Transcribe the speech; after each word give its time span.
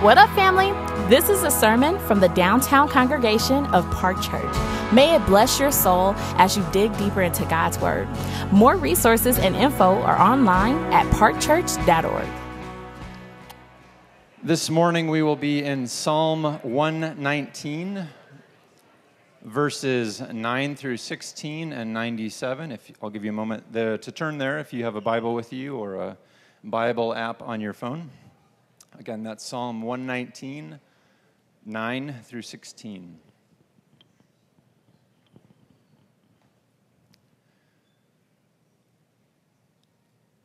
What 0.00 0.16
up, 0.16 0.30
family? 0.36 0.70
This 1.08 1.28
is 1.28 1.42
a 1.42 1.50
sermon 1.50 1.98
from 1.98 2.20
the 2.20 2.28
downtown 2.28 2.88
congregation 2.88 3.66
of 3.74 3.84
Park 3.90 4.22
Church. 4.22 4.54
May 4.92 5.16
it 5.16 5.26
bless 5.26 5.58
your 5.58 5.72
soul 5.72 6.14
as 6.36 6.56
you 6.56 6.64
dig 6.70 6.96
deeper 6.98 7.22
into 7.22 7.44
God's 7.46 7.80
Word. 7.80 8.06
More 8.52 8.76
resources 8.76 9.40
and 9.40 9.56
info 9.56 10.00
are 10.02 10.16
online 10.16 10.76
at 10.92 11.04
parkchurch.org. 11.14 12.28
This 14.44 14.70
morning 14.70 15.08
we 15.08 15.24
will 15.24 15.34
be 15.34 15.64
in 15.64 15.88
Psalm 15.88 16.44
119, 16.44 18.06
verses 19.42 20.20
9 20.20 20.76
through 20.76 20.96
16 20.96 21.72
and 21.72 21.92
97. 21.92 22.70
If 22.70 22.92
I'll 23.02 23.10
give 23.10 23.24
you 23.24 23.30
a 23.30 23.34
moment 23.34 23.64
there 23.72 23.98
to 23.98 24.12
turn 24.12 24.38
there 24.38 24.60
if 24.60 24.72
you 24.72 24.84
have 24.84 24.94
a 24.94 25.00
Bible 25.00 25.34
with 25.34 25.52
you 25.52 25.76
or 25.76 25.96
a 25.96 26.16
Bible 26.62 27.12
app 27.12 27.42
on 27.42 27.60
your 27.60 27.72
phone. 27.72 28.12
Again, 28.98 29.22
that's 29.22 29.44
Psalm 29.44 29.82
119, 29.82 30.80
9 31.64 32.14
through 32.24 32.42
16. 32.42 33.18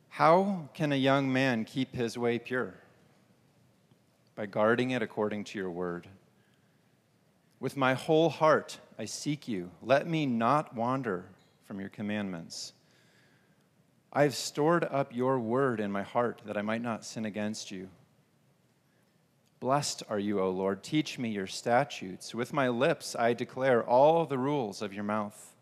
How 0.08 0.68
can 0.72 0.92
a 0.92 0.96
young 0.96 1.32
man 1.32 1.64
keep 1.64 1.96
his 1.96 2.16
way 2.16 2.38
pure? 2.38 2.74
By 4.36 4.46
guarding 4.46 4.92
it 4.92 5.02
according 5.02 5.42
to 5.44 5.58
your 5.58 5.72
word. 5.72 6.06
With 7.58 7.76
my 7.76 7.94
whole 7.94 8.28
heart 8.28 8.78
I 8.96 9.06
seek 9.06 9.48
you. 9.48 9.72
Let 9.82 10.06
me 10.06 10.26
not 10.26 10.76
wander 10.76 11.24
from 11.64 11.80
your 11.80 11.88
commandments. 11.88 12.72
I 14.12 14.22
have 14.22 14.36
stored 14.36 14.84
up 14.84 15.12
your 15.12 15.40
word 15.40 15.80
in 15.80 15.90
my 15.90 16.04
heart 16.04 16.42
that 16.46 16.56
I 16.56 16.62
might 16.62 16.82
not 16.82 17.04
sin 17.04 17.24
against 17.24 17.72
you. 17.72 17.88
Blessed 19.64 20.02
are 20.10 20.18
you, 20.18 20.40
O 20.40 20.50
Lord. 20.50 20.82
Teach 20.82 21.18
me 21.18 21.30
your 21.30 21.46
statutes. 21.46 22.34
With 22.34 22.52
my 22.52 22.68
lips 22.68 23.16
I 23.18 23.32
declare 23.32 23.82
all 23.82 24.26
the 24.26 24.36
rules 24.36 24.82
of 24.82 24.92
your 24.92 25.04
mouth. 25.04 25.54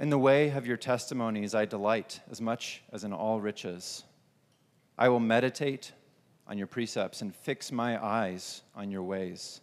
In 0.00 0.08
the 0.08 0.16
way 0.16 0.48
of 0.48 0.66
your 0.66 0.78
testimonies 0.78 1.54
I 1.54 1.66
delight 1.66 2.20
as 2.30 2.40
much 2.40 2.82
as 2.90 3.04
in 3.04 3.12
all 3.12 3.42
riches. 3.42 4.04
I 4.96 5.10
will 5.10 5.20
meditate 5.20 5.92
on 6.48 6.56
your 6.56 6.66
precepts 6.66 7.20
and 7.20 7.36
fix 7.36 7.70
my 7.70 8.02
eyes 8.02 8.62
on 8.74 8.90
your 8.90 9.02
ways. 9.02 9.60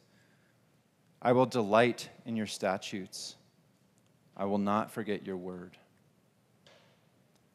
I 1.19 1.31
will 1.31 1.47
delight 1.47 2.09
in 2.27 2.35
your 2.35 2.45
statutes. 2.45 3.37
I 4.37 4.45
will 4.45 4.59
not 4.59 4.91
forget 4.91 5.25
your 5.25 5.37
word. 5.37 5.79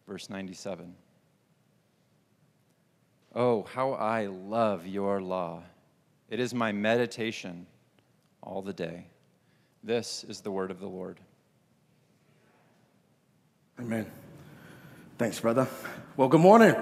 Verse 0.09 0.29
97. 0.29 0.97
Oh, 3.39 3.65
how 3.75 3.93
I 3.93 4.29
love 4.29 4.87
your 4.87 5.21
law. 5.21 5.63
It 6.31 6.41
is 6.41 6.55
my 6.55 6.73
meditation 6.73 7.67
all 8.43 8.63
the 8.63 8.73
day. 8.73 9.09
This 9.85 10.25
is 10.25 10.41
the 10.41 10.51
word 10.51 10.71
of 10.71 10.81
the 10.81 10.87
Lord. 10.87 11.21
Amen. 13.79 14.07
Thanks, 15.19 15.39
brother. 15.39 15.69
Well, 16.17 16.29
good 16.29 16.41
morning. 16.41 16.75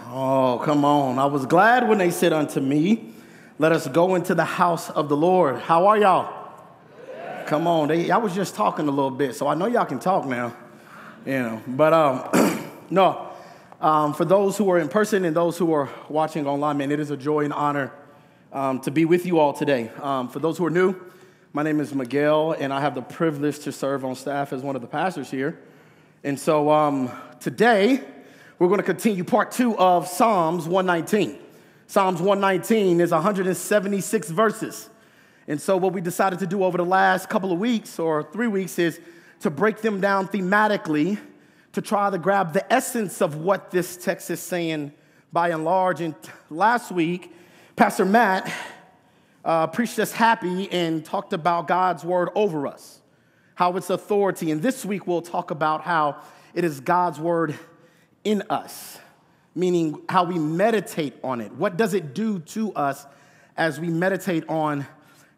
Oh, 0.00 0.60
come 0.62 0.84
on. 0.84 1.18
I 1.18 1.24
was 1.24 1.46
glad 1.46 1.88
when 1.88 1.96
they 1.96 2.10
said 2.10 2.34
unto 2.34 2.60
me, 2.60 3.14
Let 3.58 3.72
us 3.72 3.88
go 3.88 4.16
into 4.16 4.34
the 4.34 4.44
house 4.44 4.90
of 4.90 5.08
the 5.08 5.16
Lord. 5.16 5.60
How 5.60 5.86
are 5.86 5.96
y'all? 5.96 6.50
Come 7.46 7.66
on. 7.66 7.88
They, 7.88 8.10
I 8.10 8.18
was 8.18 8.34
just 8.34 8.54
talking 8.54 8.86
a 8.86 8.90
little 8.90 9.10
bit, 9.10 9.34
so 9.34 9.46
I 9.46 9.54
know 9.54 9.64
y'all 9.64 9.86
can 9.86 9.98
talk 9.98 10.26
now. 10.26 10.54
You 11.24 11.38
know, 11.38 11.62
but 11.68 11.94
um, 11.94 12.70
no, 12.90 13.33
um, 13.80 14.14
for 14.14 14.24
those 14.24 14.56
who 14.56 14.70
are 14.70 14.78
in 14.78 14.88
person 14.88 15.24
and 15.24 15.34
those 15.34 15.58
who 15.58 15.72
are 15.72 15.90
watching 16.08 16.46
online, 16.46 16.78
man, 16.78 16.92
it 16.92 17.00
is 17.00 17.10
a 17.10 17.16
joy 17.16 17.44
and 17.44 17.52
honor 17.52 17.92
um, 18.52 18.80
to 18.80 18.90
be 18.90 19.04
with 19.04 19.26
you 19.26 19.38
all 19.38 19.52
today. 19.52 19.90
Um, 20.00 20.28
for 20.28 20.38
those 20.38 20.58
who 20.58 20.66
are 20.66 20.70
new, 20.70 20.94
my 21.52 21.62
name 21.62 21.80
is 21.80 21.94
Miguel, 21.94 22.52
and 22.52 22.72
I 22.72 22.80
have 22.80 22.94
the 22.94 23.02
privilege 23.02 23.58
to 23.60 23.72
serve 23.72 24.04
on 24.04 24.14
staff 24.14 24.52
as 24.52 24.62
one 24.62 24.76
of 24.76 24.82
the 24.82 24.88
pastors 24.88 25.30
here. 25.30 25.58
And 26.22 26.38
so 26.38 26.70
um, 26.70 27.10
today, 27.40 28.00
we're 28.58 28.68
going 28.68 28.80
to 28.80 28.86
continue 28.86 29.24
part 29.24 29.50
two 29.50 29.76
of 29.76 30.06
Psalms 30.06 30.66
119. 30.66 31.38
Psalms 31.86 32.20
119 32.20 33.00
is 33.00 33.10
176 33.10 34.30
verses. 34.30 34.88
And 35.46 35.60
so, 35.60 35.76
what 35.76 35.92
we 35.92 36.00
decided 36.00 36.38
to 36.38 36.46
do 36.46 36.64
over 36.64 36.78
the 36.78 36.84
last 36.84 37.28
couple 37.28 37.52
of 37.52 37.58
weeks 37.58 37.98
or 37.98 38.22
three 38.22 38.48
weeks 38.48 38.78
is 38.78 38.98
to 39.40 39.50
break 39.50 39.78
them 39.82 40.00
down 40.00 40.28
thematically 40.28 41.18
to 41.74 41.82
try 41.82 42.08
to 42.08 42.18
grab 42.18 42.52
the 42.52 42.72
essence 42.72 43.20
of 43.20 43.36
what 43.36 43.72
this 43.72 43.96
text 43.96 44.30
is 44.30 44.40
saying 44.40 44.92
by 45.32 45.48
and 45.48 45.64
large. 45.64 46.00
And 46.00 46.14
last 46.48 46.92
week, 46.92 47.32
Pastor 47.74 48.04
Matt 48.04 48.52
uh, 49.44 49.66
preached 49.66 49.98
us 49.98 50.12
happy 50.12 50.70
and 50.70 51.04
talked 51.04 51.32
about 51.32 51.66
God's 51.66 52.04
word 52.04 52.28
over 52.36 52.68
us, 52.68 53.00
how 53.56 53.76
it's 53.76 53.90
authority. 53.90 54.52
And 54.52 54.62
this 54.62 54.84
week, 54.84 55.08
we'll 55.08 55.20
talk 55.20 55.50
about 55.50 55.82
how 55.82 56.22
it 56.54 56.62
is 56.62 56.78
God's 56.78 57.18
word 57.18 57.58
in 58.22 58.44
us, 58.48 59.00
meaning 59.56 60.00
how 60.08 60.22
we 60.22 60.38
meditate 60.38 61.14
on 61.24 61.40
it. 61.40 61.50
What 61.52 61.76
does 61.76 61.92
it 61.92 62.14
do 62.14 62.38
to 62.38 62.72
us 62.74 63.04
as 63.56 63.80
we 63.80 63.88
meditate 63.88 64.48
on 64.48 64.86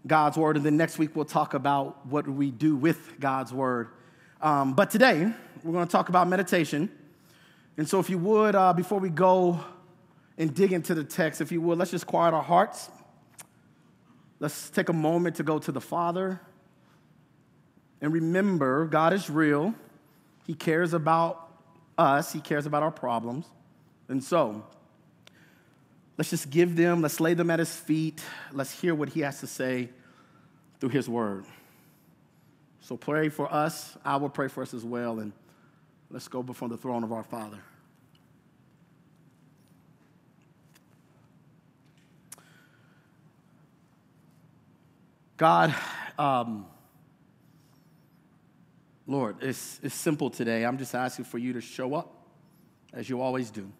God's 0.06 0.36
word? 0.36 0.56
And 0.56 0.66
then 0.66 0.76
next 0.76 0.98
week, 0.98 1.16
we'll 1.16 1.24
talk 1.24 1.54
about 1.54 2.06
what 2.06 2.28
we 2.28 2.50
do 2.50 2.76
with 2.76 3.18
God's 3.18 3.54
word. 3.54 3.88
Um, 4.42 4.74
but 4.74 4.90
today, 4.90 5.32
we're 5.66 5.72
going 5.72 5.86
to 5.86 5.92
talk 5.92 6.08
about 6.08 6.28
meditation. 6.28 6.90
And 7.76 7.88
so, 7.88 7.98
if 7.98 8.08
you 8.08 8.18
would, 8.18 8.54
uh, 8.54 8.72
before 8.72 9.00
we 9.00 9.10
go 9.10 9.60
and 10.38 10.54
dig 10.54 10.72
into 10.72 10.94
the 10.94 11.04
text, 11.04 11.40
if 11.40 11.50
you 11.50 11.60
would, 11.60 11.76
let's 11.76 11.90
just 11.90 12.06
quiet 12.06 12.32
our 12.32 12.42
hearts. 12.42 12.88
Let's 14.38 14.70
take 14.70 14.88
a 14.88 14.92
moment 14.92 15.36
to 15.36 15.42
go 15.42 15.58
to 15.58 15.72
the 15.72 15.80
Father. 15.80 16.40
And 18.00 18.12
remember, 18.12 18.86
God 18.86 19.12
is 19.12 19.28
real. 19.28 19.74
He 20.46 20.54
cares 20.54 20.92
about 20.94 21.50
us, 21.98 22.32
He 22.32 22.40
cares 22.40 22.66
about 22.66 22.82
our 22.82 22.92
problems. 22.92 23.46
And 24.08 24.22
so, 24.22 24.64
let's 26.16 26.30
just 26.30 26.48
give 26.48 26.76
them, 26.76 27.02
let's 27.02 27.18
lay 27.18 27.34
them 27.34 27.50
at 27.50 27.58
His 27.58 27.74
feet. 27.74 28.22
Let's 28.52 28.80
hear 28.80 28.94
what 28.94 29.08
He 29.08 29.20
has 29.20 29.40
to 29.40 29.48
say 29.48 29.88
through 30.78 30.90
His 30.90 31.08
word. 31.08 31.44
So, 32.82 32.96
pray 32.96 33.30
for 33.30 33.52
us. 33.52 33.98
I 34.04 34.16
will 34.16 34.28
pray 34.28 34.46
for 34.46 34.62
us 34.62 34.72
as 34.72 34.84
well. 34.84 35.18
And 35.18 35.32
Let's 36.10 36.28
go 36.28 36.42
before 36.42 36.68
the 36.68 36.76
throne 36.76 37.02
of 37.04 37.12
our 37.12 37.24
Father. 37.24 37.58
God, 45.36 45.74
um, 46.18 46.66
Lord, 49.06 49.36
it's, 49.42 49.78
it's 49.82 49.94
simple 49.94 50.30
today. 50.30 50.64
I'm 50.64 50.78
just 50.78 50.94
asking 50.94 51.26
for 51.26 51.38
you 51.38 51.52
to 51.54 51.60
show 51.60 51.94
up 51.94 52.26
as 52.92 53.08
you 53.08 53.20
always 53.20 53.50
do. 53.50 53.70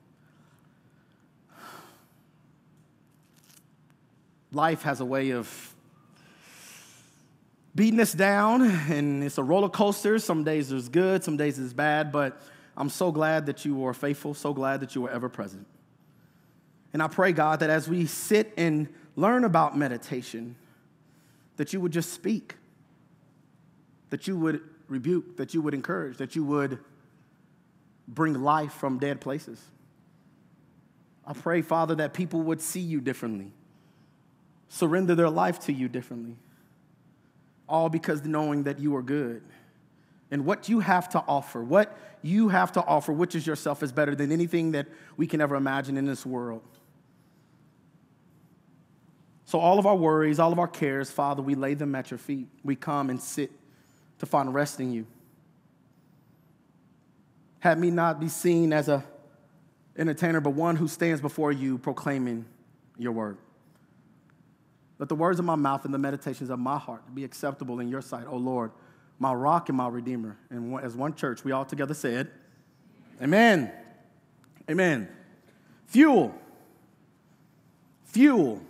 Life 4.53 4.83
has 4.83 5.01
a 5.01 5.05
way 5.05 5.31
of 5.31 5.76
beating 7.77 8.01
us 8.01 8.13
down, 8.13 8.63
and 8.63 9.23
it's 9.23 9.37
a 9.37 9.43
roller 9.43 9.69
coaster. 9.69 10.19
Some 10.19 10.43
days 10.43 10.73
it's 10.73 10.89
good, 10.89 11.23
some 11.23 11.37
days 11.37 11.59
it's 11.59 11.75
bad, 11.75 12.11
but 12.11 12.41
I'm 12.77 12.89
so 12.89 13.13
glad 13.13 13.47
that 13.47 13.65
you 13.65 13.77
were 13.77 13.93
faithful, 13.93 14.33
so 14.33 14.55
glad 14.55 14.81
that 14.81 14.95
you 14.95 15.03
were 15.03 15.11
ever 15.11 15.29
present. 15.29 15.67
And 16.95 17.03
I 17.03 17.09
pray, 17.09 17.33
God, 17.33 17.61
that 17.61 17.69
as 17.69 17.87
we 17.87 18.07
sit 18.07 18.55
and 18.57 18.89
learn 19.15 19.45
about 19.45 19.77
meditation, 19.77 20.57
that 21.59 21.75
you 21.75 21.81
would 21.81 21.93
just 21.93 22.13
speak, 22.15 22.55
that 24.09 24.27
you 24.27 24.39
would 24.39 24.63
rebuke, 24.89 25.37
that 25.37 25.53
you 25.53 25.61
would 25.61 25.75
encourage, 25.75 26.17
that 26.17 26.35
you 26.35 26.45
would 26.45 26.79
bring 28.09 28.43
life 28.43 28.73
from 28.73 28.99
dead 28.99 29.21
places. 29.21 29.61
I 31.27 31.35
pray, 31.35 31.61
Father, 31.61 31.97
that 31.97 32.15
people 32.15 32.41
would 32.43 32.63
see 32.63 32.81
you 32.81 33.03
differently, 33.03 33.53
surrender 34.71 35.15
their 35.15 35.29
life 35.29 35.61
to 35.61 35.73
you 35.73 35.89
differently 35.89 36.37
all 37.69 37.89
because 37.89 38.25
knowing 38.25 38.65
that 38.65 38.79
you 38.79 38.95
are 38.97 39.03
good. 39.03 39.43
And 40.31 40.45
what 40.45 40.69
you 40.69 40.81
have 40.81 41.09
to 41.11 41.23
offer, 41.27 41.63
what 41.63 41.97
you 42.23 42.49
have 42.49 42.73
to 42.73 42.85
offer, 42.85 43.13
which 43.13 43.35
is 43.35 43.47
yourself, 43.47 43.83
is 43.83 43.93
better 43.93 44.15
than 44.15 44.33
anything 44.33 44.73
that 44.73 44.87
we 45.17 45.27
can 45.27 45.41
ever 45.41 45.55
imagine 45.55 45.97
in 45.97 46.05
this 46.05 46.27
world. 46.27 46.63
So, 49.45 49.61
all 49.61 49.79
of 49.79 49.87
our 49.87 49.95
worries, 49.95 50.41
all 50.41 50.53
of 50.53 50.59
our 50.59 50.67
cares, 50.67 51.09
Father, 51.09 51.41
we 51.41 51.55
lay 51.55 51.75
them 51.75 51.95
at 51.95 52.11
your 52.11 52.19
feet. 52.19 52.49
We 52.65 52.75
come 52.75 53.11
and 53.11 53.21
sit 53.21 53.53
to 54.19 54.27
find 54.27 54.53
rest 54.53 54.81
in 54.81 54.93
you. 54.93 55.07
Have 57.61 57.79
me 57.79 57.91
not 57.91 58.19
be 58.19 58.29
seen 58.29 58.73
as 58.73 58.89
a 58.89 59.05
entertainer, 59.97 60.41
but 60.41 60.51
one 60.51 60.77
who 60.77 60.89
stands 60.89 61.21
before 61.21 61.53
you 61.53 61.79
proclaiming 61.79 62.45
your 62.99 63.13
word. 63.13 63.39
Let 64.99 65.09
the 65.09 65.15
words 65.15 65.39
of 65.39 65.45
my 65.45 65.57
mouth 65.57 65.85
and 65.85 65.93
the 65.93 65.99
meditations 65.99 66.51
of 66.51 66.59
my 66.59 66.79
heart 66.79 67.03
be 67.15 67.25
acceptable 67.25 67.81
in 67.81 67.89
your 67.89 68.01
sight, 68.01 68.27
O 68.29 68.37
Lord, 68.37 68.71
my 69.19 69.33
rock 69.33 69.69
and 69.69 69.77
my 69.77 69.89
redeemer. 69.89 70.39
And 70.51 70.79
as 70.81 70.95
one 70.95 71.15
church, 71.15 71.45
we 71.45 71.53
all 71.53 71.65
together 71.65 71.95
said, 71.95 72.31
Amen. 73.23 73.71
Amen. 74.71 75.09
Fuel. 75.87 76.35
Fuel. 78.05 78.63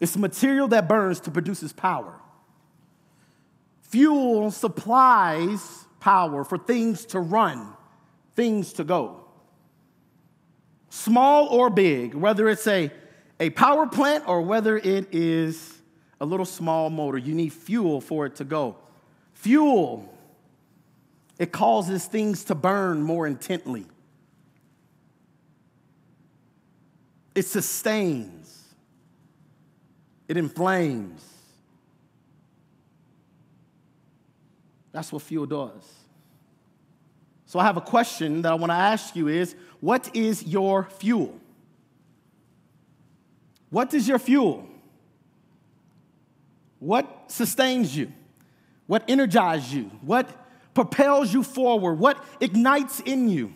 It's 0.00 0.16
material 0.16 0.68
that 0.68 0.88
burns 0.88 1.20
to 1.20 1.30
produces 1.30 1.72
power. 1.72 2.14
Fuel 3.82 4.50
supplies 4.50 5.86
power 6.00 6.44
for 6.44 6.58
things 6.58 7.06
to 7.06 7.20
run, 7.20 7.72
things 8.34 8.72
to 8.74 8.84
go. 8.84 9.24
Small 10.90 11.46
or 11.46 11.70
big, 11.70 12.14
whether 12.14 12.48
it's 12.48 12.66
a, 12.66 12.90
a 13.40 13.50
power 13.50 13.86
plant 13.86 14.24
or 14.26 14.42
whether 14.42 14.76
it 14.76 15.12
is 15.12 15.82
a 16.20 16.26
little 16.26 16.46
small 16.46 16.90
motor, 16.90 17.18
you 17.18 17.34
need 17.34 17.52
fuel 17.52 18.00
for 18.00 18.26
it 18.26 18.36
to 18.36 18.44
go. 18.44 18.76
Fuel, 19.34 20.12
it 21.38 21.52
causes 21.52 22.06
things 22.06 22.44
to 22.44 22.54
burn 22.54 23.02
more 23.02 23.26
intently. 23.26 23.86
It 27.34 27.44
sustains, 27.44 28.74
it 30.28 30.36
inflames. 30.36 31.22
That's 34.92 35.12
what 35.12 35.22
fuel 35.22 35.44
does. 35.44 35.82
So 37.46 37.58
I 37.58 37.64
have 37.64 37.76
a 37.76 37.80
question 37.80 38.42
that 38.42 38.52
I 38.52 38.54
want 38.54 38.70
to 38.70 38.76
ask 38.76 39.16
you 39.16 39.26
is 39.26 39.56
what 39.80 40.14
is 40.14 40.44
your 40.44 40.84
fuel? 40.84 41.40
What 43.74 43.92
is 43.92 44.06
your 44.06 44.20
fuel? 44.20 44.64
What 46.78 47.24
sustains 47.26 47.96
you? 47.96 48.12
What 48.86 49.02
energizes 49.08 49.74
you? 49.74 49.90
What 50.00 50.30
propels 50.74 51.34
you 51.34 51.42
forward? 51.42 51.94
What 51.94 52.24
ignites 52.40 53.00
in 53.00 53.28
you? 53.28 53.52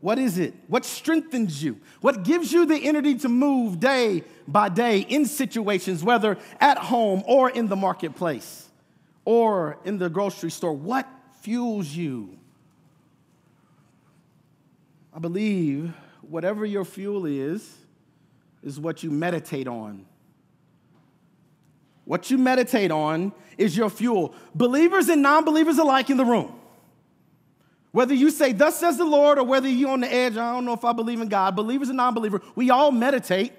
What 0.00 0.18
is 0.18 0.38
it? 0.38 0.54
What 0.68 0.86
strengthens 0.86 1.62
you? 1.62 1.78
What 2.00 2.24
gives 2.24 2.50
you 2.50 2.64
the 2.64 2.78
energy 2.78 3.14
to 3.16 3.28
move 3.28 3.78
day 3.78 4.24
by 4.48 4.70
day 4.70 5.00
in 5.00 5.26
situations, 5.26 6.02
whether 6.02 6.38
at 6.58 6.78
home 6.78 7.22
or 7.26 7.50
in 7.50 7.68
the 7.68 7.76
marketplace 7.76 8.70
or 9.26 9.78
in 9.84 9.98
the 9.98 10.08
grocery 10.08 10.50
store? 10.50 10.72
What 10.72 11.06
fuels 11.42 11.88
you? 11.88 12.38
I 15.12 15.18
believe 15.18 15.92
whatever 16.22 16.64
your 16.64 16.86
fuel 16.86 17.26
is, 17.26 17.83
is 18.64 18.80
what 18.80 19.02
you 19.02 19.10
meditate 19.10 19.68
on. 19.68 20.06
What 22.04 22.30
you 22.30 22.38
meditate 22.38 22.90
on 22.90 23.32
is 23.56 23.76
your 23.76 23.90
fuel. 23.90 24.34
Believers 24.54 25.08
and 25.08 25.22
non 25.22 25.44
believers 25.44 25.78
alike 25.78 26.10
in 26.10 26.16
the 26.16 26.24
room. 26.24 26.58
Whether 27.92 28.14
you 28.14 28.30
say, 28.30 28.52
Thus 28.52 28.78
says 28.80 28.98
the 28.98 29.04
Lord, 29.04 29.38
or 29.38 29.44
whether 29.44 29.68
you're 29.68 29.90
on 29.90 30.00
the 30.00 30.12
edge, 30.12 30.36
I 30.36 30.52
don't 30.52 30.64
know 30.64 30.72
if 30.72 30.84
I 30.84 30.92
believe 30.92 31.20
in 31.20 31.28
God, 31.28 31.54
believers 31.54 31.88
and 31.88 31.96
non 31.96 32.14
believers, 32.14 32.40
we 32.56 32.70
all 32.70 32.90
meditate. 32.90 33.52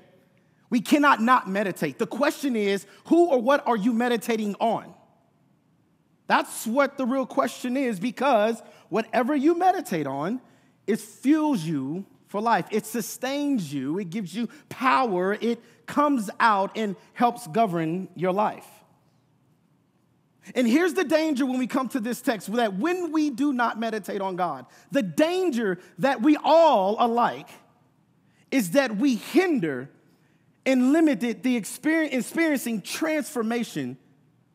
We 0.69 0.81
cannot 0.81 1.21
not 1.21 1.47
meditate. 1.47 1.99
The 1.99 2.07
question 2.07 2.55
is, 2.55 2.85
who 3.05 3.29
or 3.29 3.39
what 3.39 3.65
are 3.67 3.77
you 3.77 3.93
meditating 3.93 4.55
on? 4.55 4.93
That's 6.27 6.65
what 6.65 6.97
the 6.97 7.05
real 7.05 7.27
question 7.27 7.77
is 7.77 7.99
because 7.99 8.61
whatever 8.89 9.35
you 9.35 9.57
meditate 9.57 10.07
on, 10.07 10.41
it 10.87 10.99
fuels 10.99 11.63
you 11.63 12.05
for 12.35 12.41
life. 12.41 12.65
It 12.69 12.85
sustains 12.85 13.73
you, 13.73 13.97
it 13.97 14.09
gives 14.09 14.35
you 14.35 14.49
power, 14.67 15.37
it 15.39 15.57
comes 15.85 16.29
out 16.37 16.75
and 16.75 16.97
helps 17.13 17.47
govern 17.47 18.09
your 18.13 18.33
life. 18.33 18.67
And 20.53 20.67
here's 20.67 20.95
the 20.95 21.05
danger 21.05 21.45
when 21.45 21.59
we 21.59 21.65
come 21.65 21.87
to 21.89 22.01
this 22.01 22.21
text 22.21 22.51
that 22.51 22.75
when 22.75 23.13
we 23.13 23.29
do 23.29 23.53
not 23.53 23.79
meditate 23.79 24.19
on 24.19 24.35
God, 24.35 24.65
the 24.91 25.01
danger 25.01 25.79
that 25.99 26.21
we 26.21 26.35
all 26.43 26.97
alike 26.99 27.47
is 28.51 28.71
that 28.71 28.97
we 28.97 29.15
hinder 29.15 29.89
and 30.65 30.91
limit 30.91 31.21
the 31.21 31.55
experience, 31.55 32.13
experiencing 32.13 32.81
transformation 32.81 33.97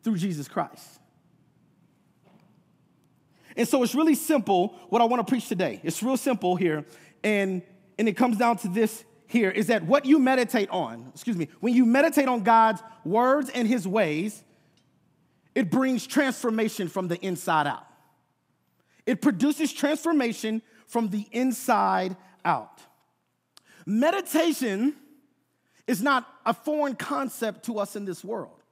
through 0.03 0.17
Jesus 0.17 0.47
Christ. 0.47 0.99
And 3.57 3.67
so 3.67 3.81
it's 3.81 3.95
really 3.95 4.13
simple 4.13 4.75
what 4.89 5.01
I 5.01 5.05
want 5.05 5.25
to 5.25 5.31
preach 5.31 5.47
today. 5.47 5.81
It's 5.83 6.03
real 6.03 6.15
simple 6.15 6.55
here. 6.55 6.85
And, 7.23 7.63
and 8.01 8.09
it 8.09 8.17
comes 8.17 8.35
down 8.35 8.57
to 8.57 8.67
this 8.67 9.03
here 9.27 9.51
is 9.51 9.67
that 9.67 9.83
what 9.83 10.07
you 10.07 10.17
meditate 10.17 10.71
on, 10.71 11.11
excuse 11.13 11.37
me, 11.37 11.49
when 11.59 11.75
you 11.75 11.85
meditate 11.85 12.27
on 12.27 12.41
God's 12.41 12.81
words 13.05 13.51
and 13.51 13.67
his 13.67 13.87
ways, 13.87 14.43
it 15.53 15.69
brings 15.69 16.07
transformation 16.07 16.87
from 16.87 17.09
the 17.09 17.17
inside 17.23 17.67
out. 17.67 17.85
It 19.05 19.21
produces 19.21 19.71
transformation 19.71 20.63
from 20.87 21.09
the 21.09 21.27
inside 21.31 22.17
out. 22.43 22.81
Meditation 23.85 24.95
is 25.85 26.01
not 26.01 26.27
a 26.43 26.55
foreign 26.55 26.95
concept 26.95 27.65
to 27.65 27.77
us 27.77 27.95
in 27.95 28.05
this 28.05 28.23
world. 28.23 28.63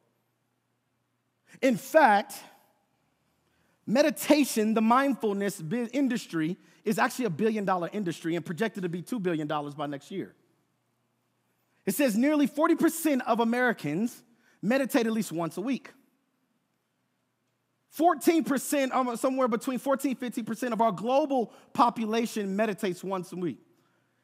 In 1.61 1.77
fact, 1.77 2.33
meditation, 3.85 4.73
the 4.73 4.81
mindfulness 4.81 5.61
industry, 5.93 6.57
is 6.89 6.97
actually 6.97 7.25
a 7.25 7.29
billion 7.29 7.65
dollar 7.65 7.87
industry 7.93 8.35
and 8.35 8.43
projected 8.43 8.81
to 8.81 8.89
be 8.89 9.03
$2 9.03 9.21
billion 9.21 9.47
by 9.47 9.85
next 9.85 10.09
year. 10.09 10.33
It 11.85 11.93
says 11.93 12.17
nearly 12.17 12.47
40% 12.47 13.21
of 13.27 13.39
Americans 13.39 14.23
meditate 14.59 15.05
at 15.05 15.13
least 15.13 15.31
once 15.31 15.57
a 15.57 15.61
week. 15.61 15.91
14%, 17.95 18.91
um, 18.91 19.15
somewhere 19.17 19.47
between 19.47 19.77
14 19.77 20.15
15% 20.15 20.73
of 20.73 20.81
our 20.81 20.91
global 20.91 21.53
population 21.73 22.55
meditates 22.55 23.03
once 23.03 23.31
a 23.33 23.35
week. 23.35 23.59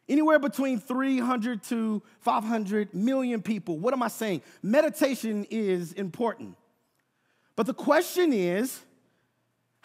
Anywhere 0.09 0.39
between 0.39 0.79
300 0.79 1.61
to 1.65 2.01
500 2.21 2.95
million 2.95 3.43
people. 3.43 3.77
What 3.77 3.93
am 3.93 4.01
I 4.01 4.07
saying? 4.07 4.41
Meditation 4.63 5.45
is 5.51 5.93
important. 5.93 6.55
But 7.55 7.67
the 7.67 7.73
question 7.75 8.33
is 8.33 8.81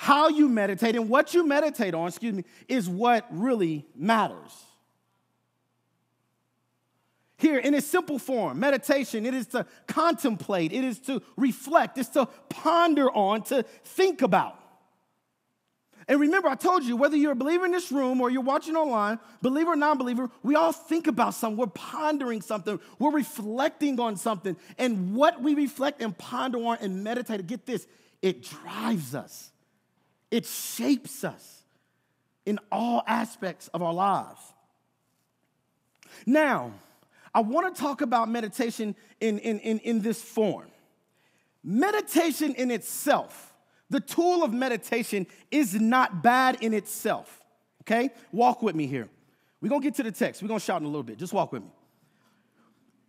how 0.00 0.29
you 0.29 0.49
meditate 0.49 0.97
and 0.97 1.11
what 1.11 1.35
you 1.35 1.47
meditate 1.47 1.93
on, 1.93 2.08
excuse 2.08 2.32
me, 2.32 2.43
is 2.69 2.88
what 2.88 3.26
really 3.31 3.85
matters. 3.94 4.50
Here, 7.37 7.58
in 7.58 7.75
its 7.75 7.87
simple 7.87 8.19
form, 8.19 8.58
meditation, 8.58 9.26
it 9.26 9.35
is 9.35 9.49
to 9.49 9.67
contemplate, 9.87 10.73
it 10.73 10.85
is 10.85 11.00
to 11.00 11.20
reflect, 11.37 11.99
it's 11.99 12.08
to 12.11 12.25
ponder 12.49 13.11
on, 13.11 13.43
to 13.43 13.62
think 13.85 14.23
about. 14.23 14.58
And 16.08 16.19
remember, 16.19 16.49
I 16.49 16.54
told 16.54 16.83
you, 16.83 16.97
whether 16.97 17.19
you're 17.19 17.33
a 17.33 17.37
believer 17.37 17.66
in 17.66 17.73
this 17.73 17.92
room 17.92 18.23
or 18.23 18.30
you're 18.30 18.40
watching 18.40 18.76
online, 18.76 19.19
believer 19.42 19.73
or 19.73 19.76
non 19.76 19.99
believer, 19.99 20.30
we 20.42 20.54
all 20.54 20.73
think 20.73 21.09
about 21.09 21.35
something. 21.35 21.59
We're 21.59 21.66
pondering 21.66 22.40
something. 22.40 22.80
We're 22.99 23.12
reflecting 23.12 24.00
on 24.00 24.16
something. 24.16 24.57
And 24.78 25.14
what 25.14 25.42
we 25.42 25.54
reflect 25.54 26.00
and 26.00 26.16
ponder 26.16 26.57
on 26.57 26.78
and 26.80 27.04
meditate, 27.04 27.47
get 27.47 27.66
this, 27.66 27.87
it 28.23 28.42
drives 28.42 29.14
us, 29.14 29.50
it 30.30 30.46
shapes 30.46 31.25
us 31.25 31.62
in 32.46 32.58
all 32.70 33.02
aspects 33.06 33.68
of 33.68 33.82
our 33.82 33.92
lives. 33.92 34.40
Now, 36.26 36.72
I 37.34 37.40
want 37.40 37.75
to 37.75 37.80
talk 37.80 38.00
about 38.00 38.28
meditation 38.28 38.96
in, 39.20 39.38
in, 39.38 39.60
in, 39.60 39.78
in 39.80 40.00
this 40.00 40.20
form. 40.20 40.68
Meditation 41.62 42.54
in 42.54 42.70
itself, 42.70 43.52
the 43.90 44.00
tool 44.00 44.42
of 44.42 44.52
meditation, 44.52 45.26
is 45.50 45.75
not 45.75 46.22
bad 46.22 46.58
in 46.60 46.75
itself. 46.75 47.40
Okay? 47.82 48.10
Walk 48.32 48.62
with 48.62 48.75
me 48.75 48.87
here. 48.87 49.08
We're 49.60 49.68
going 49.68 49.82
to 49.82 49.87
get 49.87 49.94
to 49.96 50.02
the 50.02 50.12
text. 50.12 50.42
We're 50.42 50.49
going 50.49 50.60
to 50.60 50.64
shout 50.64 50.80
in 50.80 50.87
a 50.87 50.88
little 50.88 51.02
bit. 51.02 51.18
Just 51.18 51.32
walk 51.32 51.52
with 51.52 51.62
me. 51.62 51.70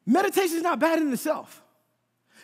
Meditation 0.05 0.57
is 0.57 0.63
not 0.63 0.79
bad 0.79 0.99
in 0.99 1.11
itself. 1.13 1.63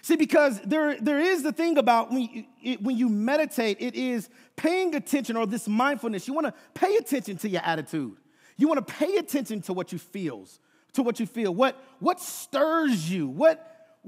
See, 0.01 0.16
because 0.16 0.60
there, 0.62 1.00
there 1.00 1.20
is 1.20 1.44
the 1.44 1.51
thing 1.51 1.77
about 1.77 2.12
when 2.12 2.22
you, 2.22 2.46
it, 2.63 2.82
when 2.82 2.98
you 2.98 3.10
meditate, 3.10 3.77
it 3.80 3.96
is 3.96 4.30
paying 4.56 4.96
attention 4.96 5.36
or 5.36 5.46
this 5.46 5.68
mindfulness. 5.68 6.27
You 6.27 6.34
want 6.34 6.48
to 6.48 6.54
pay 6.74 6.96
attention 6.98 7.38
to 7.38 7.50
your 7.50 7.62
attitude. 7.63 8.18
You 8.58 8.68
want 8.68 8.86
to 8.86 8.94
pay 8.94 9.18
attention 9.18 9.62
to 9.63 9.74
what 9.74 9.92
you 9.92 10.00
feels, 10.00 10.60
to 10.94 11.04
what 11.04 11.20
you 11.20 11.25
feel. 11.25 11.54
What, 11.54 11.82
what 12.00 12.20
stirs 12.20 13.10
you? 13.10 13.27
What, 13.27 14.00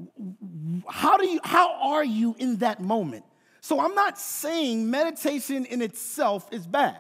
how, 0.88 1.18
do 1.18 1.28
you, 1.28 1.40
how 1.44 1.92
are 1.94 2.04
you 2.04 2.36
in 2.40 2.58
that 2.58 2.82
moment? 2.82 3.26
So 3.62 3.80
I'm 3.80 3.94
not 3.94 4.18
saying 4.18 4.90
meditation 4.90 5.66
in 5.66 5.82
itself 5.82 6.48
is 6.52 6.66
bad, 6.66 7.00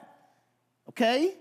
okay? 0.89 1.35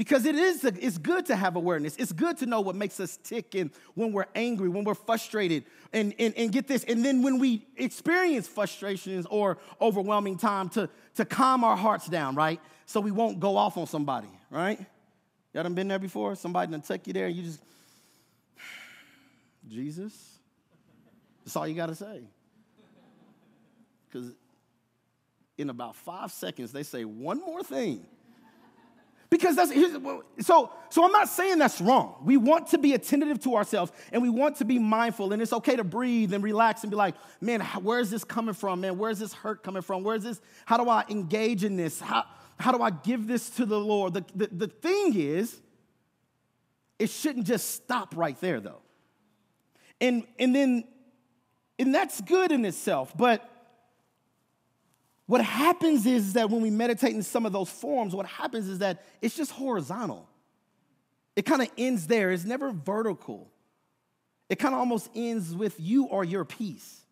Because 0.00 0.24
it 0.24 0.34
is, 0.34 0.64
it's 0.64 0.96
good 0.96 1.26
to 1.26 1.36
have 1.36 1.56
awareness. 1.56 1.94
It's 1.96 2.10
good 2.10 2.38
to 2.38 2.46
know 2.46 2.62
what 2.62 2.74
makes 2.74 2.98
us 3.00 3.18
tick 3.22 3.54
and 3.54 3.70
when 3.92 4.12
we're 4.12 4.24
angry, 4.34 4.70
when 4.70 4.82
we're 4.82 4.94
frustrated, 4.94 5.64
and, 5.92 6.14
and, 6.18 6.32
and 6.38 6.50
get 6.50 6.66
this. 6.66 6.84
And 6.84 7.04
then 7.04 7.20
when 7.20 7.38
we 7.38 7.66
experience 7.76 8.48
frustrations 8.48 9.26
or 9.26 9.58
overwhelming 9.78 10.38
time 10.38 10.70
to, 10.70 10.88
to 11.16 11.26
calm 11.26 11.64
our 11.64 11.76
hearts 11.76 12.06
down, 12.08 12.34
right? 12.34 12.62
So 12.86 12.98
we 12.98 13.10
won't 13.10 13.40
go 13.40 13.58
off 13.58 13.76
on 13.76 13.86
somebody, 13.86 14.30
right? 14.48 14.78
Y'all 15.52 15.64
done 15.64 15.74
been 15.74 15.88
there 15.88 15.98
before? 15.98 16.34
Somebody 16.34 16.72
done 16.72 16.80
took 16.80 17.06
you 17.06 17.12
there 17.12 17.26
and 17.26 17.36
you 17.36 17.42
just, 17.42 17.60
Jesus? 19.68 20.38
That's 21.44 21.56
all 21.56 21.68
you 21.68 21.74
got 21.74 21.90
to 21.90 21.94
say. 21.94 22.22
Because 24.08 24.32
in 25.58 25.68
about 25.68 25.94
five 25.94 26.32
seconds, 26.32 26.72
they 26.72 26.84
say 26.84 27.04
one 27.04 27.38
more 27.40 27.62
thing. 27.62 28.06
Because 29.30 29.54
that's 29.54 29.72
so. 30.40 30.72
So 30.92 31.04
I'm 31.04 31.12
not 31.12 31.28
saying 31.28 31.58
that's 31.58 31.80
wrong. 31.80 32.16
We 32.24 32.36
want 32.36 32.66
to 32.68 32.78
be 32.78 32.94
attentive 32.94 33.40
to 33.44 33.54
ourselves 33.54 33.92
and 34.10 34.20
we 34.22 34.28
want 34.28 34.56
to 34.56 34.64
be 34.64 34.80
mindful, 34.80 35.32
and 35.32 35.40
it's 35.40 35.52
okay 35.52 35.76
to 35.76 35.84
breathe 35.84 36.34
and 36.34 36.42
relax 36.42 36.82
and 36.82 36.90
be 36.90 36.96
like, 36.96 37.14
man, 37.40 37.60
where 37.60 38.00
is 38.00 38.10
this 38.10 38.24
coming 38.24 38.54
from? 38.54 38.80
Man, 38.80 38.98
where 38.98 39.10
is 39.10 39.20
this 39.20 39.32
hurt 39.32 39.62
coming 39.62 39.82
from? 39.82 40.02
Where 40.02 40.16
is 40.16 40.24
this? 40.24 40.40
How 40.66 40.76
do 40.76 40.90
I 40.90 41.04
engage 41.08 41.62
in 41.62 41.76
this? 41.76 42.00
How 42.00 42.24
how 42.58 42.72
do 42.72 42.82
I 42.82 42.90
give 42.90 43.26
this 43.26 43.50
to 43.50 43.64
the 43.64 43.78
Lord? 43.78 44.14
The, 44.14 44.24
the, 44.34 44.46
the 44.48 44.66
thing 44.66 45.14
is, 45.16 45.60
it 46.98 47.08
shouldn't 47.08 47.46
just 47.46 47.70
stop 47.70 48.16
right 48.16 48.38
there, 48.40 48.60
though. 48.60 48.82
And 50.00 50.24
and 50.38 50.54
then, 50.54 50.84
and 51.78 51.94
that's 51.94 52.20
good 52.20 52.52
in 52.52 52.64
itself, 52.64 53.16
but 53.16 53.49
what 55.30 55.42
happens 55.42 56.06
is 56.06 56.32
that 56.32 56.50
when 56.50 56.60
we 56.60 56.70
meditate 56.70 57.14
in 57.14 57.22
some 57.22 57.46
of 57.46 57.52
those 57.52 57.70
forms, 57.70 58.16
what 58.16 58.26
happens 58.26 58.66
is 58.66 58.80
that 58.80 59.04
it's 59.22 59.36
just 59.36 59.52
horizontal. 59.52 60.28
It 61.36 61.42
kind 61.42 61.62
of 61.62 61.70
ends 61.78 62.08
there, 62.08 62.32
it's 62.32 62.44
never 62.44 62.72
vertical. 62.72 63.48
It 64.48 64.56
kind 64.56 64.74
of 64.74 64.80
almost 64.80 65.08
ends 65.14 65.54
with 65.54 65.78
you 65.78 66.06
or 66.06 66.24
your 66.24 66.44
peace. 66.44 67.02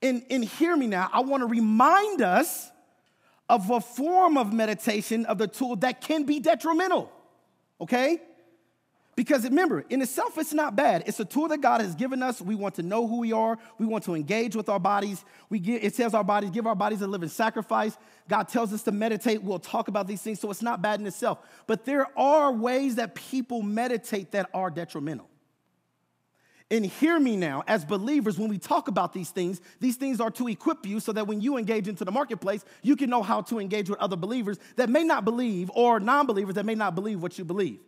And, 0.00 0.24
and 0.30 0.42
hear 0.42 0.74
me 0.74 0.86
now, 0.86 1.10
I 1.12 1.20
want 1.20 1.42
to 1.42 1.46
remind 1.46 2.22
us 2.22 2.70
of 3.50 3.68
a 3.68 3.82
form 3.82 4.38
of 4.38 4.54
meditation 4.54 5.26
of 5.26 5.36
the 5.36 5.46
tool 5.46 5.76
that 5.76 6.00
can 6.00 6.24
be 6.24 6.40
detrimental, 6.40 7.12
okay? 7.82 8.18
Because 9.14 9.44
remember, 9.44 9.84
in 9.90 10.00
itself, 10.00 10.38
it's 10.38 10.54
not 10.54 10.74
bad. 10.74 11.04
It's 11.06 11.20
a 11.20 11.24
tool 11.24 11.48
that 11.48 11.60
God 11.60 11.82
has 11.82 11.94
given 11.94 12.22
us. 12.22 12.40
We 12.40 12.54
want 12.54 12.76
to 12.76 12.82
know 12.82 13.06
who 13.06 13.18
we 13.18 13.32
are. 13.32 13.58
We 13.78 13.84
want 13.84 14.04
to 14.04 14.14
engage 14.14 14.56
with 14.56 14.70
our 14.70 14.80
bodies. 14.80 15.22
We 15.50 15.58
give, 15.58 15.84
it 15.84 15.94
says 15.94 16.14
our 16.14 16.24
bodies, 16.24 16.48
give 16.50 16.66
our 16.66 16.74
bodies 16.74 17.02
a 17.02 17.06
living 17.06 17.28
sacrifice. 17.28 17.96
God 18.28 18.48
tells 18.48 18.72
us 18.72 18.82
to 18.84 18.92
meditate. 18.92 19.42
We'll 19.42 19.58
talk 19.58 19.88
about 19.88 20.06
these 20.06 20.22
things, 20.22 20.40
so 20.40 20.50
it's 20.50 20.62
not 20.62 20.80
bad 20.80 20.98
in 20.98 21.06
itself. 21.06 21.40
But 21.66 21.84
there 21.84 22.06
are 22.18 22.52
ways 22.52 22.94
that 22.94 23.14
people 23.14 23.60
meditate 23.60 24.30
that 24.30 24.48
are 24.54 24.70
detrimental. 24.70 25.28
And 26.70 26.86
hear 26.86 27.20
me 27.20 27.36
now, 27.36 27.64
as 27.66 27.84
believers, 27.84 28.38
when 28.38 28.48
we 28.48 28.56
talk 28.56 28.88
about 28.88 29.12
these 29.12 29.28
things, 29.28 29.60
these 29.78 29.96
things 29.96 30.22
are 30.22 30.30
to 30.30 30.48
equip 30.48 30.86
you 30.86 31.00
so 31.00 31.12
that 31.12 31.26
when 31.26 31.42
you 31.42 31.58
engage 31.58 31.86
into 31.86 32.06
the 32.06 32.10
marketplace, 32.10 32.64
you 32.80 32.96
can 32.96 33.10
know 33.10 33.22
how 33.22 33.42
to 33.42 33.58
engage 33.58 33.90
with 33.90 33.98
other 33.98 34.16
believers 34.16 34.58
that 34.76 34.88
may 34.88 35.04
not 35.04 35.26
believe 35.26 35.70
or 35.74 36.00
non 36.00 36.24
believers 36.24 36.54
that 36.54 36.64
may 36.64 36.74
not 36.74 36.94
believe 36.94 37.22
what 37.22 37.38
you 37.38 37.44
believe. 37.44 37.78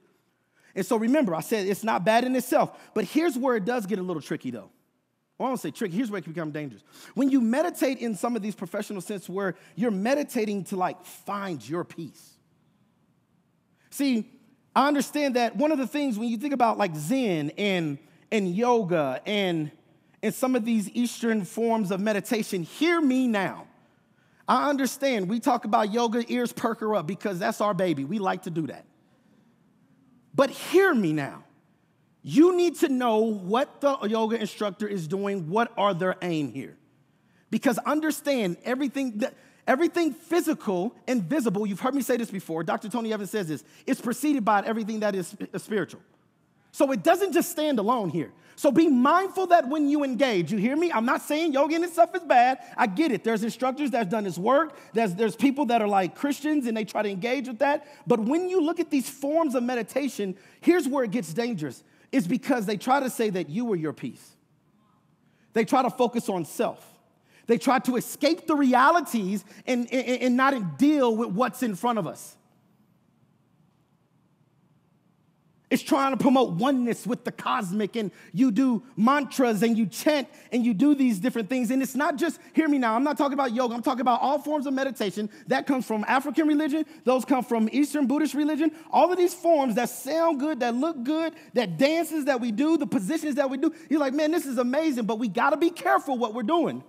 And 0.75 0.85
so 0.85 0.97
remember, 0.97 1.35
I 1.35 1.41
said 1.41 1.67
it's 1.67 1.85
not 1.85 2.05
bad 2.05 2.25
in 2.25 2.35
itself, 2.35 2.79
but 2.95 3.05
here's 3.05 3.39
where 3.39 3.57
it 3.57 3.65
does 3.65 3.87
get 3.87 3.99
a 3.99 4.03
little 4.03 4.23
tricky 4.23 4.51
though. 4.51 4.71
Well, 5.39 5.49
I 5.49 5.51
don't 5.51 5.59
say 5.59 5.71
tricky, 5.71 5.97
here's 5.97 6.11
where 6.11 6.19
it 6.19 6.23
can 6.23 6.33
become 6.33 6.53
dangerous. 6.53 6.83
When 7.15 7.29
you 7.29 7.41
meditate 7.41 7.99
in 7.99 8.15
some 8.15 8.37
of 8.37 8.43
these 8.43 8.55
professional 8.55 9.01
sense 9.01 9.29
where 9.29 9.57
you're 9.75 9.91
meditating 9.91 10.65
to 10.65 10.77
like 10.77 11.05
find 11.05 11.67
your 11.69 11.85
peace. 11.85 12.35
See, 13.91 14.31
I 14.75 14.89
understand 14.89 15.37
that 15.37 15.57
one 15.57 15.71
of 15.73 15.79
the 15.79 15.87
things 15.87 16.19
when 16.19 16.29
you 16.29 16.37
think 16.37 16.55
about 16.55 16.79
like 16.79 16.95
Zen 16.97 17.51
and, 17.59 17.99
and 18.31 18.55
yoga 18.55 19.21
and, 19.27 19.71
and 20.23 20.35
some 20.35 20.57
of 20.57 20.65
these 20.65 20.89
Eastern 20.91 21.45
forms 21.45 21.91
of 21.91 22.01
meditation, 22.01 22.63
hear 22.63 23.01
me 23.01 23.29
now. 23.29 23.67
I 24.47 24.69
understand 24.69 25.29
we 25.29 25.41
talk 25.41 25.65
about 25.65 25.93
yoga, 25.93 26.25
ears 26.31 26.53
perker 26.53 26.95
up 26.95 27.07
because 27.07 27.39
that's 27.39 27.61
our 27.61 27.75
baby. 27.75 28.05
We 28.05 28.19
like 28.19 28.43
to 28.43 28.51
do 28.51 28.67
that. 28.67 28.85
But 30.35 30.51
hear 30.51 30.95
me 30.95 31.13
now. 31.13 31.45
You 32.23 32.57
need 32.57 32.77
to 32.77 32.89
know 32.89 33.19
what 33.19 33.81
the 33.81 33.99
yoga 34.09 34.41
instructor 34.41 34.89
is 34.89 35.07
doing, 35.07 35.51
what 35.51 35.73
are 35.77 35.93
their 35.93 36.17
aim 36.23 36.53
here. 36.53 36.77
Because 37.51 37.79
understand 37.79 38.57
everything 38.65 39.19
that 39.19 39.35
everything 39.67 40.13
physical 40.13 40.95
and 41.07 41.23
visible, 41.23 41.67
you've 41.67 41.81
heard 41.81 41.95
me 41.95 42.03
say 42.03 42.17
this 42.17 42.31
before, 42.31 42.63
Dr. 42.65 42.89
Tony 42.89 43.13
Evans 43.13 43.31
says 43.31 43.49
this, 43.49 43.65
it's 43.87 44.01
preceded 44.01 44.45
by 44.45 44.63
everything 44.63 45.01
that 45.01 45.15
is 45.15 45.35
spiritual. 45.57 46.01
So 46.75 46.91
it 46.91 47.05
doesn't 47.05 47.33
just 47.33 47.53
stand 47.53 47.79
alone 47.79 48.11
here. 48.11 48.33
So 48.57 48.73
be 48.73 48.89
mindful 48.89 49.47
that 49.47 49.69
when 49.69 49.89
you 49.89 50.03
engage, 50.03 50.51
you 50.51 50.59
hear 50.59 50.75
me? 50.75 50.91
I'm 50.91 51.05
not 51.05 51.23
saying 51.23 51.53
yoga 51.53 51.77
and 51.77 51.89
stuff 51.89 52.13
is 52.17 52.25
bad. 52.25 52.59
I 52.77 52.89
get 52.89 53.13
it. 53.13 53.23
There's 53.23 53.45
instructors 53.45 53.93
that's 53.93 54.11
done 54.11 54.25
this 54.25 54.37
work. 54.37 54.77
There's, 54.93 55.15
there's 55.15 55.37
people 55.37 55.67
that 55.67 55.81
are 55.81 55.87
like 55.87 56.17
Christians 56.17 56.67
and 56.67 56.77
they 56.77 56.85
try 56.85 57.05
to 57.05 57.09
engage 57.09 57.47
with 57.47 57.61
that. 57.61 57.87
But 58.09 58.19
when 58.19 58.49
you 58.49 58.61
look 58.61 58.81
at 58.81 58.91
these 58.91 59.09
forms 59.09 59.55
of 59.55 59.63
meditation, 59.63 60.37
here's 60.63 60.89
where 60.89 61.05
it 61.05 61.13
gets 61.13 61.33
dangerous. 61.33 61.85
It's 62.11 62.27
because 62.27 62.67
they 62.67 62.77
try 62.77 62.99
to 62.99 63.09
say 63.09 63.31
that 63.31 63.49
you 63.49 63.73
are 63.73 63.77
your 63.77 63.93
peace. 63.93 64.33
They 65.53 65.65
try 65.65 65.83
to 65.83 65.91
focus 65.91 66.29
on 66.29 66.45
self. 66.45 66.85
They 67.47 67.57
try 67.57 67.79
to 67.79 67.95
escape 67.95 68.49
the 68.49 68.57
realities 68.57 69.45
and, 69.65 69.87
and, 69.93 70.23
and 70.23 70.37
not 70.37 70.77
deal 70.77 71.15
with 71.17 71.29
what's 71.29 71.63
in 71.63 71.77
front 71.77 72.01
of 72.01 72.09
us. 72.09 72.37
It's 75.71 75.83
trying 75.83 76.13
to 76.13 76.23
promote 76.23 76.53
oneness 76.53 77.07
with 77.07 77.25
the 77.25 77.33
cosmic, 77.33 77.97
and 77.97 78.11
you 78.33 78.51
do 78.51 78.83
mantras 78.97 79.63
and 79.63 79.77
you 79.77 79.87
chant 79.87 80.29
and 80.53 80.65
you 80.65 80.75
do 80.75 80.95
these 80.95 81.19
different 81.19 81.49
things. 81.49 81.71
And 81.71 81.83
it's 81.83 81.95
not 81.95 82.17
just, 82.17 82.39
hear 82.53 82.69
me 82.69 82.79
now, 82.79 82.95
I'm 82.95 83.03
not 83.03 83.17
talking 83.17 83.33
about 83.33 83.55
yoga, 83.55 83.75
I'm 83.75 83.83
talking 83.83 84.03
about 84.03 84.21
all 84.21 84.39
forms 84.39 84.67
of 84.67 84.75
meditation. 84.75 85.31
That 85.47 85.67
comes 85.67 85.87
from 85.87 86.05
African 86.07 86.47
religion, 86.47 86.85
those 87.05 87.25
come 87.25 87.43
from 87.43 87.69
Eastern 87.73 88.07
Buddhist 88.07 88.35
religion. 88.35 88.73
All 88.91 89.11
of 89.11 89.17
these 89.17 89.33
forms 89.33 89.75
that 89.77 89.89
sound 89.89 90.39
good, 90.39 90.61
that 90.61 90.75
look 90.75 91.03
good, 91.03 91.33
that 91.55 91.79
dances 91.79 92.27
that 92.27 92.41
we 92.41 92.53
do, 92.53 92.77
the 92.77 92.87
positions 92.87 93.37
that 93.37 93.49
we 93.49 93.57
do. 93.57 93.75
You're 93.89 94.01
like, 94.01 94.13
man, 94.13 94.33
this 94.33 94.45
is 94.45 94.59
amazing, 94.59 95.07
but 95.07 95.19
we 95.19 95.29
gotta 95.29 95.57
be 95.57 95.71
careful 95.71 96.19
what 96.19 96.35
we're 96.35 96.43
doing. 96.43 96.85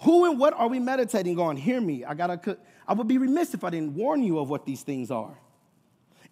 Who 0.00 0.28
and 0.30 0.38
what 0.38 0.54
are 0.54 0.68
we 0.68 0.78
meditating 0.78 1.38
on? 1.38 1.56
Hear 1.56 1.80
me. 1.80 2.04
I 2.04 2.14
gotta, 2.14 2.58
I 2.88 2.94
would 2.94 3.06
be 3.06 3.18
remiss 3.18 3.54
if 3.54 3.64
I 3.64 3.70
didn't 3.70 3.94
warn 3.94 4.22
you 4.22 4.38
of 4.38 4.48
what 4.48 4.64
these 4.64 4.82
things 4.82 5.10
are. 5.10 5.38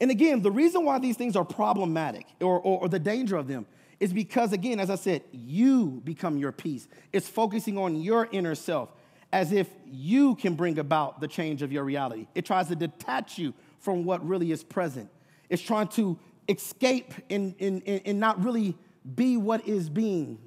And 0.00 0.10
again, 0.10 0.42
the 0.42 0.50
reason 0.50 0.84
why 0.84 0.98
these 0.98 1.16
things 1.16 1.36
are 1.36 1.44
problematic 1.44 2.26
or, 2.40 2.58
or, 2.58 2.82
or, 2.82 2.88
the 2.88 2.98
danger 2.98 3.36
of 3.36 3.46
them 3.46 3.66
is 4.00 4.12
because, 4.12 4.52
again, 4.52 4.80
as 4.80 4.90
I 4.90 4.96
said, 4.96 5.22
you 5.32 6.02
become 6.04 6.36
your 6.36 6.52
peace. 6.52 6.88
It's 7.12 7.28
focusing 7.28 7.78
on 7.78 8.00
your 8.00 8.28
inner 8.32 8.54
self 8.54 8.90
as 9.32 9.52
if 9.52 9.68
you 9.84 10.34
can 10.36 10.54
bring 10.54 10.78
about 10.78 11.20
the 11.20 11.28
change 11.28 11.62
of 11.62 11.72
your 11.72 11.84
reality. 11.84 12.26
It 12.34 12.44
tries 12.44 12.68
to 12.68 12.76
detach 12.76 13.38
you 13.38 13.54
from 13.78 14.04
what 14.04 14.26
really 14.26 14.52
is 14.52 14.62
present. 14.62 15.10
It's 15.48 15.62
trying 15.62 15.88
to 15.88 16.18
escape 16.48 17.12
and, 17.30 17.54
and, 17.58 17.82
and 17.86 18.20
not 18.20 18.42
really 18.44 18.76
be 19.14 19.36
what 19.36 19.66
is 19.66 19.88
being 19.88 20.38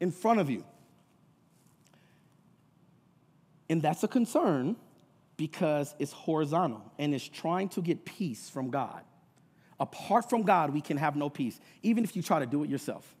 in 0.00 0.10
front 0.10 0.40
of 0.40 0.50
you. 0.50 0.64
And 3.68 3.82
that's 3.82 4.02
a 4.04 4.08
concern 4.08 4.76
because 5.36 5.94
it's 5.98 6.12
horizontal 6.12 6.82
and 6.98 7.14
it's 7.14 7.28
trying 7.28 7.68
to 7.70 7.82
get 7.82 8.04
peace 8.04 8.48
from 8.48 8.70
God. 8.70 9.02
Apart 9.78 10.30
from 10.30 10.42
God, 10.42 10.72
we 10.72 10.80
can 10.80 10.96
have 10.96 11.16
no 11.16 11.28
peace, 11.28 11.60
even 11.82 12.04
if 12.04 12.16
you 12.16 12.22
try 12.22 12.38
to 12.38 12.46
do 12.46 12.64
it 12.64 12.70
yourself. 12.70 13.14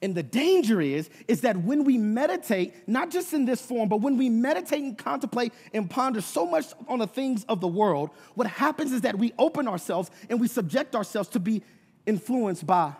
And 0.00 0.14
the 0.14 0.22
danger 0.22 0.80
is, 0.80 1.10
is 1.26 1.40
that 1.40 1.56
when 1.56 1.82
we 1.82 1.98
meditate, 1.98 2.86
not 2.86 3.10
just 3.10 3.32
in 3.32 3.46
this 3.46 3.60
form, 3.60 3.88
but 3.88 4.00
when 4.00 4.16
we 4.16 4.28
meditate 4.28 4.80
and 4.80 4.96
contemplate 4.96 5.52
and 5.74 5.90
ponder 5.90 6.20
so 6.20 6.46
much 6.46 6.66
on 6.86 7.00
the 7.00 7.06
things 7.06 7.44
of 7.48 7.60
the 7.60 7.66
world, 7.66 8.10
what 8.34 8.46
happens 8.46 8.92
is 8.92 9.00
that 9.00 9.18
we 9.18 9.32
open 9.38 9.66
ourselves 9.66 10.10
and 10.30 10.40
we 10.40 10.46
subject 10.46 10.94
ourselves 10.94 11.28
to 11.30 11.40
be 11.40 11.62
influenced 12.06 12.64
by 12.64 12.92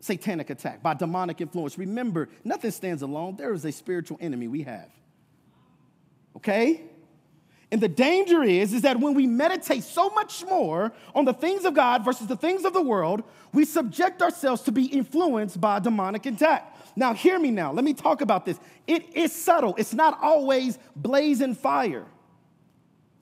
satanic 0.00 0.48
attack, 0.48 0.82
by 0.82 0.94
demonic 0.94 1.42
influence. 1.42 1.76
Remember, 1.76 2.30
nothing 2.44 2.70
stands 2.70 3.02
alone. 3.02 3.36
There 3.36 3.52
is 3.52 3.66
a 3.66 3.72
spiritual 3.72 4.16
enemy 4.22 4.48
we 4.48 4.62
have 4.62 4.88
okay? 6.36 6.82
And 7.72 7.80
the 7.80 7.88
danger 7.88 8.42
is, 8.42 8.72
is 8.72 8.82
that 8.82 8.98
when 8.98 9.14
we 9.14 9.26
meditate 9.26 9.84
so 9.84 10.10
much 10.10 10.44
more 10.44 10.92
on 11.14 11.24
the 11.24 11.32
things 11.32 11.64
of 11.64 11.74
God 11.74 12.04
versus 12.04 12.26
the 12.26 12.36
things 12.36 12.64
of 12.64 12.72
the 12.72 12.82
world, 12.82 13.22
we 13.52 13.64
subject 13.64 14.22
ourselves 14.22 14.62
to 14.62 14.72
be 14.72 14.86
influenced 14.86 15.60
by 15.60 15.78
demonic 15.78 16.26
attack. 16.26 16.76
Now, 16.96 17.14
hear 17.14 17.38
me 17.38 17.52
now. 17.52 17.72
Let 17.72 17.84
me 17.84 17.94
talk 17.94 18.20
about 18.20 18.44
this. 18.44 18.58
It 18.86 19.16
is 19.16 19.32
subtle, 19.32 19.74
it's 19.78 19.94
not 19.94 20.18
always 20.20 20.78
blazing 20.96 21.54
fire. 21.54 22.06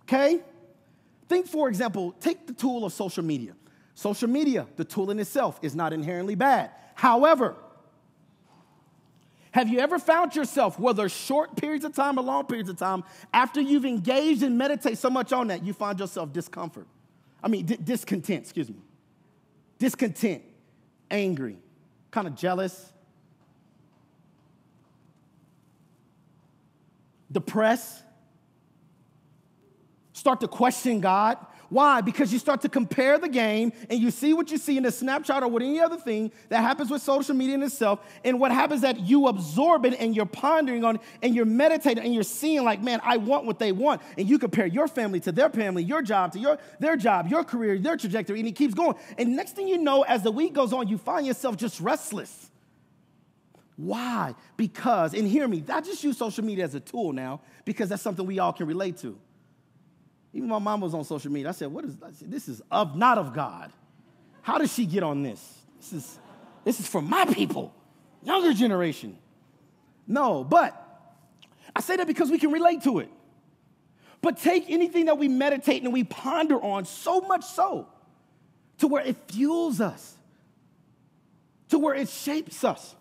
Okay? 0.02 0.40
Think, 1.28 1.46
for 1.46 1.68
example, 1.68 2.12
take 2.20 2.46
the 2.46 2.54
tool 2.54 2.86
of 2.86 2.92
social 2.94 3.22
media. 3.22 3.52
Social 3.94 4.28
media, 4.28 4.66
the 4.76 4.84
tool 4.84 5.10
in 5.10 5.18
itself, 5.18 5.58
is 5.60 5.74
not 5.74 5.92
inherently 5.92 6.34
bad. 6.34 6.70
However, 6.94 7.56
have 9.58 9.68
you 9.68 9.80
ever 9.80 9.98
found 9.98 10.36
yourself, 10.36 10.78
whether 10.78 11.08
short 11.08 11.56
periods 11.56 11.84
of 11.84 11.92
time 11.92 12.16
or 12.16 12.22
long 12.22 12.46
periods 12.46 12.70
of 12.70 12.76
time, 12.76 13.02
after 13.34 13.60
you've 13.60 13.84
engaged 13.84 14.44
and 14.44 14.56
meditate 14.56 14.98
so 14.98 15.10
much 15.10 15.32
on 15.32 15.48
that, 15.48 15.64
you 15.64 15.72
find 15.72 15.98
yourself 15.98 16.32
discomfort? 16.32 16.86
I 17.42 17.48
mean, 17.48 17.66
d- 17.66 17.76
discontent, 17.82 18.42
excuse 18.42 18.68
me. 18.68 18.76
Discontent, 19.80 20.44
angry, 21.10 21.56
kind 22.12 22.28
of 22.28 22.36
jealous, 22.36 22.92
depressed, 27.32 28.04
start 30.12 30.38
to 30.38 30.46
question 30.46 31.00
God. 31.00 31.36
Why? 31.70 32.00
Because 32.00 32.32
you 32.32 32.38
start 32.38 32.62
to 32.62 32.68
compare 32.68 33.18
the 33.18 33.28
game 33.28 33.72
and 33.90 34.00
you 34.00 34.10
see 34.10 34.32
what 34.32 34.50
you 34.50 34.56
see 34.56 34.78
in 34.78 34.86
a 34.86 34.90
snapshot 34.90 35.42
or 35.42 35.48
with 35.48 35.62
any 35.62 35.80
other 35.80 35.98
thing 35.98 36.32
that 36.48 36.62
happens 36.62 36.90
with 36.90 37.02
social 37.02 37.34
media 37.34 37.56
in 37.56 37.62
itself. 37.62 38.00
And 38.24 38.40
what 38.40 38.52
happens 38.52 38.80
that 38.80 39.00
you 39.00 39.28
absorb 39.28 39.84
it 39.84 39.94
and 39.98 40.16
you're 40.16 40.24
pondering 40.24 40.82
on 40.82 40.98
and 41.22 41.34
you're 41.34 41.44
meditating 41.44 42.02
and 42.02 42.14
you're 42.14 42.22
seeing 42.22 42.64
like, 42.64 42.82
man, 42.82 43.00
I 43.04 43.18
want 43.18 43.44
what 43.44 43.58
they 43.58 43.72
want. 43.72 44.00
And 44.16 44.28
you 44.28 44.38
compare 44.38 44.66
your 44.66 44.88
family 44.88 45.20
to 45.20 45.32
their 45.32 45.50
family, 45.50 45.82
your 45.82 46.00
job 46.00 46.32
to 46.32 46.38
your 46.38 46.58
their 46.78 46.96
job, 46.96 47.28
your 47.28 47.44
career, 47.44 47.78
their 47.78 47.98
trajectory, 47.98 48.40
and 48.40 48.48
it 48.48 48.56
keeps 48.56 48.72
going. 48.72 48.96
And 49.18 49.36
next 49.36 49.54
thing 49.54 49.68
you 49.68 49.76
know, 49.76 50.02
as 50.02 50.22
the 50.22 50.32
week 50.32 50.54
goes 50.54 50.72
on, 50.72 50.88
you 50.88 50.96
find 50.96 51.26
yourself 51.26 51.58
just 51.58 51.80
restless. 51.80 52.50
Why? 53.76 54.34
Because, 54.56 55.14
and 55.14 55.28
hear 55.28 55.46
me, 55.46 55.62
I 55.68 55.80
just 55.82 56.02
use 56.02 56.18
social 56.18 56.44
media 56.44 56.64
as 56.64 56.74
a 56.74 56.80
tool 56.80 57.12
now 57.12 57.42
because 57.64 57.90
that's 57.90 58.02
something 58.02 58.26
we 58.26 58.38
all 58.38 58.52
can 58.52 58.66
relate 58.66 58.96
to. 58.98 59.18
Even 60.32 60.48
my 60.48 60.58
mom 60.58 60.80
was 60.80 60.94
on 60.94 61.04
social 61.04 61.32
media. 61.32 61.48
I 61.48 61.52
said, 61.52 61.72
What 61.72 61.84
is 61.84 61.96
said, 62.14 62.30
this? 62.30 62.48
Is 62.48 62.62
of 62.70 62.96
not 62.96 63.18
of 63.18 63.32
God. 63.32 63.72
How 64.42 64.58
does 64.58 64.72
she 64.72 64.86
get 64.86 65.02
on 65.02 65.22
this? 65.22 65.58
This 65.78 65.92
is 65.92 66.18
this 66.64 66.80
is 66.80 66.86
for 66.86 67.00
my 67.00 67.24
people, 67.26 67.74
younger 68.22 68.52
generation. 68.52 69.18
No, 70.06 70.44
but 70.44 70.74
I 71.74 71.80
say 71.80 71.96
that 71.96 72.06
because 72.06 72.30
we 72.30 72.38
can 72.38 72.50
relate 72.50 72.82
to 72.84 72.98
it. 72.98 73.10
But 74.20 74.38
take 74.38 74.68
anything 74.68 75.06
that 75.06 75.18
we 75.18 75.28
meditate 75.28 75.82
and 75.82 75.92
we 75.92 76.04
ponder 76.04 76.60
on 76.60 76.84
so 76.84 77.20
much 77.20 77.44
so 77.44 77.88
to 78.78 78.88
where 78.88 79.04
it 79.04 79.16
fuels 79.28 79.80
us, 79.80 80.16
to 81.68 81.78
where 81.78 81.94
it 81.94 82.08
shapes 82.08 82.64
us. 82.64 82.94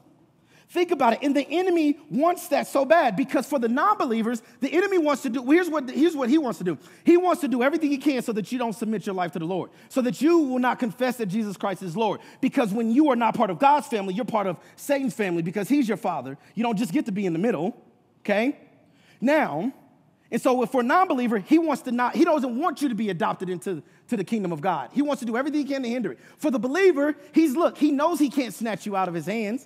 Think 0.70 0.92
about 0.92 1.14
it. 1.14 1.20
And 1.22 1.34
the 1.34 1.48
enemy 1.50 1.98
wants 2.10 2.50
that 2.50 2.68
so 2.68 2.84
bad 2.84 3.16
because 3.16 3.48
for 3.48 3.58
the 3.58 3.70
non 3.70 3.98
believers, 3.98 4.42
the 4.60 4.70
enemy 4.74 4.98
wants 4.98 5.22
to 5.22 5.30
do, 5.30 5.42
here's 5.50 5.70
what, 5.70 5.90
here's 5.90 6.16
what 6.16 6.30
he 6.30 6.38
wants 6.38 6.58
to 6.58 6.66
do. 6.66 6.78
He 7.06 7.16
wants 7.16 7.40
to 7.42 7.48
do 7.48 7.64
everything 7.64 7.90
he 7.90 7.98
can 7.98 8.22
so 8.22 8.34
that 8.34 8.52
you 8.52 8.60
don't 8.60 8.74
submit 8.74 9.06
your 9.06 9.16
life 9.16 9.32
to 9.32 9.40
the 9.40 9.46
Lord, 9.46 9.70
so 9.88 10.02
that 10.02 10.22
you 10.22 10.40
will 10.40 10.60
not 10.60 10.78
confess 10.78 11.16
that 11.18 11.28
Jesus 11.28 11.56
Christ 11.56 11.84
is 11.84 11.96
Lord. 11.96 12.20
Because 12.42 12.74
when 12.74 12.92
you 12.92 13.10
are 13.12 13.16
not 13.16 13.34
part 13.34 13.50
of 13.50 13.60
God's 13.60 13.88
family, 13.88 14.14
you're 14.14 14.26
part 14.26 14.46
of 14.46 14.58
Satan's 14.76 15.14
family 15.14 15.42
because 15.42 15.70
he's 15.70 15.88
your 15.88 15.98
father. 15.98 16.38
You 16.54 16.64
don't 16.64 16.78
just 16.78 16.92
get 16.92 17.06
to 17.06 17.14
be 17.14 17.26
in 17.26 17.32
the 17.32 17.40
middle, 17.40 17.82
okay? 18.20 18.60
Now, 19.22 19.72
and 20.30 20.42
so 20.42 20.62
if 20.64 20.70
for 20.72 20.82
a 20.82 20.84
non-believer, 20.84 21.38
he 21.38 21.60
wants 21.60 21.84
to 21.84 21.94
not, 21.94 22.14
he 22.14 22.26
doesn't 22.26 22.58
want 22.58 22.82
you 22.82 22.90
to 22.90 22.96
be 22.96 23.10
adopted 23.10 23.50
into 23.50 23.82
to 24.10 24.18
the 24.18 24.26
kingdom 24.26 24.52
of 24.52 24.60
God. 24.60 24.90
He 24.92 25.02
wants 25.02 25.22
to 25.22 25.26
do 25.26 25.38
everything 25.38 25.66
he 25.66 25.74
can 25.74 25.84
to 25.84 25.90
hinder 25.90 26.12
it. 26.12 26.20
For 26.38 26.52
the 26.52 26.60
believer, 26.60 27.16
he's 27.32 27.56
look, 27.56 27.78
he 27.78 27.92
knows 27.92 28.20
he 28.20 28.30
can't 28.30 28.54
snatch 28.54 28.86
you 28.86 28.98
out 28.98 29.08
of 29.08 29.14
his 29.14 29.28
hands 29.28 29.66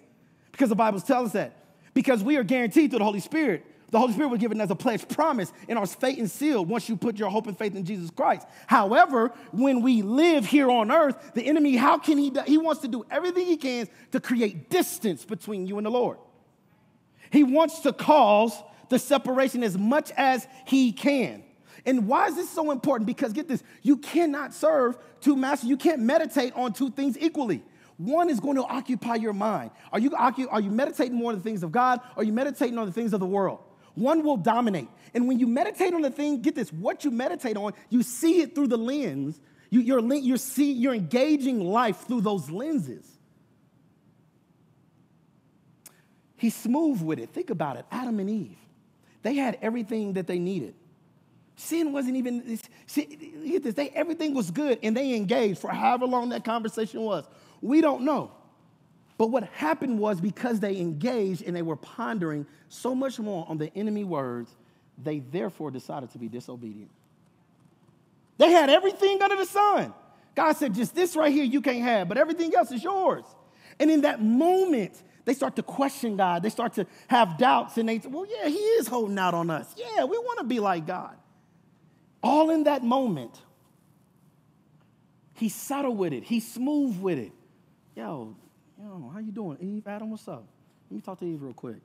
because 0.52 0.70
the 0.70 0.76
Bible 0.76 1.00
tells 1.00 1.28
us 1.28 1.34
that. 1.34 1.58
Because 1.94 2.24
we 2.24 2.38
are 2.38 2.44
guaranteed 2.44 2.90
through 2.90 3.00
the 3.00 3.06
Holy 3.06 3.20
Spirit. 3.20 3.66
The 3.92 4.00
Holy 4.00 4.14
Spirit 4.14 4.30
was 4.30 4.40
given 4.40 4.62
as 4.62 4.72
a 4.72 4.76
pledge 4.76 5.06
promise 5.10 5.52
and 5.68 5.78
our 5.78 5.86
fate 5.86 6.18
and 6.18 6.32
seal 6.32 6.64
once 6.64 6.88
you 6.88 6.96
put 6.96 7.18
your 7.20 7.30
hope 7.30 7.48
and 7.48 7.58
faith 7.58 7.76
in 7.76 7.84
Jesus 7.84 8.10
Christ. 8.10 8.48
However, 8.66 9.34
when 9.52 9.82
we 9.82 10.02
live 10.02 10.46
here 10.46 10.72
on 10.72 10.92
earth, 10.92 11.34
the 11.34 11.46
enemy, 11.46 11.76
how 11.76 11.98
can 11.98 12.18
he? 12.18 12.32
He 12.48 12.58
wants 12.58 12.82
to 12.82 12.88
do 12.88 13.06
everything 13.12 13.46
he 13.46 13.58
can 13.58 13.90
to 14.14 14.22
create 14.22 14.70
distance 14.70 15.26
between 15.26 15.68
you 15.68 15.78
and 15.78 15.86
the 15.86 15.92
Lord. 15.92 16.18
He 17.32 17.44
wants 17.44 17.82
to 17.82 17.92
cause 17.92 18.54
the 18.88 18.98
separation 18.98 19.62
as 19.62 19.78
much 19.78 20.12
as 20.16 20.48
he 20.66 20.94
can. 20.94 21.44
And 21.86 22.08
why 22.08 22.28
is 22.28 22.36
this 22.36 22.50
so 22.50 22.72
important? 22.72 23.08
Because 23.08 23.34
get 23.34 23.48
this, 23.48 23.64
you 23.82 23.98
cannot 23.98 24.54
serve 24.54 24.98
two 25.20 25.36
masters. 25.36 25.70
You 25.70 25.78
can't 25.78 26.02
meditate 26.02 26.54
on 26.56 26.74
two 26.74 26.92
things 26.92 27.18
equally. 27.20 27.64
One 28.02 28.32
is 28.32 28.40
going 28.40 28.56
to 28.56 28.64
occupy 28.64 29.16
your 29.16 29.34
mind. 29.34 29.70
Are 29.92 30.00
you, 30.00 30.16
are 30.16 30.60
you 30.60 30.72
meditating 30.72 31.16
more 31.16 31.32
on 31.32 31.38
the 31.38 31.44
things 31.44 31.62
of 31.62 31.72
God? 31.72 32.00
Or 32.16 32.22
are 32.22 32.24
you 32.24 32.34
meditating 32.34 32.78
on 32.80 32.88
the 32.88 32.92
things 32.92 33.14
of 33.14 33.20
the 33.20 33.28
world? 33.28 33.60
One 33.94 34.24
will 34.24 34.38
dominate. 34.38 34.88
And 35.14 35.28
when 35.28 35.38
you 35.40 35.46
meditate 35.46 35.94
on 35.94 36.02
the 36.02 36.10
thing, 36.10 36.42
get 36.42 36.56
this, 36.56 36.74
what 36.74 37.06
you 37.06 37.12
meditate 37.12 37.58
on, 37.58 37.74
you 37.90 38.02
see 38.02 38.42
it 38.42 38.56
through 38.56 38.68
the 38.68 38.78
lens. 38.78 39.40
You, 39.70 39.82
you're, 39.82 40.14
you're, 40.16 40.38
see, 40.38 40.72
you're 40.72 40.96
engaging 40.96 41.60
life 41.60 42.08
through 42.08 42.22
those 42.22 42.50
lenses. 42.50 43.06
He's 46.38 46.56
smooth 46.56 47.04
with 47.04 47.20
it. 47.20 47.30
Think 47.30 47.52
about 47.52 47.78
it 47.78 47.86
Adam 47.92 48.20
and 48.20 48.30
Eve, 48.30 48.58
they 49.22 49.36
had 49.36 49.60
everything 49.62 50.14
that 50.14 50.26
they 50.26 50.40
needed. 50.40 50.74
Sin 51.56 51.94
wasn't 51.94 52.16
even, 52.16 52.60
see, 52.88 53.06
get 53.46 53.62
this, 53.62 53.76
they, 53.76 53.90
everything 53.90 54.34
was 54.34 54.50
good 54.50 54.80
and 54.82 54.98
they 54.98 55.14
engaged 55.14 55.60
for 55.60 55.70
however 55.70 56.08
long 56.08 56.30
that 56.30 56.44
conversation 56.44 57.02
was. 57.02 57.26
We 57.62 57.82
don't 57.82 58.04
know. 58.04 58.32
But 59.18 59.28
what 59.28 59.44
happened 59.44 60.00
was 60.00 60.20
because 60.20 60.60
they 60.60 60.78
engaged 60.78 61.44
and 61.44 61.56
they 61.56 61.62
were 61.62 61.76
pondering 61.76 62.48
so 62.70 62.96
much 62.96 63.20
more 63.20 63.46
on 63.48 63.60
the 63.60 63.72
enemy 63.78 64.04
words, 64.04 64.52
they 64.98 65.20
therefore 65.20 65.70
decided 65.70 66.10
to 66.14 66.18
be 66.18 66.28
disobedient. 66.28 66.90
They 68.40 68.50
had 68.50 68.72
everything 68.72 69.22
under 69.22 69.36
the 69.36 69.46
sun. 69.46 69.94
God 70.34 70.54
said, 70.54 70.74
just 70.74 70.96
this 70.96 71.16
right 71.16 71.32
here 71.32 71.44
you 71.44 71.62
can't 71.62 71.84
have, 71.84 72.10
but 72.10 72.18
everything 72.18 72.56
else 72.56 72.72
is 72.72 72.84
yours. 72.84 73.24
And 73.80 73.92
in 73.92 74.02
that 74.02 74.24
moment, 74.24 75.00
they 75.26 75.36
start 75.36 75.56
to 75.58 75.62
question 75.64 76.18
God. 76.18 76.42
They 76.42 76.50
start 76.50 76.74
to 76.74 76.88
have 77.08 77.38
doubts 77.38 77.78
and 77.78 77.88
they 77.88 78.00
say, 78.00 78.08
well, 78.08 78.26
yeah, 78.26 78.48
He 78.48 78.56
is 78.56 78.88
holding 78.88 79.20
out 79.20 79.36
on 79.36 79.52
us. 79.52 79.72
Yeah, 79.78 80.06
we 80.06 80.18
want 80.18 80.40
to 80.40 80.46
be 80.46 80.60
like 80.60 80.88
God. 80.88 81.16
All 82.24 82.50
in 82.50 82.64
that 82.64 82.84
moment, 82.84 83.40
He's 85.36 85.54
subtle 85.54 85.96
with 85.96 86.14
it, 86.14 86.24
He's 86.24 86.52
smooth 86.52 87.00
with 87.00 87.20
it 87.20 87.34
yo, 87.96 88.36
yo, 88.80 89.12
how 89.14 89.20
you 89.20 89.32
doing? 89.32 89.58
Eve, 89.60 89.88
Adam, 89.88 90.12
what's 90.12 90.28
up? 90.28 90.46
Let 90.90 90.96
me 90.96 91.02
talk 91.02 91.20
to 91.20 91.26
Eve 91.26 91.42
real 91.42 91.54
quick. 91.54 91.78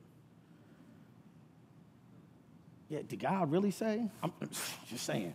Yeah, 2.89 2.99
did 3.07 3.19
God 3.19 3.51
really 3.51 3.71
say? 3.71 4.09
I'm 4.23 4.31
just 4.89 5.05
saying. 5.05 5.33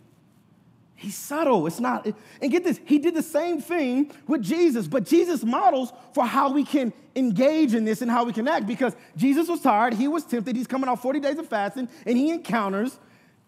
He's 0.95 1.15
subtle. 1.15 1.67
It's 1.67 1.79
not, 1.79 2.07
and 2.41 2.51
get 2.51 2.63
this, 2.63 2.79
he 2.85 2.97
did 2.97 3.13
the 3.13 3.23
same 3.23 3.59
thing 3.59 4.11
with 4.27 4.41
Jesus, 4.41 4.87
but 4.87 5.03
Jesus 5.05 5.43
models 5.43 5.91
for 6.13 6.25
how 6.25 6.51
we 6.51 6.63
can 6.63 6.93
engage 7.15 7.73
in 7.73 7.83
this 7.83 8.01
and 8.01 8.09
how 8.09 8.23
we 8.23 8.31
can 8.31 8.47
act 8.47 8.65
because 8.67 8.95
Jesus 9.17 9.49
was 9.49 9.59
tired, 9.61 9.93
he 9.93 10.07
was 10.07 10.23
tempted, 10.23 10.55
he's 10.55 10.67
coming 10.67 10.89
off 10.89 11.01
40 11.01 11.19
days 11.19 11.37
of 11.37 11.47
fasting, 11.47 11.89
and 12.05 12.17
he 12.17 12.31
encounters 12.31 12.97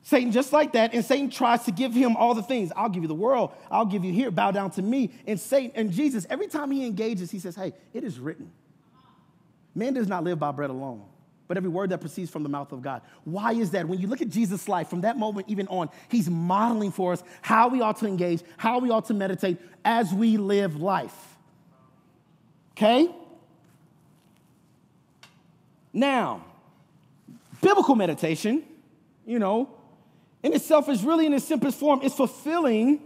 Satan 0.06 0.32
just 0.32 0.54
like 0.54 0.74
that, 0.74 0.94
and 0.94 1.04
Satan 1.04 1.32
tries 1.32 1.64
to 1.64 1.72
give 1.72 1.92
him 1.92 2.16
all 2.16 2.36
the 2.36 2.44
things. 2.44 2.72
I'll 2.76 2.90
give 2.90 3.02
you 3.02 3.08
the 3.08 3.16
world. 3.16 3.52
I'll 3.72 3.88
give 3.88 4.06
you 4.06 4.14
here. 4.14 4.30
Bow 4.30 4.52
down 4.52 4.70
to 4.72 4.84
me. 4.84 5.10
And 5.26 5.40
Satan 5.40 5.72
and 5.74 5.92
Jesus, 5.92 6.28
every 6.30 6.46
time 6.46 6.70
he 6.70 6.86
engages, 6.86 7.32
he 7.32 7.40
says, 7.40 7.56
"Hey, 7.56 7.74
it 7.92 8.04
is 8.04 8.20
written. 8.20 8.52
Man 9.74 9.96
does 9.96 10.08
not 10.08 10.24
live 10.24 10.38
by 10.38 10.52
bread 10.52 10.70
alone, 10.70 11.02
but 11.48 11.58
every 11.58 11.72
word 11.72 11.90
that 11.90 12.02
proceeds 12.02 12.30
from 12.30 12.44
the 12.44 12.50
mouth 12.50 12.72
of 12.72 12.84
God." 12.84 13.02
Why 13.24 13.54
is 13.54 13.72
that? 13.72 13.88
When 13.88 14.00
you 14.00 14.06
look 14.06 14.22
at 14.22 14.30
Jesus' 14.30 14.70
life, 14.70 14.90
from 14.90 15.02
that 15.02 15.18
moment 15.18 15.50
even 15.50 15.68
on, 15.70 15.90
he's 16.08 16.30
modeling 16.30 16.92
for 16.92 17.12
us 17.12 17.24
how 17.42 17.70
we 17.70 17.82
ought 17.82 17.98
to 17.98 18.08
engage, 18.08 18.44
how 18.58 18.78
we 18.78 18.92
ought 18.92 19.06
to 19.06 19.16
meditate 19.16 19.58
as 19.84 20.14
we 20.14 20.38
live 20.38 20.80
life. 20.80 21.36
Okay. 22.74 23.10
Now, 25.92 26.44
biblical 27.60 27.96
meditation, 27.96 28.64
you 29.26 29.40
know 29.40 29.75
in 30.46 30.54
itself 30.54 30.88
is 30.88 31.04
really 31.04 31.26
in 31.26 31.34
its 31.34 31.46
simplest 31.46 31.78
form 31.80 32.00
it's 32.04 32.16
fulfilling 32.16 33.02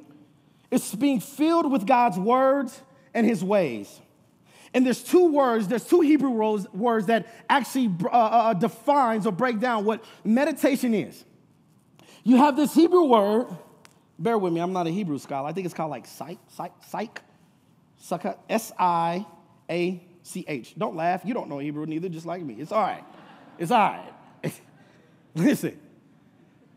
it's 0.70 0.94
being 0.94 1.20
filled 1.20 1.72
with 1.72 1.88
god's 1.88 2.18
words 2.20 2.82
and 3.14 3.26
his 3.26 3.44
ways. 3.44 4.00
And 4.74 4.86
there's 4.86 5.04
two 5.04 5.32
words 5.32 5.68
there's 5.68 5.86
two 5.86 6.02
hebrew 6.02 6.30
words 6.30 7.08
that 7.08 7.28
actually 7.50 7.88
uh, 8.04 8.08
uh, 8.08 8.18
uh, 8.18 8.54
defines 8.54 9.26
or 9.26 9.32
break 9.32 9.60
down 9.60 9.84
what 9.86 10.04
meditation 10.24 10.94
is. 10.94 11.26
You 12.24 12.38
have 12.38 12.56
this 12.56 12.74
hebrew 12.76 13.06
word 13.06 13.48
bear 14.20 14.38
with 14.38 14.52
me 14.52 14.60
i'm 14.60 14.74
not 14.74 14.86
a 14.86 14.90
hebrew 14.90 15.18
scholar 15.18 15.48
i 15.48 15.54
think 15.54 15.64
it's 15.64 15.74
called 15.74 15.90
like 15.90 16.06
psych 16.06 16.38
psych 16.50 16.74
psych 16.82 17.22
s-i-a-c-h 18.50 19.26
don't 20.78 20.98
laugh 20.98 21.22
you 21.24 21.34
don't 21.34 21.48
know 21.48 21.58
hebrew 21.60 21.86
neither 21.86 22.10
just 22.10 22.26
like 22.26 22.42
me 22.42 22.56
it's 22.56 22.74
all 22.74 22.82
right 22.82 23.06
it's 23.58 23.72
all 23.72 23.80
right. 23.80 24.12
Listen 25.36 25.80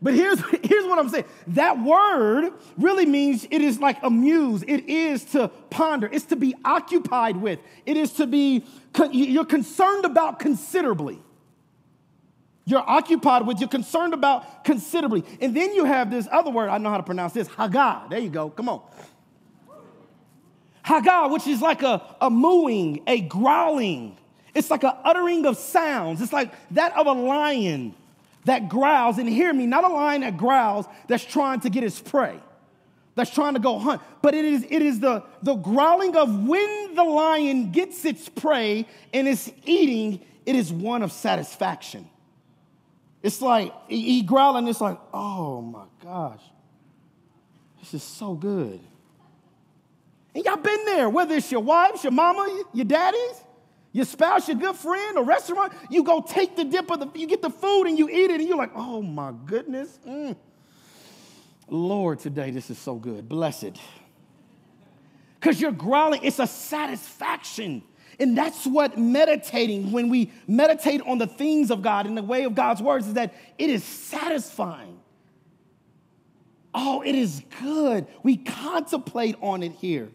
but 0.03 0.13
here's, 0.13 0.39
here's 0.63 0.85
what 0.85 0.99
I'm 0.99 1.09
saying 1.09 1.25
that 1.47 1.81
word 1.81 2.51
really 2.77 3.05
means 3.05 3.47
it 3.49 3.61
is 3.61 3.79
like 3.79 3.97
amuse, 4.03 4.63
it 4.67 4.89
is 4.89 5.23
to 5.25 5.47
ponder, 5.69 6.09
it's 6.11 6.25
to 6.25 6.35
be 6.35 6.53
occupied 6.65 7.37
with, 7.37 7.59
it 7.85 7.97
is 7.97 8.11
to 8.13 8.27
be, 8.27 8.65
you're 9.11 9.45
concerned 9.45 10.05
about 10.05 10.39
considerably. 10.39 11.19
You're 12.65 12.87
occupied 12.87 13.45
with, 13.45 13.59
you're 13.59 13.67
concerned 13.67 14.13
about 14.13 14.63
considerably. 14.63 15.25
And 15.41 15.55
then 15.55 15.73
you 15.73 15.83
have 15.83 16.09
this 16.09 16.29
other 16.31 16.49
word, 16.49 16.69
I 16.69 16.77
know 16.77 16.91
how 16.91 16.97
to 16.97 17.03
pronounce 17.03 17.33
this, 17.33 17.47
haggah. 17.49 18.09
There 18.09 18.19
you 18.19 18.29
go, 18.29 18.49
come 18.49 18.69
on. 18.69 18.81
Haggah, 20.85 21.31
which 21.31 21.47
is 21.47 21.61
like 21.61 21.81
a, 21.81 22.01
a 22.21 22.29
mooing, 22.29 23.03
a 23.07 23.21
growling. 23.21 24.17
It's 24.53 24.69
like 24.69 24.83
an 24.83 24.93
uttering 25.03 25.45
of 25.45 25.57
sounds. 25.57 26.21
It's 26.21 26.33
like 26.33 26.53
that 26.71 26.95
of 26.97 27.07
a 27.07 27.11
lion 27.11 27.95
that 28.45 28.69
growls, 28.69 29.17
and 29.17 29.27
hear 29.27 29.53
me, 29.53 29.65
not 29.65 29.83
a 29.83 29.87
lion 29.87 30.21
that 30.21 30.37
growls 30.37 30.85
that's 31.07 31.23
trying 31.23 31.59
to 31.61 31.69
get 31.69 31.83
its 31.83 31.99
prey, 31.99 32.39
that's 33.15 33.31
trying 33.31 33.53
to 33.53 33.59
go 33.59 33.79
hunt, 33.79 34.01
but 34.21 34.33
it 34.33 34.45
is, 34.45 34.65
it 34.69 34.81
is 34.81 34.99
the, 34.99 35.23
the 35.41 35.55
growling 35.55 36.15
of 36.15 36.47
when 36.47 36.95
the 36.95 37.03
lion 37.03 37.71
gets 37.71 38.05
its 38.05 38.27
prey 38.29 38.87
and 39.13 39.27
is 39.27 39.51
eating, 39.65 40.19
it 40.45 40.55
is 40.55 40.71
one 40.71 41.03
of 41.03 41.11
satisfaction. 41.11 42.09
It's 43.21 43.41
like 43.41 43.73
he 43.87 44.21
growling, 44.21 44.67
it's 44.67 44.81
like, 44.81 44.99
oh 45.13 45.61
my 45.61 45.85
gosh, 46.03 46.41
This 47.79 47.93
is 47.93 48.03
so 48.03 48.33
good. 48.33 48.81
And 50.35 50.43
y'all 50.43 50.57
been 50.57 50.85
there, 50.85 51.09
whether 51.09 51.35
it's 51.35 51.51
your 51.51 51.61
wives, 51.61 52.03
your 52.03 52.11
mama, 52.11 52.63
your 52.73 52.85
daddies, 52.85 53.43
your 53.93 54.05
spouse, 54.05 54.47
your 54.47 54.57
good 54.57 54.75
friend, 54.75 55.17
a 55.17 55.21
restaurant, 55.21 55.71
you 55.89 56.03
go 56.03 56.19
take 56.19 56.55
the 56.55 56.65
dip 56.65 56.91
of 56.91 56.99
the, 56.99 57.19
you 57.19 57.27
get 57.27 57.41
the 57.41 57.49
food 57.49 57.85
and 57.85 57.97
you 57.97 58.09
eat 58.09 58.31
it, 58.31 58.41
and 58.41 58.47
you're 58.49 58.57
like, 58.57 58.71
oh 58.75 59.01
my 59.01 59.31
goodness. 59.45 59.99
Mm. 60.05 60.35
Lord, 61.69 62.19
today 62.19 62.51
this 62.51 62.69
is 62.69 62.77
so 62.77 62.95
good. 62.95 63.29
Blessed. 63.29 63.77
Because 65.39 65.61
you're 65.61 65.71
growling, 65.71 66.23
it's 66.23 66.39
a 66.39 66.47
satisfaction. 66.47 67.83
And 68.19 68.37
that's 68.37 68.65
what 68.65 68.97
meditating, 68.97 69.91
when 69.91 70.09
we 70.09 70.31
meditate 70.47 71.01
on 71.01 71.19
the 71.19 71.27
things 71.27 71.69
of 71.69 71.81
God 71.81 72.07
in 72.07 72.15
the 72.15 72.23
way 72.23 72.43
of 72.43 72.55
God's 72.55 72.81
words, 72.81 73.07
is 73.07 73.13
that 73.13 73.33
it 73.59 73.69
is 73.69 73.83
satisfying. 73.83 74.99
Oh, 76.73 77.03
it 77.03 77.13
is 77.13 77.43
good. 77.61 78.07
We 78.23 78.37
contemplate 78.37 79.35
on 79.41 79.61
it 79.61 79.73
here. 79.73 80.09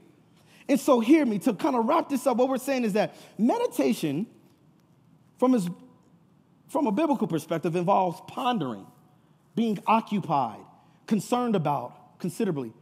And 0.69 0.79
so, 0.79 1.01
hear 1.01 1.25
me, 1.25 1.39
to 1.41 1.55
kind 1.55 1.77
of 1.77 1.87
wrap 1.87 2.09
this 2.09 2.27
up, 2.27 2.37
what 2.37 2.49
we're 2.49 2.59
saying 2.59 2.85
is 2.85 2.93
that 2.93 3.15
meditation, 3.39 4.27
from, 5.39 5.55
his, 5.55 5.69
from 6.69 6.87
a 6.87 6.93
biblical 6.93 7.27
perspective, 7.27 7.75
involves 7.75 8.21
pondering, 8.27 8.87
being 9.55 9.79
occupied, 9.87 10.61
concerned 11.07 11.57
about 11.57 12.19
considerably 12.19 12.73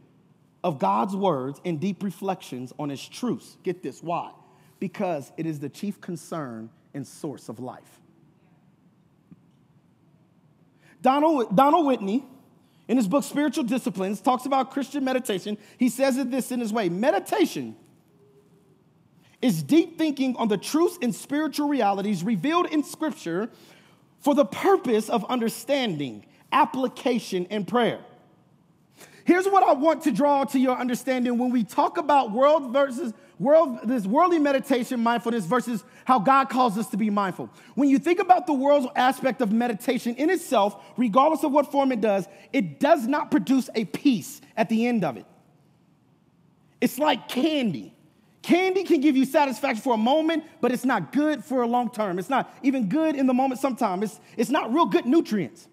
of 0.63 0.79
God's 0.79 1.15
words 1.15 1.61
and 1.63 1.79
deep 1.79 2.03
reflections 2.03 2.73
on 2.77 2.89
his 2.89 3.07
truths. 3.07 3.57
Get 3.63 3.81
this, 3.81 4.03
why? 4.03 4.31
Because 4.79 5.31
it 5.37 5.45
is 5.45 5.59
the 5.59 5.69
chief 5.69 6.01
concern 6.01 6.69
and 6.93 7.07
source 7.07 7.47
of 7.47 7.59
life. 7.59 8.01
Donald, 11.01 11.55
Donald 11.55 11.85
Whitney, 11.85 12.25
in 12.87 12.97
his 12.97 13.07
book 13.07 13.23
Spiritual 13.23 13.63
Disciplines, 13.63 14.21
talks 14.21 14.45
about 14.45 14.71
Christian 14.71 15.03
meditation. 15.03 15.57
He 15.77 15.89
says 15.89 16.17
it 16.17 16.31
this 16.31 16.51
in 16.51 16.59
his 16.59 16.71
way 16.71 16.89
meditation 16.89 17.75
is 19.41 19.61
deep 19.61 19.97
thinking 19.97 20.35
on 20.37 20.47
the 20.47 20.57
truths 20.57 20.97
and 21.01 21.13
spiritual 21.13 21.67
realities 21.67 22.23
revealed 22.23 22.67
in 22.67 22.83
Scripture 22.83 23.49
for 24.19 24.33
the 24.33 24.45
purpose 24.45 25.09
of 25.09 25.23
understanding, 25.25 26.25
application, 26.51 27.45
and 27.49 27.67
prayer. 27.67 27.99
Here's 29.27 29.45
what 29.45 29.61
I 29.61 29.73
want 29.73 30.03
to 30.03 30.11
draw 30.13 30.45
to 30.45 30.57
your 30.57 30.77
understanding 30.77 31.37
when 31.37 31.49
we 31.49 31.65
talk 31.65 31.97
about 31.97 32.31
world 32.31 32.71
versus 32.71 33.11
world, 33.37 33.79
this 33.83 34.05
worldly 34.05 34.39
meditation, 34.39 35.01
mindfulness 35.01 35.43
versus 35.43 35.83
how 36.05 36.17
God 36.17 36.45
calls 36.45 36.77
us 36.77 36.87
to 36.91 36.97
be 36.97 37.09
mindful. 37.09 37.49
When 37.75 37.89
you 37.89 37.99
think 37.99 38.19
about 38.21 38.47
the 38.47 38.53
world's 38.53 38.87
aspect 38.95 39.41
of 39.41 39.51
meditation 39.51 40.15
in 40.15 40.29
itself, 40.29 40.81
regardless 40.95 41.43
of 41.43 41.51
what 41.51 41.69
form 41.73 41.91
it 41.91 41.99
does, 41.99 42.25
it 42.53 42.79
does 42.79 43.05
not 43.05 43.29
produce 43.29 43.69
a 43.75 43.83
peace 43.83 44.39
at 44.55 44.69
the 44.69 44.87
end 44.87 45.03
of 45.03 45.17
it. 45.17 45.25
It's 46.79 46.97
like 46.97 47.27
candy. 47.27 47.93
Candy 48.43 48.85
can 48.85 49.01
give 49.01 49.17
you 49.17 49.25
satisfaction 49.25 49.83
for 49.83 49.93
a 49.93 49.97
moment, 49.97 50.45
but 50.61 50.71
it's 50.71 50.85
not 50.85 51.11
good 51.11 51.43
for 51.43 51.63
a 51.63 51.67
long 51.67 51.91
term. 51.91 52.17
It's 52.17 52.29
not 52.29 52.49
even 52.63 52.87
good 52.87 53.17
in 53.17 53.27
the 53.27 53.33
moment 53.33 53.59
sometimes. 53.59 54.03
It's, 54.03 54.19
it's 54.37 54.49
not 54.49 54.73
real 54.73 54.85
good 54.85 55.05
nutrients. 55.05 55.67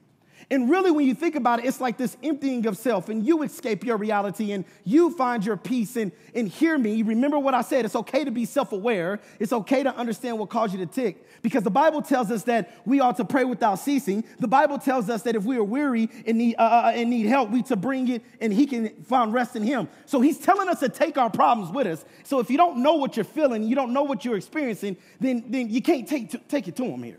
And 0.50 0.70
really, 0.70 0.90
when 0.90 1.07
you 1.07 1.14
think 1.14 1.37
about 1.37 1.61
it, 1.61 1.66
it's 1.66 1.80
like 1.80 1.96
this 1.96 2.16
emptying 2.22 2.66
of 2.66 2.76
self, 2.76 3.09
and 3.09 3.26
you 3.26 3.42
escape 3.42 3.85
your 3.85 3.96
reality 3.96 4.52
and 4.52 4.64
you 4.85 5.11
find 5.11 5.44
your 5.44 5.57
peace. 5.57 5.96
And, 5.96 6.12
and 6.35 6.48
hear 6.48 6.76
me, 6.76 7.02
remember 7.02 7.38
what 7.38 7.54
I 7.54 7.62
said. 7.62 7.85
It's 7.85 7.96
okay 7.96 8.24
to 8.24 8.30
be 8.30 8.44
self 8.44 8.72
aware, 8.72 9.20
it's 9.38 9.52
okay 9.52 9.83
to 9.83 9.94
understand 9.94 10.38
what 10.38 10.50
caused 10.50 10.74
you 10.74 10.85
to 10.85 10.90
tick, 10.90 11.24
because 11.42 11.62
the 11.62 11.70
Bible 11.70 12.02
tells 12.02 12.30
us 12.30 12.44
that 12.44 12.70
we 12.85 13.00
ought 13.00 13.16
to 13.16 13.24
pray 13.24 13.44
without 13.44 13.76
ceasing. 13.76 14.24
The 14.38 14.48
Bible 14.48 14.78
tells 14.78 15.09
us 15.09 15.22
that 15.22 15.37
if 15.37 15.44
we 15.44 15.57
are 15.57 15.64
weary 15.64 16.11
and 16.26 16.38
need, 16.38 16.57
uh, 16.57 16.62
uh, 16.62 16.92
and 16.94 17.11
need 17.11 17.26
help, 17.26 17.50
we 17.50 17.62
to 17.64 17.76
bring 17.76 18.09
it, 18.09 18.22
and 18.40 18.52
He 18.52 18.66
can 18.66 18.90
find 19.04 19.33
rest 19.33 19.57
in 19.57 19.62
Him. 19.62 19.88
So 20.07 20.20
He's 20.20 20.38
telling 20.38 20.68
us 20.68 20.80
to 20.80 20.88
take 20.88 21.16
our 21.16 21.30
problems 21.30 21.72
with 21.72 21.87
us. 21.87 22.04
So 22.24 22.40
if 22.40 22.50
you 22.50 22.57
don't 22.57 22.83
know 22.83 22.94
what 22.94 23.16
you're 23.16 23.24
feeling, 23.24 23.64
you 23.64 23.74
don't 23.74 23.92
know 23.92 24.02
what 24.02 24.24
you're 24.24 24.37
experiencing, 24.37 24.96
then, 25.20 25.44
then 25.48 25.70
you 25.70 25.80
can't 25.80 26.07
take, 26.07 26.48
take 26.48 26.68
it 26.68 26.76
to 26.76 26.85
Him 26.85 27.02
here. 27.02 27.18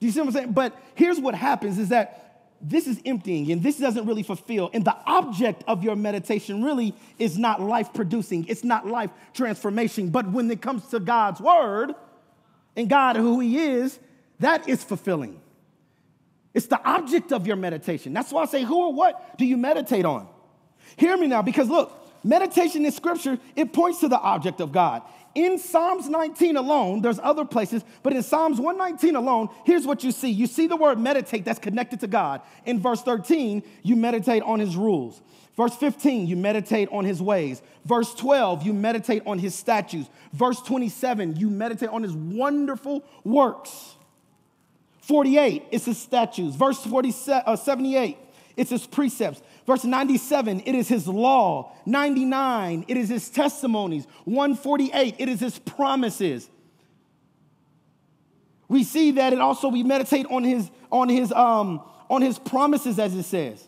Do 0.00 0.06
you 0.06 0.12
see 0.12 0.20
what 0.20 0.28
I'm 0.28 0.32
saying? 0.32 0.52
But 0.52 0.76
here's 0.94 1.18
what 1.18 1.34
happens 1.34 1.78
is 1.78 1.88
that 1.88 2.27
this 2.60 2.86
is 2.86 3.00
emptying 3.04 3.50
and 3.52 3.62
this 3.62 3.78
doesn't 3.78 4.06
really 4.06 4.22
fulfill. 4.22 4.70
And 4.72 4.84
the 4.84 4.96
object 5.06 5.62
of 5.66 5.84
your 5.84 5.96
meditation 5.96 6.64
really 6.64 6.94
is 7.18 7.38
not 7.38 7.60
life 7.60 7.92
producing, 7.94 8.46
it's 8.48 8.64
not 8.64 8.86
life 8.86 9.10
transformation. 9.34 10.10
But 10.10 10.30
when 10.30 10.50
it 10.50 10.60
comes 10.60 10.86
to 10.88 11.00
God's 11.00 11.40
word 11.40 11.94
and 12.76 12.88
God 12.88 13.16
who 13.16 13.40
He 13.40 13.58
is, 13.58 13.98
that 14.40 14.68
is 14.68 14.82
fulfilling. 14.82 15.40
It's 16.54 16.66
the 16.66 16.80
object 16.88 17.32
of 17.32 17.46
your 17.46 17.56
meditation. 17.56 18.12
That's 18.12 18.32
why 18.32 18.42
I 18.42 18.46
say, 18.46 18.64
who 18.64 18.86
or 18.86 18.92
what 18.92 19.38
do 19.38 19.44
you 19.44 19.56
meditate 19.56 20.04
on? 20.04 20.28
Hear 20.96 21.16
me 21.16 21.26
now, 21.26 21.42
because 21.42 21.68
look, 21.68 21.92
meditation 22.24 22.84
in 22.84 22.92
scripture, 22.92 23.38
it 23.54 23.72
points 23.72 24.00
to 24.00 24.08
the 24.08 24.18
object 24.18 24.60
of 24.60 24.72
God 24.72 25.02
in 25.38 25.56
Psalms 25.56 26.08
19 26.08 26.56
alone, 26.56 27.00
there's 27.00 27.20
other 27.20 27.44
places, 27.44 27.84
but 28.02 28.12
in 28.12 28.24
Psalms 28.24 28.58
119 28.58 29.14
alone, 29.14 29.48
here's 29.64 29.86
what 29.86 30.02
you 30.02 30.10
see. 30.10 30.30
You 30.30 30.48
see 30.48 30.66
the 30.66 30.74
word 30.74 30.98
meditate 30.98 31.44
that's 31.44 31.60
connected 31.60 32.00
to 32.00 32.08
God. 32.08 32.42
In 32.66 32.80
verse 32.80 33.02
13, 33.02 33.62
you 33.84 33.94
meditate 33.94 34.42
on 34.42 34.58
his 34.58 34.76
rules. 34.76 35.22
Verse 35.56 35.76
15, 35.76 36.26
you 36.26 36.36
meditate 36.36 36.88
on 36.90 37.04
his 37.04 37.22
ways. 37.22 37.62
Verse 37.84 38.12
12, 38.14 38.64
you 38.64 38.72
meditate 38.72 39.22
on 39.26 39.38
his 39.38 39.54
statutes. 39.54 40.10
Verse 40.32 40.60
27, 40.60 41.36
you 41.36 41.50
meditate 41.50 41.88
on 41.90 42.02
his 42.02 42.14
wonderful 42.14 43.04
works. 43.22 43.94
48, 45.02 45.66
it's 45.70 45.84
his 45.84 45.98
statutes. 45.98 46.56
Verse 46.56 46.84
47, 46.84 47.44
uh, 47.46 47.54
78, 47.54 48.18
it's 48.58 48.70
his 48.70 48.86
precepts. 48.86 49.40
Verse 49.66 49.84
97, 49.84 50.62
it 50.66 50.74
is 50.74 50.88
his 50.88 51.06
law. 51.06 51.72
99, 51.86 52.84
it 52.88 52.96
is 52.96 53.08
his 53.08 53.30
testimonies. 53.30 54.06
148, 54.24 55.14
it 55.18 55.28
is 55.28 55.40
his 55.40 55.58
promises. 55.60 56.50
We 58.68 58.82
see 58.84 59.12
that 59.12 59.32
it 59.32 59.40
also 59.40 59.68
we 59.68 59.82
meditate 59.82 60.26
on 60.26 60.44
his 60.44 60.70
on 60.90 61.08
his 61.08 61.32
um 61.32 61.82
on 62.10 62.20
his 62.20 62.38
promises 62.38 62.98
as 62.98 63.14
it 63.14 63.22
says. 63.22 63.66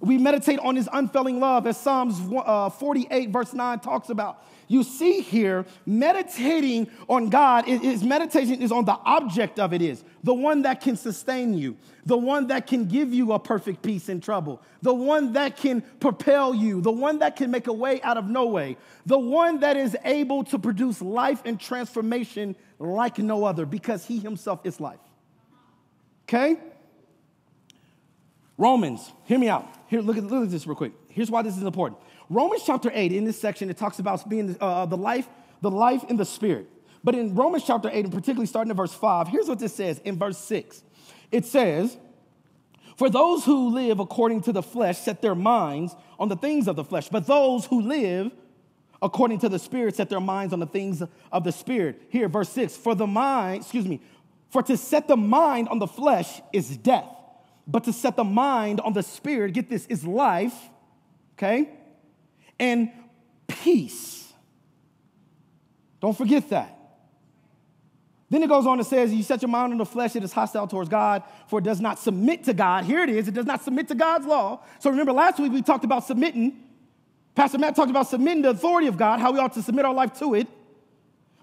We 0.00 0.16
meditate 0.16 0.58
on 0.60 0.74
his 0.74 0.88
unfailing 0.90 1.38
love 1.38 1.66
as 1.66 1.78
Psalms 1.78 2.18
uh, 2.34 2.70
48 2.70 3.30
verse 3.30 3.52
9 3.52 3.78
talks 3.80 4.08
about 4.08 4.42
you 4.70 4.84
see 4.84 5.20
here, 5.20 5.66
meditating 5.84 6.88
on 7.08 7.28
God, 7.28 7.66
is 7.66 8.04
meditation 8.04 8.62
is 8.62 8.70
on 8.70 8.84
the 8.84 8.96
object 9.04 9.58
of 9.58 9.72
it 9.72 9.82
is, 9.82 10.04
the 10.22 10.32
one 10.32 10.62
that 10.62 10.80
can 10.80 10.94
sustain 10.94 11.54
you, 11.54 11.76
the 12.06 12.16
one 12.16 12.46
that 12.46 12.68
can 12.68 12.84
give 12.84 13.12
you 13.12 13.32
a 13.32 13.40
perfect 13.40 13.82
peace 13.82 14.08
in 14.08 14.20
trouble, 14.20 14.62
the 14.80 14.94
one 14.94 15.32
that 15.32 15.56
can 15.56 15.80
propel 15.98 16.54
you, 16.54 16.80
the 16.80 16.92
one 16.92 17.18
that 17.18 17.34
can 17.34 17.50
make 17.50 17.66
a 17.66 17.72
way 17.72 18.00
out 18.02 18.16
of 18.16 18.28
no 18.28 18.46
way, 18.46 18.76
the 19.06 19.18
one 19.18 19.58
that 19.58 19.76
is 19.76 19.96
able 20.04 20.44
to 20.44 20.56
produce 20.56 21.02
life 21.02 21.42
and 21.44 21.58
transformation 21.58 22.54
like 22.78 23.18
no 23.18 23.42
other 23.42 23.66
because 23.66 24.06
he 24.06 24.20
himself 24.20 24.60
is 24.62 24.78
life. 24.78 25.00
Okay? 26.28 26.56
Romans, 28.56 29.10
hear 29.24 29.40
me 29.40 29.48
out. 29.48 29.66
Here, 29.88 30.00
look 30.00 30.16
at, 30.16 30.22
look 30.22 30.44
at 30.44 30.50
this 30.52 30.64
real 30.64 30.76
quick. 30.76 30.92
Here's 31.08 31.28
why 31.28 31.42
this 31.42 31.56
is 31.56 31.64
important. 31.64 32.00
Romans 32.30 32.62
chapter 32.64 32.92
8, 32.94 33.10
in 33.12 33.24
this 33.24 33.38
section, 33.38 33.68
it 33.70 33.76
talks 33.76 33.98
about 33.98 34.26
being 34.28 34.56
uh, 34.60 34.64
uh, 34.64 34.86
the 34.86 34.96
life, 34.96 35.28
the 35.62 35.70
life 35.70 36.04
in 36.04 36.16
the 36.16 36.24
spirit. 36.24 36.68
But 37.02 37.16
in 37.16 37.34
Romans 37.34 37.64
chapter 37.66 37.90
8, 37.92 38.04
and 38.04 38.14
particularly 38.14 38.46
starting 38.46 38.70
in 38.70 38.76
verse 38.76 38.94
5, 38.94 39.26
here's 39.26 39.48
what 39.48 39.58
this 39.58 39.74
says 39.74 39.98
in 40.04 40.16
verse 40.16 40.38
6. 40.38 40.84
It 41.32 41.44
says, 41.44 41.98
For 42.96 43.10
those 43.10 43.44
who 43.44 43.70
live 43.70 43.98
according 43.98 44.42
to 44.42 44.52
the 44.52 44.62
flesh 44.62 44.98
set 44.98 45.20
their 45.20 45.34
minds 45.34 45.96
on 46.20 46.28
the 46.28 46.36
things 46.36 46.68
of 46.68 46.76
the 46.76 46.84
flesh, 46.84 47.08
but 47.08 47.26
those 47.26 47.66
who 47.66 47.80
live 47.80 48.30
according 49.02 49.40
to 49.40 49.48
the 49.48 49.58
spirit 49.58 49.96
set 49.96 50.08
their 50.08 50.20
minds 50.20 50.52
on 50.52 50.60
the 50.60 50.66
things 50.66 51.02
of 51.32 51.42
the 51.42 51.50
spirit. 51.50 52.00
Here, 52.10 52.28
verse 52.28 52.50
6, 52.50 52.76
for 52.76 52.94
the 52.94 53.08
mind, 53.08 53.62
excuse 53.62 53.88
me, 53.88 54.00
for 54.50 54.62
to 54.62 54.76
set 54.76 55.08
the 55.08 55.16
mind 55.16 55.68
on 55.68 55.80
the 55.80 55.88
flesh 55.88 56.40
is 56.52 56.76
death, 56.76 57.10
but 57.66 57.82
to 57.84 57.92
set 57.92 58.14
the 58.14 58.24
mind 58.24 58.78
on 58.80 58.92
the 58.92 59.02
spirit, 59.02 59.52
get 59.52 59.68
this, 59.68 59.86
is 59.86 60.04
life, 60.04 60.54
okay? 61.36 61.70
And 62.60 62.92
peace. 63.48 64.32
Don't 66.00 66.16
forget 66.16 66.48
that. 66.50 66.76
Then 68.28 68.44
it 68.44 68.48
goes 68.48 68.64
on 68.64 68.78
and 68.78 68.86
says, 68.86 69.12
You 69.12 69.24
set 69.24 69.42
your 69.42 69.48
mind 69.48 69.72
on 69.72 69.78
the 69.78 69.84
flesh, 69.84 70.14
it 70.14 70.22
is 70.22 70.32
hostile 70.32 70.68
towards 70.68 70.88
God, 70.88 71.24
for 71.48 71.58
it 71.58 71.64
does 71.64 71.80
not 71.80 71.98
submit 71.98 72.44
to 72.44 72.54
God. 72.54 72.84
Here 72.84 73.02
it 73.02 73.10
is, 73.10 73.26
it 73.26 73.34
does 73.34 73.46
not 73.46 73.62
submit 73.62 73.88
to 73.88 73.96
God's 73.96 74.26
law. 74.26 74.62
So 74.78 74.90
remember, 74.90 75.12
last 75.12 75.40
week 75.40 75.52
we 75.52 75.62
talked 75.62 75.84
about 75.84 76.06
submitting. 76.06 76.62
Pastor 77.34 77.58
Matt 77.58 77.74
talked 77.74 77.90
about 77.90 78.06
submitting 78.06 78.42
the 78.42 78.50
authority 78.50 78.86
of 78.86 78.96
God, 78.96 79.18
how 79.18 79.32
we 79.32 79.40
ought 79.40 79.54
to 79.54 79.62
submit 79.62 79.84
our 79.84 79.94
life 79.94 80.16
to 80.20 80.34
it. 80.34 80.46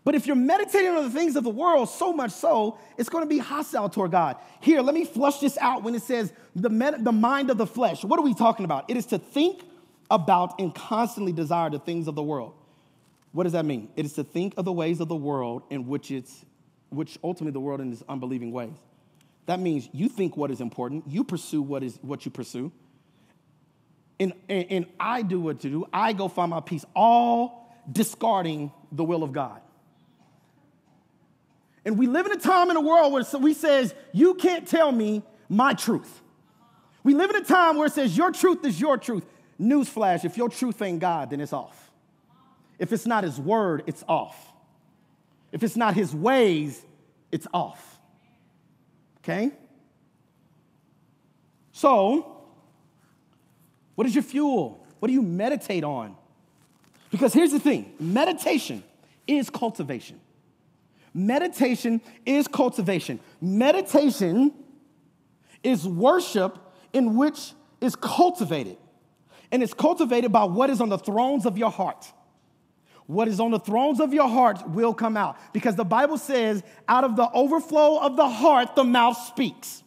But 0.03 0.15
if 0.15 0.25
you're 0.25 0.37
meditating 0.37 0.91
on 0.91 1.03
the 1.03 1.09
things 1.09 1.35
of 1.35 1.43
the 1.43 1.49
world, 1.49 1.89
so 1.89 2.13
much 2.13 2.31
so, 2.31 2.77
it's 2.97 3.09
going 3.09 3.25
to 3.25 3.29
be 3.29 3.39
hostile 3.39 3.89
toward 3.89 4.11
God. 4.11 4.37
Here, 4.61 4.81
let 4.81 4.95
me 4.95 5.03
flush 5.03 5.39
this 5.39 5.57
out 5.57 5.83
when 5.83 5.95
it 5.95 6.01
says 6.01 6.31
the, 6.55 6.69
med- 6.69 7.03
the 7.03 7.11
mind 7.11 7.49
of 7.49 7.57
the 7.57 7.67
flesh. 7.67 8.05
What 8.05 8.17
are 8.17 8.23
we 8.23 8.33
talking 8.33 8.63
about? 8.63 8.89
It 8.89 8.95
is 8.95 9.07
to 9.07 9.17
think 9.17 9.63
about 10.09 10.59
and 10.59 10.73
constantly 10.73 11.31
desire 11.31 11.69
the 11.69 11.79
things 11.79 12.07
of 12.07 12.15
the 12.15 12.23
world. 12.23 12.53
What 13.31 13.43
does 13.43 13.53
that 13.53 13.65
mean? 13.65 13.89
It 13.95 14.05
is 14.05 14.13
to 14.13 14.23
think 14.23 14.53
of 14.57 14.65
the 14.65 14.71
ways 14.71 14.99
of 14.99 15.07
the 15.07 15.15
world 15.15 15.63
in 15.69 15.87
which 15.87 16.11
it's, 16.11 16.45
which 16.89 17.19
ultimately 17.23 17.51
the 17.51 17.59
world 17.59 17.81
in 17.81 17.91
its 17.91 18.03
unbelieving 18.07 18.51
ways. 18.51 18.77
That 19.45 19.59
means 19.59 19.89
you 19.93 20.09
think 20.09 20.35
what 20.35 20.51
is 20.51 20.61
important, 20.61 21.05
you 21.07 21.23
pursue 21.23 21.61
what 21.61 21.83
is 21.83 21.99
what 22.01 22.25
you 22.25 22.31
pursue. 22.31 22.71
and, 24.19 24.33
and, 24.49 24.65
and 24.69 24.85
I 24.99 25.21
do 25.21 25.39
what 25.39 25.59
to 25.61 25.69
do. 25.69 25.85
I 25.93 26.13
go 26.13 26.27
find 26.27 26.49
my 26.49 26.59
peace, 26.59 26.85
all 26.95 27.75
discarding 27.91 28.71
the 28.91 29.03
will 29.03 29.23
of 29.23 29.31
God. 29.31 29.61
And 31.85 31.97
we 31.97 32.07
live 32.07 32.25
in 32.25 32.31
a 32.33 32.37
time 32.37 32.69
in 32.69 32.75
a 32.75 32.81
world 32.81 33.13
where 33.13 33.23
we 33.39 33.53
says, 33.53 33.93
you 34.11 34.33
can't 34.35 34.67
tell 34.67 34.91
me 34.91 35.23
my 35.47 35.73
truth. 35.73 36.21
We 37.03 37.13
live 37.13 37.29
in 37.29 37.37
a 37.37 37.45
time 37.45 37.77
where 37.77 37.87
it 37.87 37.93
says 37.93 38.17
your 38.17 38.31
truth 38.31 38.65
is 38.65 38.81
your 38.81 38.97
truth. 38.97 39.25
Newsflash, 39.59 40.23
if 40.25 40.37
your 40.37 40.49
truth 40.49 40.81
ain't 40.81 40.99
God, 40.99 41.31
then 41.31 41.41
it's 41.41 41.53
off. 41.53 41.91
If 42.79 42.93
it's 42.93 43.05
not 43.05 43.23
his 43.23 43.39
word, 43.39 43.83
it's 43.87 44.03
off. 44.07 44.53
If 45.51 45.63
it's 45.63 45.75
not 45.75 45.95
his 45.95 46.13
ways, 46.13 46.83
it's 47.31 47.47
off. 47.53 47.99
Okay? 49.19 49.51
So, 51.71 52.37
what 53.95 54.05
is 54.07 54.13
your 54.13 54.23
fuel? 54.23 54.85
What 54.99 55.07
do 55.07 55.13
you 55.13 55.21
meditate 55.21 55.83
on? 55.83 56.15
Because 57.11 57.33
here's 57.33 57.51
the 57.51 57.59
thing 57.59 57.93
meditation 57.99 58.83
is 59.27 59.49
cultivation. 59.49 60.19
Meditation 61.13 62.01
is 62.25 62.47
cultivation. 62.47 63.19
Meditation 63.41 64.53
is 65.63 65.87
worship 65.87 66.57
in 66.93 67.15
which 67.15 67.53
is 67.81 67.95
cultivated. 67.95 68.77
And 69.51 69.63
it's 69.63 69.73
cultivated 69.73 70.31
by 70.31 70.43
what 70.43 70.69
is 70.69 70.81
on 70.81 70.89
the 70.89 70.97
thrones 70.97 71.45
of 71.45 71.57
your 71.57 71.71
heart. 71.71 72.11
What 73.05 73.29
is 73.29 73.39
on 73.39 73.51
the 73.51 73.59
thrones 73.59 74.01
of 74.01 74.13
your 74.13 74.27
heart 74.27 74.69
will 74.69 74.93
come 74.93 75.15
out. 75.15 75.37
Because 75.53 75.75
the 75.75 75.85
Bible 75.85 76.17
says, 76.17 76.61
out 76.87 77.05
of 77.05 77.15
the 77.15 77.29
overflow 77.31 77.99
of 77.99 78.17
the 78.17 78.27
heart, 78.27 78.75
the 78.75 78.83
mouth 78.83 79.17
speaks. 79.17 79.83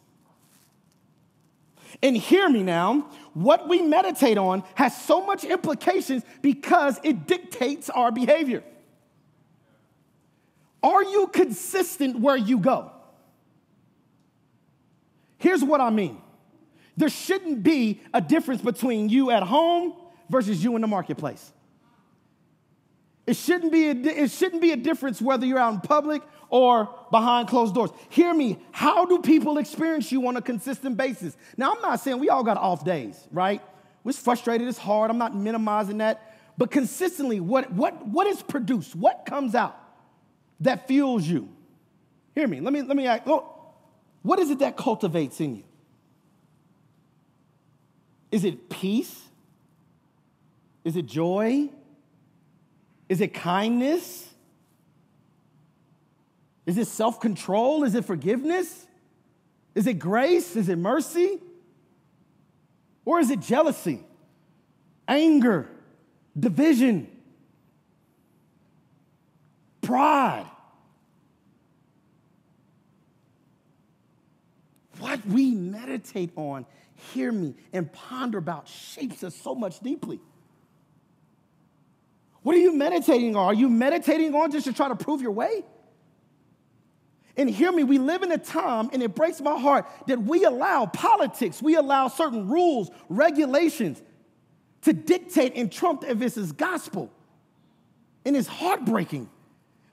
And 2.01 2.17
hear 2.17 2.49
me 2.49 2.63
now, 2.63 3.09
what 3.33 3.69
we 3.69 3.81
meditate 3.81 4.39
on 4.39 4.63
has 4.73 4.99
so 4.99 5.23
much 5.23 5.43
implications 5.43 6.23
because 6.41 6.99
it 7.03 7.27
dictates 7.27 7.89
our 7.91 8.11
behavior. 8.11 8.63
Are 10.81 11.03
you 11.03 11.27
consistent 11.27 12.19
where 12.19 12.37
you 12.37 12.57
go? 12.57 12.91
Here's 15.37 15.63
what 15.63 15.79
I 15.79 15.91
mean 15.91 16.19
there 16.97 17.09
shouldn't 17.09 17.63
be 17.63 18.01
a 18.13 18.21
difference 18.21 18.61
between 18.61 19.09
you 19.09 19.31
at 19.31 19.43
home 19.43 19.93
versus 20.29 20.63
you 20.63 20.75
in 20.75 20.81
the 20.81 20.87
marketplace. 20.87 21.51
It 23.27 23.35
shouldn't 23.35 23.71
be 23.71 23.87
a, 23.87 23.91
it 23.91 24.31
shouldn't 24.31 24.61
be 24.61 24.71
a 24.71 24.77
difference 24.77 25.21
whether 25.21 25.45
you're 25.45 25.59
out 25.59 25.73
in 25.73 25.79
public 25.81 26.21
or 26.49 26.89
behind 27.11 27.47
closed 27.47 27.73
doors. 27.73 27.91
Hear 28.09 28.33
me. 28.33 28.57
How 28.71 29.05
do 29.05 29.19
people 29.19 29.57
experience 29.57 30.11
you 30.11 30.27
on 30.27 30.37
a 30.37 30.41
consistent 30.41 30.97
basis? 30.97 31.37
Now, 31.55 31.73
I'm 31.73 31.81
not 31.81 31.99
saying 31.99 32.19
we 32.19 32.29
all 32.29 32.43
got 32.43 32.57
off 32.57 32.83
days, 32.83 33.27
right? 33.31 33.61
We're 34.03 34.13
frustrated, 34.13 34.67
it's 34.67 34.77
hard. 34.77 35.11
I'm 35.11 35.17
not 35.17 35.35
minimizing 35.35 35.99
that. 35.99 36.35
But 36.57 36.71
consistently, 36.71 37.39
what, 37.39 37.71
what, 37.71 38.05
what 38.05 38.27
is 38.27 38.41
produced? 38.41 38.95
What 38.95 39.25
comes 39.25 39.55
out 39.55 39.77
that 40.59 40.87
fuels 40.87 41.25
you? 41.25 41.49
Hear 42.35 42.47
me. 42.47 42.59
Let 42.59 42.73
me, 42.73 42.81
let 42.81 42.97
me 42.97 43.07
ask. 43.07 43.23
Oh, 43.27 43.55
what 44.23 44.39
is 44.39 44.49
it 44.49 44.59
that 44.59 44.77
cultivates 44.77 45.39
in 45.39 45.57
you? 45.57 45.63
Is 48.31 48.45
it 48.45 48.69
peace? 48.69 49.21
Is 50.83 50.95
it 50.95 51.05
joy? 51.05 51.69
Is 53.09 53.21
it 53.21 53.33
kindness? 53.33 54.29
Is 56.65 56.77
it 56.77 56.87
self 56.87 57.19
control? 57.19 57.83
Is 57.83 57.95
it 57.95 58.05
forgiveness? 58.05 58.87
Is 59.75 59.87
it 59.87 59.99
grace? 59.99 60.55
Is 60.55 60.69
it 60.69 60.77
mercy? 60.77 61.39
Or 63.03 63.19
is 63.19 63.31
it 63.31 63.39
jealousy, 63.39 63.99
anger, 65.07 65.67
division, 66.39 67.07
pride? 69.81 70.45
What 74.99 75.25
we 75.25 75.51
meditate 75.51 76.31
on, 76.35 76.67
hear 77.13 77.31
me, 77.31 77.55
and 77.73 77.91
ponder 77.91 78.37
about 78.37 78.67
shapes 78.67 79.23
us 79.23 79.35
so 79.35 79.55
much 79.55 79.79
deeply. 79.79 80.19
What 82.43 82.55
are 82.55 82.59
you 82.59 82.73
meditating 82.73 83.35
on? 83.35 83.45
Are 83.45 83.53
you 83.53 83.69
meditating 83.69 84.33
on 84.33 84.51
just 84.51 84.65
to 84.65 84.73
try 84.73 84.87
to 84.87 84.95
prove 84.95 85.21
your 85.21 85.31
way? 85.31 85.63
And 87.37 87.49
hear 87.49 87.71
me, 87.71 87.83
we 87.83 87.97
live 87.97 88.23
in 88.23 88.31
a 88.31 88.37
time, 88.37 88.89
and 88.91 89.01
it 89.01 89.15
breaks 89.15 89.39
my 89.41 89.57
heart 89.57 89.85
that 90.07 90.21
we 90.21 90.43
allow 90.43 90.85
politics, 90.85 91.61
we 91.61 91.75
allow 91.75 92.07
certain 92.07 92.49
rules, 92.49 92.89
regulations 93.09 94.01
to 94.81 94.93
dictate 94.93 95.53
and 95.55 95.71
trump 95.71 96.03
if 96.03 96.19
this 96.19 96.37
is 96.37 96.51
gospel. 96.51 97.11
And 98.25 98.35
it's 98.35 98.47
heartbreaking 98.47 99.29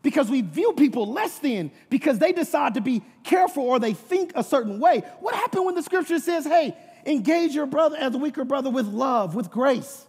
because 0.02 0.30
we 0.30 0.42
view 0.42 0.72
people 0.72 1.10
less 1.12 1.38
than 1.38 1.70
because 1.90 2.18
they 2.18 2.32
decide 2.32 2.74
to 2.74 2.80
be 2.80 3.02
careful 3.24 3.64
or 3.64 3.78
they 3.78 3.94
think 3.94 4.32
a 4.34 4.42
certain 4.42 4.80
way. 4.80 5.02
What 5.20 5.34
happened 5.34 5.66
when 5.66 5.74
the 5.74 5.82
scripture 5.82 6.18
says, 6.18 6.44
hey, 6.44 6.76
engage 7.08 7.54
your 7.54 7.66
brother 7.66 7.96
as 7.96 8.14
a 8.14 8.18
weaker 8.18 8.44
brother 8.44 8.70
with 8.70 8.86
love, 8.86 9.34
with 9.34 9.50
grace? 9.50 10.06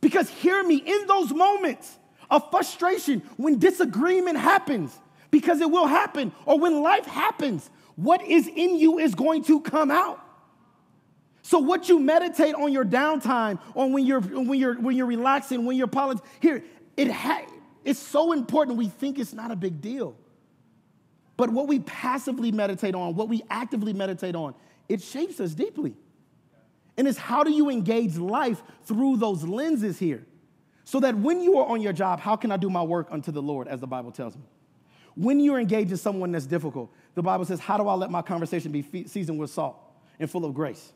Because 0.00 0.28
hear 0.28 0.62
me, 0.62 0.76
in 0.76 1.06
those 1.06 1.32
moments 1.32 1.96
of 2.30 2.50
frustration, 2.50 3.20
when 3.36 3.58
disagreement 3.58 4.38
happens, 4.38 4.98
because 5.30 5.60
it 5.60 5.70
will 5.70 5.86
happen, 5.86 6.32
or 6.44 6.58
when 6.58 6.82
life 6.82 7.06
happens, 7.06 7.68
what 7.96 8.22
is 8.22 8.46
in 8.46 8.76
you 8.76 8.98
is 8.98 9.14
going 9.14 9.44
to 9.44 9.60
come 9.60 9.90
out. 9.90 10.20
So 11.42 11.58
what 11.58 11.88
you 11.88 11.98
meditate 11.98 12.54
on 12.54 12.72
your 12.72 12.84
downtime, 12.84 13.60
on 13.74 13.92
when 13.92 14.06
you're 14.06 14.20
when 14.20 14.58
you're 14.58 14.80
when 14.80 14.96
you're 14.96 15.06
relaxing, 15.06 15.64
when 15.66 15.76
you're 15.76 15.86
polit- 15.86 16.20
here, 16.40 16.64
it 16.96 17.10
ha- 17.10 17.46
it's 17.84 18.00
so 18.00 18.32
important. 18.32 18.78
We 18.78 18.88
think 18.88 19.18
it's 19.18 19.34
not 19.34 19.50
a 19.50 19.56
big 19.56 19.80
deal, 19.80 20.16
but 21.36 21.50
what 21.50 21.66
we 21.66 21.80
passively 21.80 22.52
meditate 22.52 22.94
on, 22.94 23.14
what 23.14 23.28
we 23.28 23.42
actively 23.50 23.92
meditate 23.92 24.34
on, 24.34 24.54
it 24.88 25.02
shapes 25.02 25.40
us 25.40 25.54
deeply. 25.54 25.96
And 26.96 27.08
it's 27.08 27.18
how 27.18 27.42
do 27.42 27.50
you 27.50 27.70
engage 27.70 28.16
life 28.16 28.62
through 28.84 29.16
those 29.16 29.42
lenses 29.42 29.98
here? 29.98 30.24
So 30.84 31.00
that 31.00 31.16
when 31.16 31.40
you 31.40 31.58
are 31.58 31.66
on 31.66 31.80
your 31.80 31.92
job, 31.92 32.20
how 32.20 32.36
can 32.36 32.52
I 32.52 32.56
do 32.56 32.70
my 32.70 32.82
work 32.82 33.08
unto 33.10 33.32
the 33.32 33.42
Lord, 33.42 33.68
as 33.68 33.80
the 33.80 33.86
Bible 33.86 34.12
tells 34.12 34.36
me? 34.36 34.42
When 35.16 35.40
you're 35.40 35.58
engaging 35.58 35.96
someone 35.96 36.32
that's 36.32 36.46
difficult, 36.46 36.92
the 37.14 37.22
Bible 37.22 37.44
says, 37.44 37.60
How 37.60 37.78
do 37.78 37.88
I 37.88 37.94
let 37.94 38.10
my 38.10 38.22
conversation 38.22 38.70
be 38.70 39.06
seasoned 39.06 39.38
with 39.38 39.50
salt 39.50 39.76
and 40.18 40.30
full 40.30 40.44
of 40.44 40.54
grace? 40.54 40.92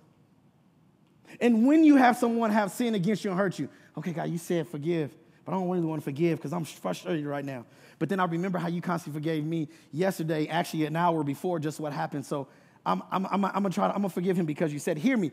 And 1.41 1.67
when 1.67 1.85
you 1.85 1.97
have 1.97 2.17
someone 2.17 2.51
have 2.51 2.71
sin 2.71 2.95
against 2.95 3.25
you 3.25 3.31
and 3.31 3.39
hurt 3.39 3.59
you, 3.59 3.69
okay, 3.97 4.13
God, 4.13 4.29
you 4.29 4.39
said 4.39 4.69
forgive, 4.69 5.15
but 5.45 5.53
I 5.53 5.55
don't 5.55 5.69
really 5.69 5.87
want 5.87 6.01
to 6.03 6.05
forgive 6.05 6.39
because 6.39 6.53
I'm 6.53 6.65
frustrated 6.65 7.27
right 7.27 7.45
now. 7.45 7.65
But 7.99 8.09
then 8.09 8.21
I 8.21 8.25
remember 8.25 8.59
how 8.59 8.69
you 8.69 8.81
constantly 8.81 9.21
forgave 9.21 9.45
me 9.45 9.69
yesterday, 9.93 10.47
actually 10.47 10.87
an 10.87 10.97
hour 10.97 11.25
before 11.25 11.59
just 11.59 11.81
what 11.81 11.93
happened. 11.93 12.25
So 12.25 12.47
I'm, 12.87 13.03
I'm, 13.11 13.27
I'm, 13.27 13.45
I'm 13.45 13.53
gonna 13.53 13.71
try, 13.71 13.87
I'm 13.89 13.97
gonna 13.97 14.09
forgive 14.09 14.37
him 14.37 14.47
because 14.47 14.73
you 14.73 14.79
said, 14.79 14.99
Hear 14.99 15.17
me 15.17 15.33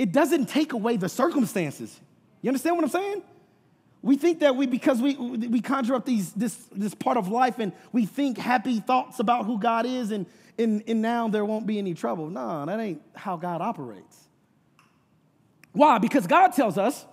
it 0.00 0.12
doesn't 0.12 0.46
take 0.46 0.72
away 0.72 0.96
the 0.96 1.10
circumstances. 1.10 2.00
You 2.40 2.48
understand 2.48 2.76
what 2.76 2.84
I'm 2.86 2.90
saying? 2.90 3.22
We 4.00 4.16
think 4.16 4.40
that 4.40 4.56
we, 4.56 4.66
because 4.66 5.02
we, 5.02 5.14
we 5.14 5.60
conjure 5.60 5.94
up 5.94 6.06
these, 6.06 6.32
this, 6.32 6.54
this 6.72 6.94
part 6.94 7.18
of 7.18 7.28
life 7.28 7.58
and 7.58 7.72
we 7.92 8.06
think 8.06 8.38
happy 8.38 8.80
thoughts 8.80 9.20
about 9.20 9.44
who 9.44 9.58
God 9.58 9.84
is 9.84 10.10
and, 10.10 10.24
and, 10.58 10.82
and 10.86 11.02
now 11.02 11.28
there 11.28 11.44
won't 11.44 11.66
be 11.66 11.76
any 11.76 11.92
trouble. 11.92 12.30
No, 12.30 12.64
that 12.64 12.80
ain't 12.80 13.02
how 13.14 13.36
God 13.36 13.60
operates. 13.60 14.16
Why? 15.72 15.98
Because 15.98 16.26
God 16.26 16.54
tells 16.54 16.78
us 16.78 17.04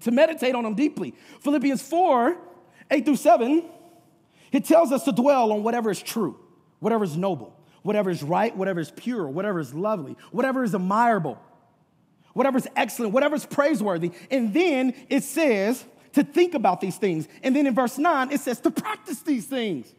to 0.00 0.10
meditate 0.10 0.56
on 0.56 0.66
Him 0.66 0.74
deeply. 0.74 1.14
Philippians 1.40 1.82
4 1.82 2.36
8 2.90 3.04
through 3.04 3.16
7, 3.16 3.64
it 4.52 4.64
tells 4.64 4.92
us 4.92 5.04
to 5.04 5.12
dwell 5.12 5.52
on 5.52 5.62
whatever 5.62 5.90
is 5.90 6.02
true, 6.02 6.38
whatever 6.80 7.04
is 7.04 7.16
noble, 7.16 7.58
whatever 7.82 8.10
is 8.10 8.22
right, 8.22 8.56
whatever 8.56 8.80
is 8.80 8.90
pure, 8.90 9.28
whatever 9.28 9.60
is 9.60 9.74
lovely, 9.74 10.16
whatever 10.30 10.64
is 10.64 10.74
admirable 10.74 11.38
whatever 12.38 12.56
is 12.56 12.68
excellent, 12.76 13.12
whatever 13.12 13.34
is 13.34 13.44
praiseworthy. 13.44 14.12
And 14.30 14.54
then 14.54 14.94
it 15.08 15.24
says 15.24 15.84
to 16.12 16.22
think 16.22 16.54
about 16.54 16.80
these 16.80 16.96
things. 16.96 17.26
And 17.42 17.54
then 17.54 17.66
in 17.66 17.74
verse 17.74 17.98
9, 17.98 18.30
it 18.30 18.40
says 18.40 18.60
to 18.60 18.70
practice 18.70 19.22
these 19.22 19.46
things. 19.46 19.92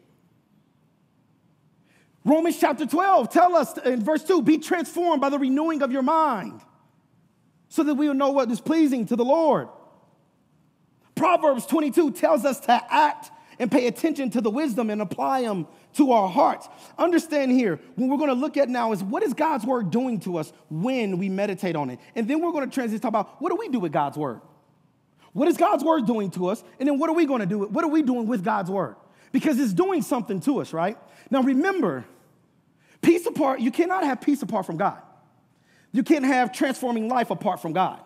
Romans 2.24 2.58
chapter 2.58 2.86
12 2.86 3.30
tell 3.30 3.54
us 3.54 3.76
in 3.78 4.02
verse 4.02 4.24
2 4.24 4.40
be 4.42 4.56
transformed 4.56 5.20
by 5.20 5.28
the 5.28 5.38
renewing 5.38 5.82
of 5.82 5.92
your 5.92 6.02
mind 6.02 6.62
so 7.68 7.82
that 7.82 7.94
we 7.94 8.08
will 8.08 8.14
know 8.14 8.30
what 8.30 8.50
is 8.50 8.60
pleasing 8.60 9.04
to 9.06 9.16
the 9.16 9.24
Lord. 9.24 9.68
Proverbs 11.14 11.66
22 11.66 12.12
tells 12.12 12.46
us 12.46 12.60
to 12.60 12.72
act 12.90 13.30
and 13.60 13.70
pay 13.70 13.86
attention 13.86 14.30
to 14.30 14.40
the 14.40 14.50
wisdom 14.50 14.88
and 14.88 15.02
apply 15.02 15.42
them 15.42 15.68
to 15.92 16.12
our 16.12 16.28
hearts. 16.28 16.66
Understand 16.98 17.52
here, 17.52 17.78
what 17.94 18.08
we're 18.08 18.16
going 18.16 18.30
to 18.30 18.34
look 18.34 18.56
at 18.56 18.70
now 18.70 18.92
is 18.92 19.02
what 19.02 19.22
is 19.22 19.34
God's 19.34 19.66
word 19.66 19.90
doing 19.90 20.18
to 20.20 20.38
us 20.38 20.50
when 20.70 21.18
we 21.18 21.28
meditate 21.28 21.76
on 21.76 21.90
it? 21.90 22.00
And 22.16 22.26
then 22.26 22.40
we're 22.40 22.52
going 22.52 22.68
to 22.68 22.74
transition 22.74 23.00
talk 23.00 23.10
about 23.10 23.40
what 23.40 23.50
do 23.50 23.56
we 23.56 23.68
do 23.68 23.78
with 23.78 23.92
God's 23.92 24.16
word? 24.16 24.40
What 25.34 25.46
is 25.46 25.58
God's 25.58 25.84
word 25.84 26.06
doing 26.06 26.30
to 26.32 26.48
us? 26.48 26.64
And 26.80 26.88
then 26.88 26.98
what 26.98 27.10
are 27.10 27.12
we 27.12 27.26
going 27.26 27.40
to 27.40 27.46
do? 27.46 27.58
What 27.58 27.84
are 27.84 27.90
we 27.90 28.02
doing 28.02 28.26
with 28.26 28.42
God's 28.42 28.70
word? 28.70 28.96
Because 29.30 29.60
it's 29.60 29.74
doing 29.74 30.00
something 30.00 30.40
to 30.40 30.60
us, 30.60 30.72
right? 30.72 30.96
Now 31.30 31.42
remember, 31.42 32.06
peace 33.02 33.26
apart, 33.26 33.60
you 33.60 33.70
cannot 33.70 34.04
have 34.04 34.22
peace 34.22 34.40
apart 34.40 34.64
from 34.64 34.78
God. 34.78 35.00
You 35.92 36.02
can't 36.02 36.24
have 36.24 36.50
transforming 36.50 37.08
life 37.08 37.30
apart 37.30 37.60
from 37.60 37.74
God. 37.74 38.00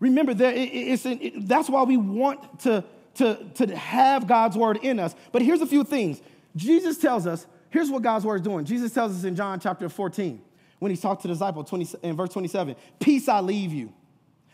Remember, 0.00 0.34
that 0.34 0.56
it's 0.56 1.06
it, 1.06 1.46
that's 1.46 1.70
why 1.70 1.84
we 1.84 1.96
want 1.96 2.58
to, 2.60 2.82
to, 3.14 3.44
to 3.54 3.76
have 3.76 4.26
God's 4.26 4.56
word 4.56 4.78
in 4.82 4.98
us. 4.98 5.14
But 5.32 5.42
here's 5.42 5.60
a 5.60 5.66
few 5.66 5.84
things. 5.84 6.20
Jesus 6.56 6.98
tells 6.98 7.26
us, 7.26 7.46
here's 7.70 7.90
what 7.90 8.02
God's 8.02 8.24
word 8.24 8.36
is 8.36 8.42
doing. 8.42 8.64
Jesus 8.64 8.92
tells 8.92 9.16
us 9.16 9.24
in 9.24 9.36
John 9.36 9.60
chapter 9.60 9.88
14, 9.88 10.40
when 10.78 10.90
he's 10.90 11.00
talked 11.00 11.22
to 11.22 11.28
the 11.28 11.34
disciple 11.34 11.64
20, 11.64 11.98
in 12.02 12.16
verse 12.16 12.30
27, 12.30 12.76
peace 13.00 13.28
I 13.28 13.40
leave 13.40 13.72
you. 13.72 13.92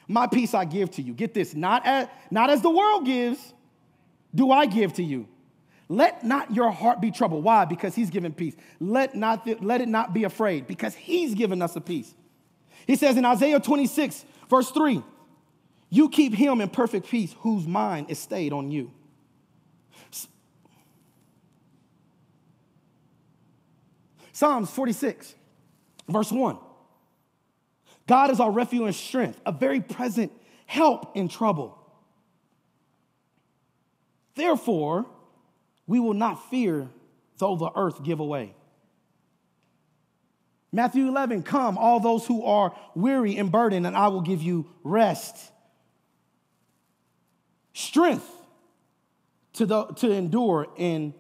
My 0.06 0.26
peace 0.26 0.54
I 0.54 0.64
give 0.64 0.90
to 0.92 1.02
you. 1.02 1.12
Get 1.12 1.34
this, 1.34 1.54
not 1.54 1.86
as, 1.86 2.08
not 2.30 2.50
as 2.50 2.62
the 2.62 2.70
world 2.70 3.04
gives, 3.04 3.54
do 4.34 4.50
I 4.50 4.66
give 4.66 4.94
to 4.94 5.02
you. 5.02 5.28
Let 5.88 6.24
not 6.24 6.54
your 6.54 6.70
heart 6.70 7.00
be 7.00 7.10
troubled. 7.10 7.44
Why? 7.44 7.64
Because 7.64 7.94
he's 7.94 8.10
given 8.10 8.32
peace. 8.32 8.54
Let, 8.78 9.14
not 9.14 9.44
th- 9.44 9.60
let 9.60 9.80
it 9.80 9.88
not 9.88 10.12
be 10.12 10.24
afraid, 10.24 10.66
because 10.66 10.94
he's 10.94 11.34
given 11.34 11.62
us 11.62 11.76
a 11.76 11.80
peace. 11.80 12.14
He 12.86 12.96
says 12.96 13.16
in 13.16 13.24
Isaiah 13.24 13.60
26, 13.60 14.24
verse 14.48 14.70
3, 14.70 15.02
you 15.90 16.08
keep 16.08 16.34
him 16.34 16.60
in 16.60 16.68
perfect 16.68 17.08
peace 17.08 17.34
whose 17.40 17.66
mind 17.66 18.10
is 18.10 18.18
stayed 18.18 18.52
on 18.52 18.70
you. 18.70 18.92
Psalms 24.32 24.70
46, 24.70 25.34
verse 26.08 26.30
1. 26.30 26.58
God 28.06 28.30
is 28.30 28.38
our 28.38 28.50
refuge 28.50 28.82
and 28.82 28.94
strength, 28.94 29.40
a 29.44 29.50
very 29.50 29.80
present 29.80 30.30
help 30.66 31.16
in 31.16 31.28
trouble. 31.28 31.76
Therefore, 34.36 35.06
we 35.88 35.98
will 35.98 36.14
not 36.14 36.50
fear 36.50 36.88
though 37.38 37.56
the 37.56 37.70
earth 37.74 38.04
give 38.04 38.20
away. 38.20 38.54
Matthew 40.70 41.08
11, 41.08 41.42
come, 41.42 41.78
all 41.78 41.98
those 41.98 42.26
who 42.26 42.44
are 42.44 42.74
weary 42.94 43.36
and 43.38 43.50
burdened, 43.50 43.86
and 43.86 43.96
I 43.96 44.08
will 44.08 44.20
give 44.20 44.42
you 44.42 44.66
rest. 44.84 45.50
Strength 47.78 48.28
to, 49.52 49.64
the, 49.64 49.84
to 49.84 50.10
endure 50.10 50.66
in 50.76 51.14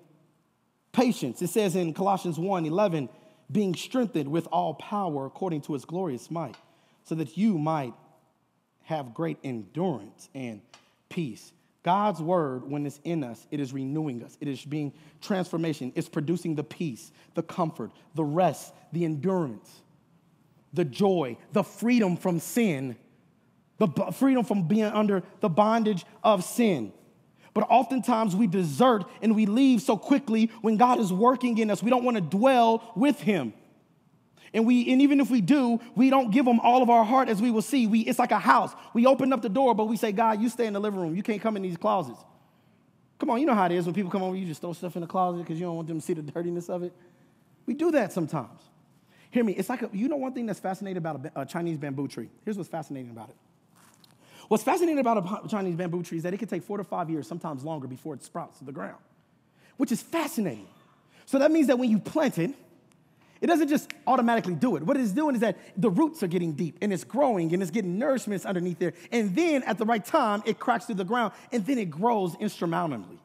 patience. 0.90 1.40
It 1.40 1.50
says 1.50 1.76
in 1.76 1.94
Colossians 1.94 2.36
1 2.36 2.66
11, 2.66 3.08
being 3.52 3.76
strengthened 3.76 4.28
with 4.28 4.48
all 4.50 4.74
power 4.74 5.24
according 5.24 5.60
to 5.60 5.74
his 5.74 5.84
glorious 5.84 6.32
might 6.32 6.56
so 7.04 7.14
that 7.14 7.36
you 7.36 7.58
might 7.58 7.94
have 8.82 9.14
great 9.14 9.38
endurance 9.44 10.28
and 10.34 10.60
peace. 11.08 11.52
God's 11.84 12.20
word, 12.20 12.68
when 12.68 12.84
it's 12.86 12.98
in 13.04 13.22
us, 13.22 13.46
it 13.52 13.60
is 13.60 13.72
renewing 13.72 14.24
us. 14.24 14.36
It 14.40 14.48
is 14.48 14.64
being 14.64 14.92
transformation. 15.20 15.92
It's 15.94 16.08
producing 16.08 16.56
the 16.56 16.64
peace, 16.64 17.12
the 17.34 17.44
comfort, 17.44 17.92
the 18.16 18.24
rest, 18.24 18.74
the 18.92 19.04
endurance, 19.04 19.70
the 20.72 20.84
joy, 20.84 21.36
the 21.52 21.62
freedom 21.62 22.16
from 22.16 22.40
sin, 22.40 22.96
the 23.78 23.88
freedom 24.12 24.44
from 24.44 24.66
being 24.66 24.84
under 24.84 25.22
the 25.40 25.48
bondage 25.48 26.04
of 26.22 26.44
sin. 26.44 26.92
But 27.54 27.66
oftentimes 27.70 28.36
we 28.36 28.46
desert 28.46 29.04
and 29.22 29.34
we 29.34 29.46
leave 29.46 29.82
so 29.82 29.96
quickly 29.96 30.50
when 30.60 30.76
God 30.76 31.00
is 31.00 31.12
working 31.12 31.58
in 31.58 31.70
us. 31.70 31.82
We 31.82 31.90
don't 31.90 32.04
want 32.04 32.16
to 32.16 32.20
dwell 32.20 32.92
with 32.94 33.20
Him. 33.20 33.52
And 34.54 34.66
we, 34.66 34.90
and 34.92 35.02
even 35.02 35.20
if 35.20 35.30
we 35.30 35.40
do, 35.40 35.80
we 35.94 36.10
don't 36.10 36.30
give 36.30 36.44
them 36.44 36.60
all 36.60 36.82
of 36.82 36.90
our 36.90 37.04
heart 37.04 37.28
as 37.28 37.42
we 37.42 37.50
will 37.50 37.62
see. 37.62 37.86
We, 37.86 38.00
it's 38.00 38.18
like 38.18 38.30
a 38.30 38.38
house. 38.38 38.72
We 38.94 39.06
open 39.06 39.32
up 39.32 39.42
the 39.42 39.48
door, 39.48 39.74
but 39.74 39.86
we 39.86 39.96
say, 39.96 40.12
God, 40.12 40.40
you 40.40 40.48
stay 40.48 40.66
in 40.66 40.72
the 40.72 40.80
living 40.80 41.00
room. 41.00 41.14
You 41.14 41.22
can't 41.22 41.42
come 41.42 41.56
in 41.56 41.62
these 41.62 41.76
closets. 41.76 42.18
Come 43.18 43.30
on, 43.30 43.40
you 43.40 43.46
know 43.46 43.54
how 43.54 43.66
it 43.66 43.72
is 43.72 43.84
when 43.84 43.94
people 43.94 44.10
come 44.10 44.22
over, 44.22 44.36
you 44.36 44.46
just 44.46 44.60
throw 44.60 44.72
stuff 44.72 44.94
in 44.94 45.02
the 45.02 45.08
closet 45.08 45.38
because 45.38 45.58
you 45.58 45.66
don't 45.66 45.76
want 45.76 45.88
them 45.88 46.00
to 46.00 46.06
see 46.06 46.14
the 46.14 46.22
dirtiness 46.22 46.68
of 46.68 46.82
it. 46.82 46.92
We 47.66 47.74
do 47.74 47.90
that 47.90 48.12
sometimes. 48.12 48.60
Hear 49.30 49.44
me, 49.44 49.52
it's 49.52 49.68
like, 49.68 49.82
a, 49.82 49.90
you 49.92 50.08
know 50.08 50.16
one 50.16 50.32
thing 50.32 50.46
that's 50.46 50.60
fascinating 50.60 50.98
about 50.98 51.26
a, 51.26 51.42
a 51.42 51.46
Chinese 51.46 51.76
bamboo 51.76 52.08
tree? 52.08 52.30
Here's 52.44 52.56
what's 52.56 52.70
fascinating 52.70 53.10
about 53.10 53.30
it. 53.30 53.36
What's 54.48 54.64
fascinating 54.64 54.98
about 54.98 55.44
a 55.44 55.48
Chinese 55.48 55.76
bamboo 55.76 56.02
tree 56.02 56.18
is 56.18 56.24
that 56.24 56.32
it 56.34 56.38
can 56.38 56.48
take 56.48 56.62
four 56.62 56.78
to 56.78 56.84
five 56.84 57.10
years, 57.10 57.26
sometimes 57.28 57.64
longer, 57.64 57.86
before 57.86 58.14
it 58.14 58.22
sprouts 58.22 58.58
to 58.58 58.64
the 58.64 58.72
ground, 58.72 58.98
which 59.76 59.92
is 59.92 60.02
fascinating. 60.02 60.68
So 61.26 61.38
that 61.38 61.50
means 61.50 61.66
that 61.66 61.78
when 61.78 61.90
you 61.90 61.98
plant 61.98 62.38
it, 62.38 62.54
it 63.40 63.46
doesn't 63.46 63.68
just 63.68 63.92
automatically 64.06 64.54
do 64.54 64.76
it. 64.76 64.82
What 64.82 64.96
it's 64.96 65.12
doing 65.12 65.34
is 65.34 65.42
that 65.42 65.58
the 65.76 65.90
roots 65.90 66.22
are 66.22 66.26
getting 66.26 66.52
deep 66.52 66.78
and 66.82 66.92
it's 66.92 67.04
growing 67.04 67.52
and 67.52 67.62
it's 67.62 67.70
getting 67.70 67.98
nourishments 67.98 68.44
underneath 68.44 68.78
there. 68.78 68.94
And 69.12 69.36
then 69.36 69.62
at 69.62 69.78
the 69.78 69.84
right 69.84 70.04
time, 70.04 70.42
it 70.44 70.58
cracks 70.58 70.86
through 70.86 70.96
the 70.96 71.04
ground 71.04 71.32
and 71.52 71.64
then 71.64 71.78
it 71.78 71.90
grows 71.90 72.34
insurmountably. 72.40 73.18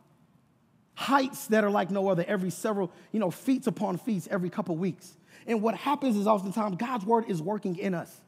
Heights 0.96 1.48
that 1.48 1.64
are 1.64 1.72
like 1.72 1.90
no 1.90 2.10
other 2.10 2.24
every 2.28 2.52
several, 2.52 2.92
you 3.12 3.20
know, 3.20 3.32
feet 3.32 3.66
upon 3.66 3.98
feet 3.98 4.28
every 4.30 4.52
couple 4.52 4.76
weeks. 4.76 5.18
And 5.48 5.62
what 5.62 5.76
happens 5.76 6.16
is 6.16 6.28
oftentimes 6.28 6.76
God's 6.76 7.06
word 7.06 7.26
is 7.28 7.42
working 7.42 7.78
in 7.78 7.96
us. 7.96 8.22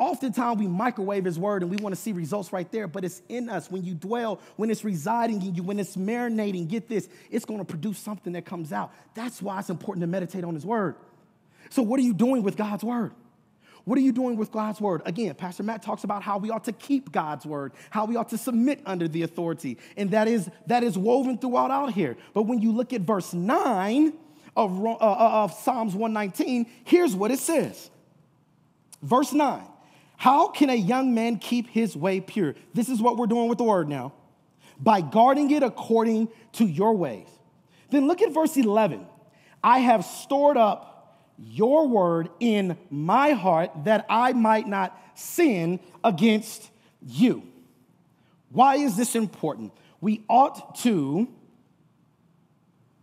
Oftentimes 0.00 0.58
we 0.58 0.66
microwave 0.66 1.26
his 1.26 1.38
word 1.38 1.60
and 1.60 1.70
we 1.70 1.76
want 1.76 1.94
to 1.94 2.00
see 2.00 2.12
results 2.12 2.54
right 2.54 2.70
there, 2.72 2.88
but 2.88 3.04
it's 3.04 3.20
in 3.28 3.50
us. 3.50 3.70
When 3.70 3.84
you 3.84 3.92
dwell, 3.92 4.40
when 4.56 4.70
it's 4.70 4.82
residing 4.82 5.42
in 5.42 5.54
you, 5.54 5.62
when 5.62 5.78
it's 5.78 5.94
marinating, 5.94 6.68
get 6.68 6.88
this, 6.88 7.06
it's 7.30 7.44
going 7.44 7.60
to 7.60 7.66
produce 7.66 7.98
something 7.98 8.32
that 8.32 8.46
comes 8.46 8.72
out. 8.72 8.94
That's 9.12 9.42
why 9.42 9.58
it's 9.58 9.68
important 9.68 10.02
to 10.02 10.06
meditate 10.06 10.42
on 10.42 10.54
his 10.54 10.64
word. 10.64 10.96
So, 11.68 11.82
what 11.82 12.00
are 12.00 12.02
you 12.02 12.14
doing 12.14 12.42
with 12.42 12.56
God's 12.56 12.82
word? 12.82 13.12
What 13.84 13.98
are 13.98 14.00
you 14.00 14.12
doing 14.12 14.38
with 14.38 14.50
God's 14.50 14.80
word? 14.80 15.02
Again, 15.04 15.34
Pastor 15.34 15.64
Matt 15.64 15.82
talks 15.82 16.02
about 16.02 16.22
how 16.22 16.38
we 16.38 16.48
ought 16.48 16.64
to 16.64 16.72
keep 16.72 17.12
God's 17.12 17.44
word, 17.44 17.72
how 17.90 18.06
we 18.06 18.16
ought 18.16 18.30
to 18.30 18.38
submit 18.38 18.80
under 18.86 19.06
the 19.06 19.22
authority. 19.22 19.76
And 19.98 20.12
that 20.12 20.28
is, 20.28 20.48
that 20.66 20.82
is 20.82 20.96
woven 20.96 21.36
throughout 21.36 21.70
out 21.70 21.92
here. 21.92 22.16
But 22.32 22.44
when 22.44 22.60
you 22.60 22.72
look 22.72 22.94
at 22.94 23.02
verse 23.02 23.34
9 23.34 24.14
of, 24.56 24.82
uh, 24.82 24.96
of 24.98 25.52
Psalms 25.52 25.94
119, 25.94 26.66
here's 26.84 27.14
what 27.14 27.30
it 27.30 27.38
says. 27.38 27.90
Verse 29.02 29.34
9 29.34 29.62
how 30.20 30.48
can 30.48 30.68
a 30.68 30.74
young 30.74 31.14
man 31.14 31.38
keep 31.38 31.66
his 31.70 31.96
way 31.96 32.20
pure? 32.20 32.54
This 32.74 32.90
is 32.90 33.00
what 33.00 33.16
we're 33.16 33.26
doing 33.26 33.48
with 33.48 33.56
the 33.56 33.64
word 33.64 33.88
now. 33.88 34.12
By 34.78 35.00
guarding 35.00 35.50
it 35.50 35.62
according 35.62 36.28
to 36.52 36.66
your 36.66 36.94
ways. 36.94 37.26
Then 37.88 38.06
look 38.06 38.20
at 38.20 38.30
verse 38.30 38.54
11. 38.58 39.06
I 39.64 39.78
have 39.78 40.04
stored 40.04 40.58
up 40.58 41.24
your 41.38 41.88
word 41.88 42.28
in 42.38 42.76
my 42.90 43.30
heart 43.30 43.70
that 43.84 44.04
I 44.10 44.34
might 44.34 44.68
not 44.68 44.94
sin 45.14 45.80
against 46.04 46.68
you. 47.00 47.42
Why 48.50 48.74
is 48.74 48.98
this 48.98 49.14
important? 49.14 49.72
We 50.02 50.22
ought 50.28 50.74
to 50.82 51.28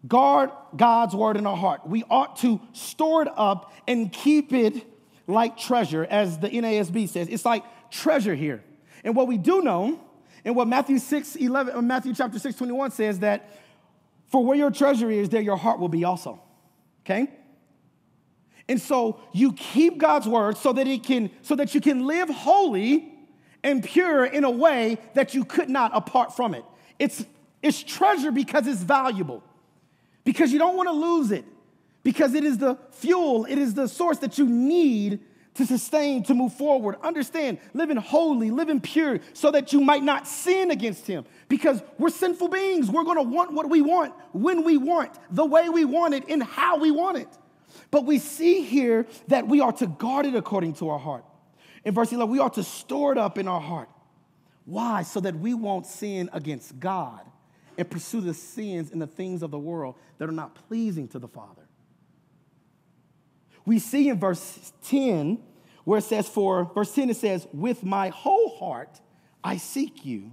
guard 0.08 0.52
God's 0.76 1.16
word 1.16 1.36
in 1.36 1.48
our 1.48 1.58
heart. 1.58 1.88
We 1.88 2.04
ought 2.12 2.36
to 2.42 2.62
store 2.74 3.24
it 3.24 3.30
up 3.36 3.74
and 3.88 4.14
keep 4.14 4.54
it 4.54 4.86
like 5.28 5.58
treasure, 5.58 6.06
as 6.10 6.40
the 6.40 6.50
NASB 6.50 7.10
says. 7.10 7.28
It's 7.28 7.46
like 7.46 7.64
treasure 7.92 8.34
here. 8.34 8.64
And 9.04 9.16
what 9.16 9.28
we 9.28 9.38
do 9.38 9.62
know, 9.62 10.00
and 10.44 10.56
what 10.56 10.68
Matthew 10.68 10.98
6, 10.98 11.36
11, 11.36 11.76
uh, 11.76 11.82
Matthew 11.82 12.14
chapter 12.14 12.40
6, 12.40 12.56
21 12.56 12.92
says 12.92 13.20
that 13.20 13.50
for 14.28 14.44
where 14.44 14.58
your 14.58 14.72
treasure 14.72 15.12
is, 15.12 15.30
there 15.30 15.42
your 15.42 15.58
heart 15.58 15.80
will 15.80 15.90
be 15.90 16.06
also. 16.06 16.42
Okay? 17.06 17.30
And 18.70 18.82
so 18.82 19.20
you 19.34 19.54
keep 19.54 19.98
God's 19.98 20.28
word 20.28 20.58
so 20.58 20.74
that 20.74 20.88
it 20.88 21.04
can, 21.04 21.30
so 21.42 21.56
that 21.56 21.76
you 21.76 21.82
can 21.82 22.06
live 22.06 22.30
holy 22.30 23.14
and 23.64 23.84
pure 23.84 24.26
in 24.26 24.44
a 24.44 24.52
way 24.52 24.98
that 25.14 25.34
you 25.34 25.46
could 25.46 25.70
not 25.70 25.92
apart 25.94 26.36
from 26.36 26.54
it. 26.54 26.64
It's, 27.00 27.26
it's 27.62 27.82
treasure 27.82 28.32
because 28.32 28.68
it's 28.68 28.82
valuable, 28.82 29.44
because 30.24 30.52
you 30.52 30.60
don't 30.60 30.76
want 30.76 30.88
to 30.88 30.94
lose 30.94 31.32
it 31.32 31.46
because 32.04 32.34
it 32.34 32.44
is 32.44 32.58
the 32.58 32.78
fuel, 32.92 33.46
it 33.46 33.58
is 33.58 33.74
the 33.74 33.88
source 33.88 34.20
that 34.20 34.38
you 34.38 34.46
need 34.48 35.20
to 35.58 35.66
sustain, 35.66 36.24
to 36.24 36.34
move 36.34 36.54
forward. 36.54 36.96
Understand, 37.04 37.58
living 37.74 37.98
holy, 37.98 38.52
living 38.52 38.80
pure, 38.80 39.20
so 39.34 39.52
that 39.52 39.74
you 39.74 39.82
might 39.82 40.04
not 40.04 40.28
sin 40.28 40.72
against 40.72 41.08
Him. 41.08 41.26
Because 41.50 41.82
we're 41.98 42.10
sinful 42.10 42.50
beings. 42.50 42.90
We're 42.90 43.04
gonna 43.04 43.24
want 43.24 43.54
what 43.54 43.70
we 43.70 43.82
want, 43.82 44.14
when 44.34 44.64
we 44.64 44.78
want, 44.78 45.12
the 45.32 45.46
way 45.46 45.68
we 45.70 45.84
want 45.84 46.14
it, 46.14 46.26
and 46.30 46.44
how 46.44 46.78
we 46.78 46.92
want 46.92 47.18
it. 47.18 47.28
But 47.90 48.06
we 48.06 48.20
see 48.20 48.62
here 48.62 49.08
that 49.28 49.48
we 49.48 49.60
are 49.60 49.72
to 49.74 49.88
guard 49.88 50.26
it 50.26 50.36
according 50.36 50.74
to 50.76 50.90
our 50.90 51.00
heart. 51.00 51.26
In 51.84 51.94
verse 51.94 52.12
11, 52.12 52.32
we 52.32 52.40
are 52.40 52.50
to 52.52 52.64
store 52.64 53.12
it 53.12 53.18
up 53.18 53.38
in 53.38 53.48
our 53.48 53.62
heart. 53.62 53.90
Why? 54.66 55.02
So 55.02 55.20
that 55.22 55.36
we 55.36 55.54
won't 55.54 55.86
sin 55.86 56.30
against 56.34 56.80
God 56.80 57.22
and 57.78 57.90
pursue 57.90 58.22
the 58.22 58.34
sins 58.34 58.92
and 58.92 59.02
the 59.02 59.08
things 59.08 59.42
of 59.42 59.52
the 59.52 59.60
world 59.60 59.96
that 60.18 60.28
are 60.28 60.34
not 60.34 60.56
pleasing 60.68 61.08
to 61.10 61.20
the 61.20 61.28
Father 61.28 61.67
we 63.68 63.80
see 63.80 64.08
in 64.08 64.18
verse 64.18 64.72
10 64.86 65.40
where 65.84 66.00
it 66.00 66.04
says, 66.04 66.26
For 66.26 66.72
verse 66.74 66.96
10, 66.96 67.10
it 67.10 67.18
says, 67.18 67.46
With 67.52 67.84
my 67.84 68.08
whole 68.08 68.58
heart 68.58 69.02
I 69.44 69.58
seek 69.58 70.06
you. 70.06 70.32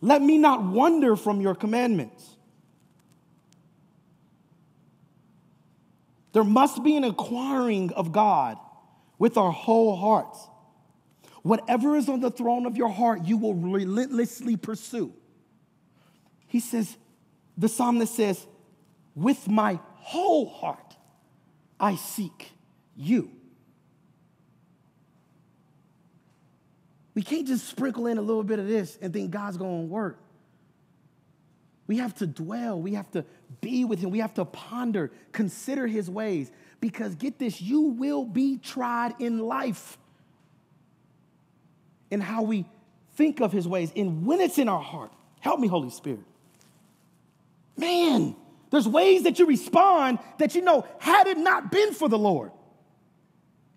Let 0.00 0.22
me 0.22 0.38
not 0.38 0.62
wander 0.62 1.16
from 1.16 1.40
your 1.40 1.56
commandments. 1.56 2.36
There 6.34 6.44
must 6.44 6.84
be 6.84 6.96
an 6.96 7.02
acquiring 7.02 7.92
of 7.94 8.12
God 8.12 8.56
with 9.18 9.36
our 9.36 9.50
whole 9.50 9.96
hearts. 9.96 10.38
Whatever 11.42 11.96
is 11.96 12.08
on 12.08 12.20
the 12.20 12.30
throne 12.30 12.64
of 12.64 12.76
your 12.76 12.90
heart, 12.90 13.24
you 13.24 13.38
will 13.38 13.54
relentlessly 13.54 14.56
pursue. 14.56 15.12
He 16.46 16.60
says, 16.60 16.96
the 17.58 17.68
psalmist 17.68 18.14
says, 18.14 18.46
with 19.16 19.48
my 19.48 19.80
whole 19.94 20.48
heart. 20.48 20.83
I 21.84 21.96
seek 21.96 22.50
you. 22.96 23.30
We 27.14 27.20
can't 27.20 27.46
just 27.46 27.68
sprinkle 27.68 28.06
in 28.06 28.16
a 28.16 28.22
little 28.22 28.42
bit 28.42 28.58
of 28.58 28.66
this 28.66 28.96
and 29.02 29.12
think 29.12 29.30
God's 29.30 29.58
going 29.58 29.82
to 29.82 29.92
work. 29.92 30.18
We 31.86 31.98
have 31.98 32.14
to 32.16 32.26
dwell. 32.26 32.80
We 32.80 32.94
have 32.94 33.10
to 33.10 33.26
be 33.60 33.84
with 33.84 34.00
Him. 34.00 34.08
We 34.08 34.20
have 34.20 34.32
to 34.34 34.46
ponder, 34.46 35.12
consider 35.32 35.86
His 35.86 36.08
ways. 36.08 36.50
Because 36.80 37.16
get 37.16 37.38
this, 37.38 37.60
you 37.60 37.82
will 37.82 38.24
be 38.24 38.56
tried 38.56 39.16
in 39.18 39.38
life 39.40 39.98
in 42.10 42.22
how 42.22 42.44
we 42.44 42.64
think 43.16 43.42
of 43.42 43.52
His 43.52 43.68
ways 43.68 43.92
and 43.94 44.24
when 44.24 44.40
it's 44.40 44.56
in 44.56 44.70
our 44.70 44.80
heart. 44.80 45.12
Help 45.40 45.60
me, 45.60 45.68
Holy 45.68 45.90
Spirit. 45.90 46.24
Man, 47.76 48.36
there's 48.74 48.88
ways 48.88 49.22
that 49.24 49.38
you 49.38 49.46
respond 49.46 50.18
that 50.38 50.54
you 50.54 50.62
know, 50.62 50.86
had 50.98 51.26
it 51.26 51.38
not 51.38 51.70
been 51.70 51.92
for 51.92 52.08
the 52.08 52.18
Lord, 52.18 52.50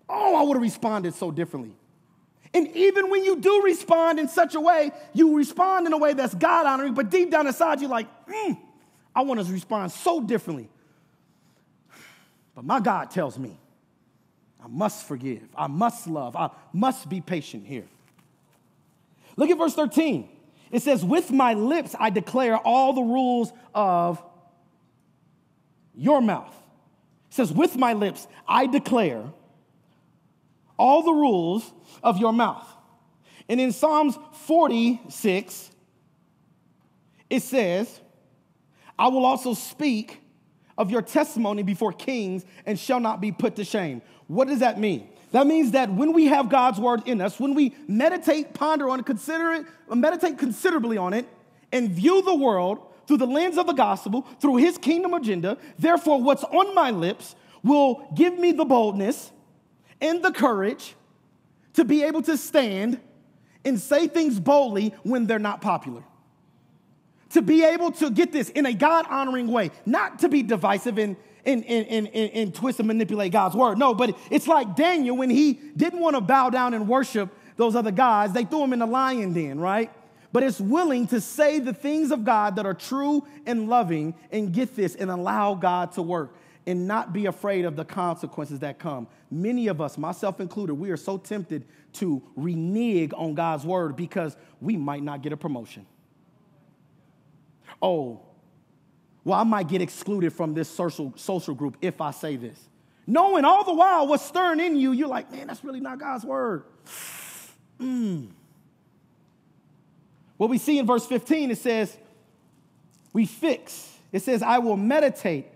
oh, 0.08 0.36
I 0.36 0.42
would 0.42 0.54
have 0.54 0.62
responded 0.62 1.14
so 1.14 1.30
differently. 1.30 1.74
And 2.54 2.68
even 2.74 3.10
when 3.10 3.24
you 3.24 3.36
do 3.36 3.62
respond 3.62 4.18
in 4.18 4.28
such 4.28 4.54
a 4.54 4.60
way, 4.60 4.90
you 5.12 5.36
respond 5.36 5.86
in 5.86 5.92
a 5.92 5.98
way 5.98 6.14
that's 6.14 6.34
God 6.34 6.66
honoring, 6.66 6.94
but 6.94 7.10
deep 7.10 7.30
down 7.30 7.46
inside, 7.46 7.80
you're 7.80 7.90
like, 7.90 8.08
mm, 8.26 8.58
I 9.14 9.22
want 9.22 9.44
to 9.44 9.52
respond 9.52 9.92
so 9.92 10.20
differently. 10.20 10.68
But 12.54 12.64
my 12.64 12.80
God 12.80 13.10
tells 13.10 13.38
me, 13.38 13.58
I 14.62 14.66
must 14.66 15.06
forgive, 15.06 15.46
I 15.56 15.66
must 15.66 16.06
love, 16.06 16.34
I 16.34 16.50
must 16.72 17.08
be 17.08 17.20
patient 17.20 17.66
here. 17.66 17.86
Look 19.36 19.50
at 19.50 19.58
verse 19.58 19.74
13. 19.74 20.28
It 20.70 20.82
says, 20.82 21.04
With 21.04 21.30
my 21.30 21.54
lips 21.54 21.94
I 21.98 22.10
declare 22.10 22.56
all 22.56 22.92
the 22.92 23.02
rules 23.02 23.52
of 23.74 24.22
your 25.98 26.22
mouth. 26.22 26.54
It 27.30 27.34
says, 27.34 27.52
With 27.52 27.76
my 27.76 27.92
lips 27.92 28.26
I 28.46 28.66
declare 28.66 29.24
all 30.78 31.02
the 31.02 31.12
rules 31.12 31.70
of 32.02 32.18
your 32.18 32.32
mouth. 32.32 32.66
And 33.48 33.60
in 33.60 33.72
Psalms 33.72 34.16
46, 34.46 35.70
it 37.28 37.42
says, 37.42 38.00
I 38.98 39.08
will 39.08 39.26
also 39.26 39.54
speak 39.54 40.20
of 40.76 40.90
your 40.90 41.02
testimony 41.02 41.62
before 41.62 41.92
kings 41.92 42.44
and 42.64 42.78
shall 42.78 43.00
not 43.00 43.20
be 43.20 43.32
put 43.32 43.56
to 43.56 43.64
shame. 43.64 44.00
What 44.28 44.48
does 44.48 44.60
that 44.60 44.78
mean? 44.78 45.08
That 45.32 45.46
means 45.46 45.72
that 45.72 45.92
when 45.92 46.12
we 46.12 46.26
have 46.26 46.48
God's 46.48 46.78
word 46.78 47.02
in 47.06 47.20
us, 47.20 47.40
when 47.40 47.54
we 47.54 47.74
meditate, 47.86 48.54
ponder 48.54 48.88
on 48.88 49.00
it, 49.00 49.06
consider 49.06 49.52
it, 49.52 49.66
meditate 49.94 50.38
considerably 50.38 50.96
on 50.96 51.12
it, 51.12 51.26
and 51.72 51.90
view 51.90 52.22
the 52.22 52.34
world 52.34 52.78
through 53.08 53.16
the 53.16 53.26
lens 53.26 53.56
of 53.56 53.66
the 53.66 53.72
gospel, 53.72 54.26
through 54.38 54.56
his 54.56 54.76
kingdom 54.76 55.14
agenda, 55.14 55.56
therefore, 55.78 56.22
what's 56.22 56.44
on 56.44 56.74
my 56.74 56.90
lips 56.90 57.34
will 57.64 58.06
give 58.14 58.38
me 58.38 58.52
the 58.52 58.66
boldness 58.66 59.32
and 60.00 60.22
the 60.22 60.30
courage 60.30 60.94
to 61.72 61.86
be 61.86 62.02
able 62.02 62.20
to 62.20 62.36
stand 62.36 63.00
and 63.64 63.80
say 63.80 64.08
things 64.08 64.38
boldly 64.38 64.94
when 65.04 65.26
they're 65.26 65.38
not 65.38 65.62
popular. 65.62 66.04
To 67.30 67.40
be 67.40 67.64
able 67.64 67.92
to 67.92 68.10
get 68.10 68.30
this 68.30 68.50
in 68.50 68.66
a 68.66 68.74
God 68.74 69.06
honoring 69.08 69.48
way, 69.48 69.70
not 69.86 70.18
to 70.18 70.28
be 70.28 70.42
divisive 70.42 70.98
and, 70.98 71.16
and, 71.46 71.64
and, 71.64 72.08
and, 72.08 72.08
and, 72.08 72.54
twist 72.54 72.78
and 72.78 72.88
manipulate 72.88 73.32
God's 73.32 73.56
word. 73.56 73.78
No, 73.78 73.94
but 73.94 74.18
it's 74.30 74.46
like 74.46 74.76
Daniel 74.76 75.16
when 75.16 75.30
he 75.30 75.54
didn't 75.54 76.00
want 76.00 76.14
to 76.14 76.20
bow 76.20 76.50
down 76.50 76.74
and 76.74 76.86
worship 76.86 77.30
those 77.56 77.74
other 77.74 77.90
gods, 77.90 78.34
they 78.34 78.44
threw 78.44 78.64
him 78.64 78.74
in 78.74 78.78
the 78.78 78.86
lion 78.86 79.32
den, 79.32 79.58
right? 79.58 79.90
But 80.32 80.42
it's 80.42 80.60
willing 80.60 81.06
to 81.08 81.20
say 81.20 81.58
the 81.58 81.72
things 81.72 82.10
of 82.10 82.24
God 82.24 82.56
that 82.56 82.66
are 82.66 82.74
true 82.74 83.26
and 83.46 83.68
loving 83.68 84.14
and 84.30 84.52
get 84.52 84.76
this 84.76 84.94
and 84.94 85.10
allow 85.10 85.54
God 85.54 85.92
to 85.92 86.02
work 86.02 86.34
and 86.66 86.86
not 86.86 87.14
be 87.14 87.24
afraid 87.26 87.64
of 87.64 87.76
the 87.76 87.84
consequences 87.84 88.58
that 88.58 88.78
come. 88.78 89.08
Many 89.30 89.68
of 89.68 89.80
us, 89.80 89.96
myself 89.96 90.38
included, 90.38 90.74
we 90.74 90.90
are 90.90 90.98
so 90.98 91.16
tempted 91.16 91.64
to 91.94 92.22
renege 92.36 93.12
on 93.16 93.34
God's 93.34 93.64
word 93.64 93.96
because 93.96 94.36
we 94.60 94.76
might 94.76 95.02
not 95.02 95.22
get 95.22 95.32
a 95.32 95.36
promotion. 95.36 95.86
Oh, 97.80 98.20
well, 99.24 99.38
I 99.38 99.44
might 99.44 99.68
get 99.68 99.80
excluded 99.80 100.32
from 100.32 100.52
this 100.52 100.68
social, 100.68 101.14
social 101.16 101.54
group 101.54 101.78
if 101.80 102.02
I 102.02 102.10
say 102.10 102.36
this. 102.36 102.58
Knowing 103.06 103.46
all 103.46 103.64
the 103.64 103.72
while 103.72 104.06
what's 104.06 104.26
stirring 104.26 104.60
in 104.60 104.76
you, 104.76 104.92
you're 104.92 105.08
like, 105.08 105.32
man, 105.32 105.46
that's 105.46 105.64
really 105.64 105.80
not 105.80 105.98
God's 105.98 106.24
word. 106.24 106.64
Mm. 107.78 108.30
What 110.38 110.48
we 110.48 110.56
see 110.56 110.78
in 110.78 110.86
verse 110.86 111.04
15, 111.04 111.50
it 111.50 111.58
says, 111.58 111.96
we 113.12 113.26
fix. 113.26 113.92
It 114.12 114.22
says, 114.22 114.42
I 114.42 114.58
will 114.58 114.76
meditate 114.76 115.46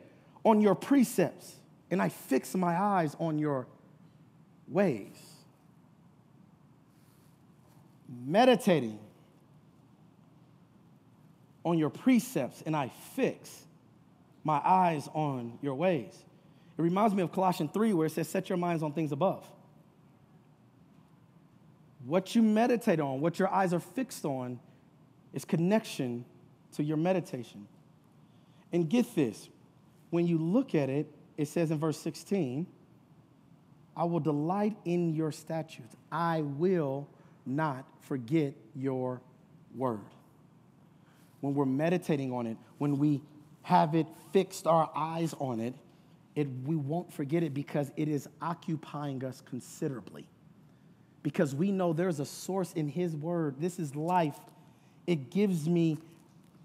on 0.44 0.60
your 0.60 0.74
precepts, 0.74 1.54
and 1.90 2.02
I 2.02 2.08
fix 2.08 2.54
my 2.54 2.76
eyes 2.76 3.16
on 3.18 3.38
your 3.38 3.66
ways. 4.68 5.16
Meditating 8.26 8.98
on 11.64 11.78
your 11.78 11.90
precepts, 11.90 12.62
and 12.66 12.74
I 12.74 12.90
fix 13.14 13.62
my 14.42 14.60
eyes 14.64 15.08
on 15.14 15.58
your 15.62 15.76
ways. 15.76 16.12
It 16.76 16.82
reminds 16.82 17.14
me 17.14 17.22
of 17.22 17.30
Colossians 17.30 17.70
3, 17.72 17.92
where 17.92 18.06
it 18.06 18.10
says, 18.10 18.28
Set 18.28 18.48
your 18.48 18.58
minds 18.58 18.82
on 18.82 18.92
things 18.92 19.12
above. 19.12 19.46
What 22.04 22.34
you 22.34 22.42
meditate 22.42 22.98
on, 22.98 23.20
what 23.20 23.38
your 23.38 23.48
eyes 23.48 23.72
are 23.72 23.78
fixed 23.78 24.24
on, 24.24 24.58
is 25.32 25.44
connection 25.44 26.24
to 26.72 26.82
your 26.82 26.96
meditation. 26.96 27.66
And 28.72 28.88
get 28.88 29.14
this 29.14 29.48
when 30.10 30.26
you 30.26 30.36
look 30.36 30.74
at 30.74 30.90
it, 30.90 31.06
it 31.38 31.48
says 31.48 31.70
in 31.70 31.78
verse 31.78 31.98
16, 31.98 32.66
I 33.96 34.04
will 34.04 34.20
delight 34.20 34.76
in 34.84 35.14
your 35.14 35.32
statutes. 35.32 35.96
I 36.10 36.42
will 36.42 37.08
not 37.46 37.86
forget 38.02 38.54
your 38.74 39.22
word. 39.74 40.00
When 41.40 41.54
we're 41.54 41.64
meditating 41.64 42.30
on 42.30 42.46
it, 42.46 42.56
when 42.78 42.98
we 42.98 43.22
have 43.62 43.94
it 43.94 44.06
fixed 44.32 44.66
our 44.66 44.90
eyes 44.94 45.34
on 45.38 45.60
it, 45.60 45.74
it 46.34 46.48
we 46.64 46.76
won't 46.76 47.12
forget 47.12 47.42
it 47.42 47.54
because 47.54 47.90
it 47.96 48.08
is 48.08 48.28
occupying 48.40 49.24
us 49.24 49.42
considerably. 49.48 50.26
Because 51.22 51.54
we 51.54 51.70
know 51.70 51.92
there's 51.92 52.20
a 52.20 52.26
source 52.26 52.72
in 52.72 52.88
His 52.88 53.16
word. 53.16 53.56
This 53.58 53.78
is 53.78 53.94
life. 53.94 54.38
It 55.06 55.30
gives 55.30 55.68
me 55.68 55.98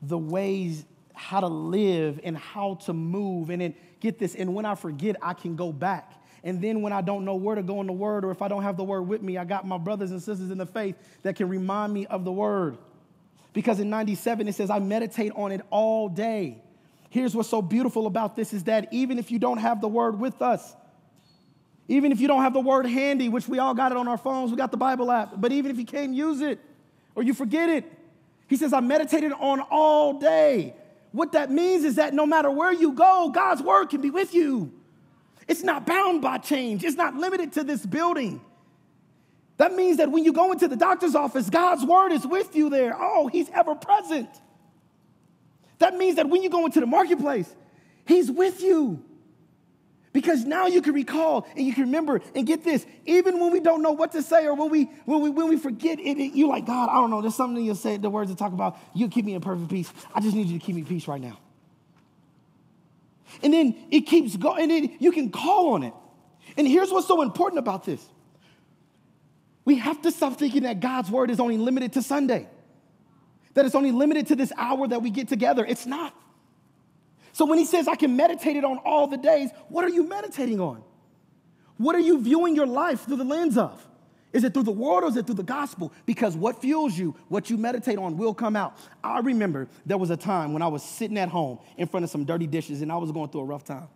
the 0.02 0.18
ways 0.18 0.86
how 1.14 1.40
to 1.40 1.48
live 1.48 2.20
and 2.24 2.38
how 2.38 2.76
to 2.86 2.94
move. 2.94 3.50
And 3.50 3.62
then 3.62 3.76
get 4.00 4.20
this, 4.20 4.36
and 4.36 4.54
when 4.54 4.66
I 4.66 4.76
forget, 4.76 5.16
I 5.22 5.34
can 5.34 5.56
go 5.56 5.72
back. 5.72 6.14
And 6.44 6.62
then 6.62 6.82
when 6.82 6.94
I 6.94 7.02
don't 7.02 7.26
know 7.26 7.36
where 7.36 7.56
to 7.56 7.64
go 7.64 7.82
in 7.82 7.88
the 7.88 7.94
word, 7.94 8.24
or 8.24 8.32
if 8.32 8.42
I 8.42 8.48
don't 8.48 8.64
have 8.64 8.78
the 8.78 8.84
word 8.84 9.02
with 9.04 9.22
me, 9.22 9.38
I 9.38 9.44
got 9.44 9.66
my 9.68 9.78
brothers 9.78 10.12
and 10.12 10.22
sisters 10.22 10.52
in 10.52 10.58
the 10.58 10.66
faith 10.66 10.96
that 11.24 11.36
can 11.36 11.50
remind 11.50 11.94
me 11.94 12.06
of 12.06 12.24
the 12.24 12.32
word. 12.32 12.78
Because 13.54 13.80
in 13.80 13.90
97, 13.90 14.48
it 14.48 14.54
says, 14.54 14.70
I 14.70 14.80
meditate 14.80 15.32
on 15.36 15.52
it 15.52 15.62
all 15.72 16.10
day. 16.10 16.62
Here's 17.10 17.36
what's 17.36 17.50
so 17.50 17.62
beautiful 17.62 18.06
about 18.06 18.36
this 18.36 18.54
is 18.54 18.66
that 18.66 18.94
even 18.94 19.18
if 19.18 19.32
you 19.32 19.40
don't 19.40 19.58
have 19.58 19.82
the 19.82 19.88
word 19.88 20.20
with 20.20 20.42
us, 20.42 20.76
even 21.88 22.12
if 22.12 22.20
you 22.20 22.28
don't 22.28 22.42
have 22.42 22.54
the 22.54 22.60
word 22.60 22.86
handy, 22.86 23.30
which 23.30 23.48
we 23.48 23.60
all 23.60 23.74
got 23.74 23.92
it 23.92 23.98
on 23.98 24.08
our 24.08 24.18
phones, 24.18 24.52
we 24.52 24.58
got 24.58 24.72
the 24.72 24.78
Bible 24.78 25.10
app, 25.10 25.34
but 25.38 25.52
even 25.52 25.72
if 25.72 25.78
you 25.78 25.86
can't 25.86 26.14
use 26.14 26.42
it 26.42 26.60
or 27.16 27.24
you 27.24 27.34
forget 27.34 27.70
it, 27.70 27.92
he 28.48 28.56
says, 28.56 28.74
I 28.74 28.80
meditated 28.80 29.34
on 29.34 29.60
all 29.60 30.20
day. 30.20 30.74
What 31.12 31.34
that 31.34 31.52
means 31.52 31.84
is 31.84 31.96
that 31.96 32.14
no 32.14 32.26
matter 32.26 32.50
where 32.50 32.72
you 32.72 32.94
go, 32.94 33.30
God's 33.34 33.62
word 33.62 33.90
can 33.90 34.02
be 34.02 34.10
with 34.10 34.34
you. 34.34 34.72
It's 35.48 35.64
not 35.64 35.86
bound 35.86 36.22
by 36.22 36.38
change, 36.38 36.84
it's 36.84 36.98
not 36.98 37.16
limited 37.16 37.54
to 37.54 37.64
this 37.64 37.86
building. 37.86 38.42
That 39.58 39.74
means 39.74 39.98
that 39.98 40.12
when 40.12 40.24
you 40.24 40.34
go 40.34 40.52
into 40.52 40.68
the 40.68 40.76
doctor's 40.76 41.16
office, 41.16 41.50
God's 41.50 41.84
word 41.84 42.12
is 42.12 42.28
with 42.28 42.56
you 42.56 42.70
there. 42.70 42.96
Oh, 42.96 43.28
he's 43.28 43.50
ever 43.50 43.74
present. 43.74 44.30
That 45.80 45.96
means 45.96 46.18
that 46.18 46.30
when 46.30 46.44
you 46.44 46.50
go 46.50 46.66
into 46.66 46.80
the 46.80 46.86
marketplace, 46.86 47.54
he's 48.06 48.30
with 48.30 48.62
you. 48.62 49.04
Because 50.18 50.46
now 50.46 50.66
you 50.66 50.82
can 50.82 50.96
recall 50.96 51.46
and 51.56 51.64
you 51.64 51.76
can 51.76 51.84
remember 51.84 52.22
and 52.34 52.48
get 52.48 52.64
this. 52.64 52.88
Even 53.06 53.40
when 53.40 53.52
we 53.52 53.60
don't 53.60 53.84
know 53.84 53.92
what 53.92 54.14
to 54.14 54.24
say 54.24 54.48
or 54.48 54.56
when 54.56 54.72
we 54.72 54.86
when 55.06 55.22
we 55.22 55.30
when 55.30 55.48
we 55.48 55.58
forget 55.58 56.00
it, 56.00 56.18
it 56.18 56.34
you're 56.34 56.48
like, 56.48 56.66
God, 56.66 56.90
I 56.90 56.96
don't 56.96 57.12
know. 57.12 57.22
There's 57.22 57.36
something 57.36 57.64
you'll 57.64 57.76
say, 57.76 57.98
the 57.98 58.10
words 58.10 58.32
to 58.32 58.36
talk 58.36 58.52
about. 58.52 58.80
You 58.96 59.10
keep 59.10 59.26
me 59.26 59.36
in 59.36 59.42
perfect 59.42 59.70
peace. 59.70 59.94
I 60.16 60.20
just 60.20 60.36
need 60.36 60.48
you 60.48 60.58
to 60.58 60.66
keep 60.66 60.76
me 60.76 60.82
peace 60.82 61.08
right 61.08 61.22
now. 61.22 61.38
And 63.44 63.54
then 63.54 63.76
it 63.92 64.08
keeps 64.08 64.36
going, 64.36 64.64
and 64.64 64.72
then 64.72 64.98
you 65.00 65.12
can 65.12 65.30
call 65.30 65.76
on 65.76 65.84
it. 65.84 65.94
And 66.58 66.68
here's 66.68 66.90
what's 66.90 67.08
so 67.08 67.22
important 67.22 67.60
about 67.60 67.86
this. 67.86 68.04
We 69.66 69.76
have 69.76 70.02
to 70.02 70.12
stop 70.12 70.40
thinking 70.40 70.64
that 70.64 70.80
God's 70.80 71.12
word 71.12 71.30
is 71.30 71.40
only 71.40 71.58
limited 71.58 71.94
to 71.94 72.02
Sunday, 72.02 72.50
that 73.54 73.68
it's 73.68 73.76
only 73.76 73.92
limited 73.92 74.26
to 74.30 74.36
this 74.36 74.52
hour 74.58 74.88
that 74.88 75.04
we 75.04 75.12
get 75.12 75.28
together. 75.28 75.64
It's 75.64 75.86
not. 75.86 76.16
So 77.38 77.46
when 77.46 77.60
he 77.60 77.66
says, 77.66 77.88
I 77.88 77.94
can 77.94 78.16
meditate 78.16 78.56
it 78.56 78.66
on 78.66 78.80
all 78.80 79.06
the 79.06 79.16
days, 79.16 79.52
what 79.70 79.86
are 79.86 79.90
you 79.90 80.02
meditating 80.02 80.60
on? 80.60 80.82
What 81.78 81.96
are 81.96 82.00
you 82.00 82.20
viewing 82.20 82.56
your 82.56 82.66
life 82.66 83.06
through 83.06 83.18
the 83.18 83.24
lens 83.24 83.60
of? 83.60 83.88
Is 84.34 84.44
it 84.44 84.56
through 84.56 84.64
the 84.64 84.72
world 84.72 85.04
or 85.04 85.10
is 85.10 85.18
it 85.18 85.28
through 85.28 85.36
the 85.36 85.44
gospel? 85.44 85.94
Because 86.08 86.36
what 86.36 86.60
fuels 86.60 86.98
you, 86.98 87.16
what 87.28 87.52
you 87.52 87.58
meditate 87.58 88.00
on, 88.00 88.18
will 88.18 88.34
come 88.34 88.56
out. 88.56 88.76
I 89.04 89.20
remember 89.20 89.68
there 89.86 90.00
was 90.00 90.10
a 90.10 90.18
time 90.18 90.52
when 90.52 90.64
I 90.64 90.68
was 90.68 90.82
sitting 90.82 91.16
at 91.20 91.30
home 91.30 91.60
in 91.78 91.88
front 91.88 92.04
of 92.04 92.10
some 92.10 92.26
dirty 92.26 92.48
dishes 92.48 92.82
and 92.82 92.92
I 92.92 92.98
was 92.98 93.12
going 93.12 93.30
through 93.30 93.42
a 93.42 93.46
rough 93.46 93.64
time. 93.64 93.88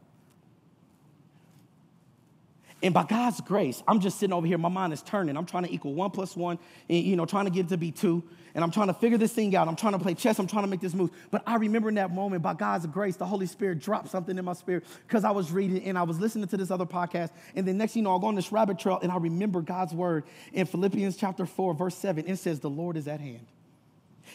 And 2.84 2.94
by 2.94 3.04
God's 3.04 3.42
grace, 3.42 3.84
I'm 3.88 4.00
just 4.00 4.20
sitting 4.20 4.34
over 4.34 4.48
here, 4.48 4.58
my 4.58 4.70
mind 4.70 4.92
is 4.92 5.04
turning. 5.04 5.38
I'm 5.38 5.46
trying 5.46 5.64
to 5.64 5.74
equal 5.74 5.94
one 5.94 6.10
plus 6.10 6.36
one, 6.36 6.58
and, 6.90 7.04
you 7.04 7.16
know, 7.16 7.26
trying 7.26 7.46
to 7.46 7.52
get 7.52 7.68
it 7.68 7.70
to 7.70 7.78
be 7.78 7.92
two. 7.92 8.24
And 8.54 8.64
I'm 8.64 8.72
trying 8.72 8.88
to 8.88 8.94
figure 8.94 9.18
this 9.18 9.32
thing 9.32 9.56
out. 9.56 9.68
I'm 9.68 9.76
trying 9.76 9.94
to 9.94 10.00
play 10.00 10.14
chess. 10.14 10.40
I'm 10.40 10.48
trying 10.48 10.64
to 10.64 10.70
make 10.70 10.82
this 10.82 10.94
move. 10.94 11.12
But 11.30 11.44
I 11.46 11.56
remember 11.56 11.90
in 11.90 11.96
that 11.96 12.12
moment, 12.12 12.42
by 12.42 12.54
God's 12.54 12.86
grace, 12.88 13.16
the 13.16 13.26
Holy 13.26 13.46
Spirit 13.46 13.80
dropped 13.80 14.10
something 14.10 14.38
in 14.38 14.44
my 14.44 14.54
spirit 14.54 14.84
because 15.08 15.24
I 15.24 15.32
was 15.32 15.52
reading 15.52 15.84
and 15.84 15.98
I 15.98 16.04
was 16.04 16.20
listening 16.20 16.48
to 16.48 16.58
this 16.58 16.72
other 16.72 16.86
podcast. 16.86 17.30
And 17.56 17.68
then 17.68 17.78
next, 17.78 17.96
you 17.96 18.02
know, 18.02 18.18
I 18.18 18.20
go 18.20 18.28
on 18.28 18.36
this 18.36 18.52
rabbit 18.52 18.80
trail 18.80 19.00
and 19.02 19.12
I 19.12 19.18
remember 19.18 19.62
God's 19.62 19.94
word 19.94 20.26
in 20.52 20.66
Philippians 20.66 21.16
chapter 21.16 21.46
4, 21.46 21.74
verse 21.76 21.96
7. 21.96 22.28
It 22.28 22.38
says, 22.38 22.60
The 22.60 22.70
Lord 22.70 22.98
is 22.98 23.08
at 23.08 23.22
hand. 23.22 23.46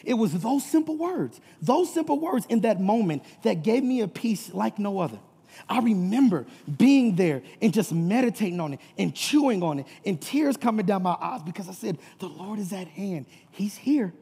It 0.03 0.13
was 0.15 0.33
those 0.33 0.65
simple 0.65 0.97
words, 0.97 1.39
those 1.61 1.93
simple 1.93 2.19
words 2.19 2.45
in 2.47 2.61
that 2.61 2.79
moment 2.79 3.23
that 3.43 3.63
gave 3.63 3.83
me 3.83 4.01
a 4.01 4.07
peace 4.07 4.53
like 4.53 4.79
no 4.79 4.99
other. 4.99 5.19
I 5.67 5.79
remember 5.79 6.45
being 6.77 7.15
there 7.15 7.41
and 7.61 7.73
just 7.73 7.91
meditating 7.91 8.59
on 8.59 8.73
it 8.73 8.79
and 8.97 9.13
chewing 9.13 9.63
on 9.63 9.79
it 9.79 9.87
and 10.05 10.21
tears 10.21 10.57
coming 10.57 10.85
down 10.85 11.03
my 11.03 11.17
eyes 11.19 11.41
because 11.43 11.69
I 11.69 11.73
said, 11.73 11.97
The 12.19 12.27
Lord 12.27 12.59
is 12.59 12.73
at 12.73 12.87
hand. 12.87 13.25
He's 13.51 13.75
here. 13.75 14.13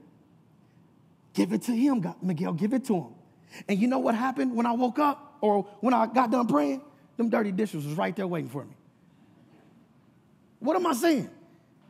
Give 1.34 1.52
it 1.54 1.64
to 1.64 1.72
him, 1.72 2.02
God. 2.02 2.16
Miguel, 2.22 2.54
give 2.54 2.74
it 2.74 2.86
to 2.86 2.96
him. 2.96 3.16
And 3.68 3.80
you 3.80 3.88
know 3.88 4.00
what 4.00 4.16
happened 4.16 4.56
when 4.56 4.66
I 4.66 4.72
woke 4.72 5.00
up 5.00 5.38
or 5.42 5.64
when 5.82 5.94
I 5.94 6.08
got 6.08 6.32
done 6.32 6.48
praying? 6.48 6.82
Them 7.18 7.30
dirty 7.30 7.52
dishes 7.52 7.86
was 7.86 7.96
right 7.96 8.16
there 8.16 8.28
waiting 8.28 8.50
for 8.50 8.64
me. 8.64 8.76
What 10.60 10.76
am 10.76 10.88
I 10.88 10.94
saying? 10.94 11.30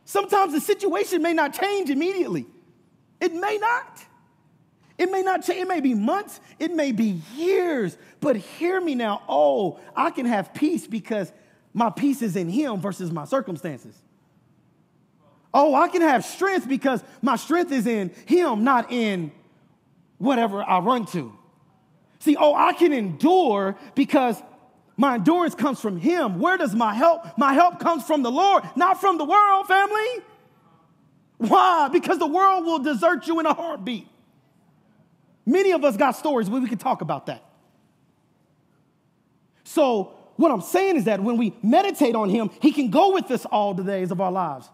Sometimes 0.04 0.52
the 0.52 0.60
situation 0.60 1.22
may 1.22 1.32
not 1.32 1.52
change 1.52 1.90
immediately. 1.90 2.46
It 3.20 3.34
may 3.34 3.58
not. 3.58 4.04
It 4.98 5.10
may 5.10 5.22
not 5.22 5.44
change, 5.44 5.60
it 5.60 5.68
may 5.68 5.80
be 5.80 5.94
months, 5.94 6.40
it 6.58 6.74
may 6.74 6.92
be 6.92 7.20
years, 7.34 7.96
but 8.20 8.36
hear 8.36 8.80
me 8.80 8.94
now. 8.94 9.22
Oh, 9.28 9.78
I 9.94 10.10
can 10.10 10.26
have 10.26 10.54
peace 10.54 10.86
because 10.86 11.30
my 11.74 11.90
peace 11.90 12.22
is 12.22 12.36
in 12.36 12.48
Him 12.48 12.80
versus 12.80 13.10
my 13.10 13.26
circumstances. 13.26 13.94
Oh, 15.52 15.74
I 15.74 15.88
can 15.88 16.02
have 16.02 16.24
strength 16.24 16.68
because 16.68 17.02
my 17.20 17.36
strength 17.36 17.72
is 17.72 17.86
in 17.86 18.10
Him, 18.26 18.64
not 18.64 18.90
in 18.90 19.32
whatever 20.18 20.62
I 20.62 20.78
run 20.78 21.04
to. 21.06 21.32
See, 22.18 22.36
oh, 22.36 22.54
I 22.54 22.72
can 22.72 22.92
endure 22.92 23.76
because 23.94 24.42
my 24.96 25.16
endurance 25.16 25.54
comes 25.54 25.78
from 25.78 25.98
Him. 25.98 26.40
Where 26.40 26.56
does 26.56 26.74
my 26.74 26.94
help? 26.94 27.36
My 27.36 27.52
help 27.52 27.78
comes 27.78 28.04
from 28.04 28.22
the 28.22 28.30
Lord, 28.30 28.64
not 28.76 29.00
from 29.00 29.18
the 29.18 29.24
world, 29.24 29.66
family. 29.66 30.24
Why? 31.36 31.88
Because 31.92 32.18
the 32.18 32.26
world 32.26 32.64
will 32.64 32.78
desert 32.78 33.26
you 33.26 33.38
in 33.40 33.46
a 33.46 33.52
heartbeat. 33.52 34.08
Many 35.46 35.70
of 35.70 35.84
us 35.84 35.96
got 35.96 36.16
stories 36.16 36.50
where 36.50 36.60
we 36.60 36.68
can 36.68 36.78
talk 36.78 37.00
about 37.00 37.26
that. 37.26 37.44
So, 39.62 40.14
what 40.36 40.50
I'm 40.50 40.60
saying 40.60 40.96
is 40.96 41.04
that 41.04 41.20
when 41.22 41.36
we 41.36 41.56
meditate 41.62 42.14
on 42.14 42.28
Him, 42.28 42.50
He 42.60 42.72
can 42.72 42.90
go 42.90 43.12
with 43.12 43.30
us 43.30 43.46
all 43.46 43.72
the 43.72 43.84
days 43.84 44.10
of 44.10 44.20
our 44.20 44.32
lives. 44.32 44.68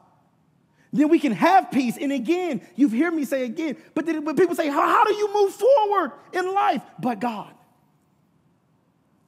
Then 0.92 1.08
we 1.08 1.18
can 1.18 1.32
have 1.32 1.70
peace. 1.70 1.96
And 1.96 2.12
again, 2.12 2.66
you've 2.76 2.92
heard 2.92 3.14
me 3.14 3.24
say 3.24 3.44
again, 3.44 3.76
but 3.94 4.04
then 4.04 4.24
when 4.24 4.36
people 4.36 4.54
say, 4.54 4.68
how, 4.68 4.80
how 4.80 5.04
do 5.04 5.14
you 5.14 5.32
move 5.32 5.54
forward 5.54 6.12
in 6.32 6.52
life? 6.52 6.82
But 6.98 7.20
God. 7.20 7.54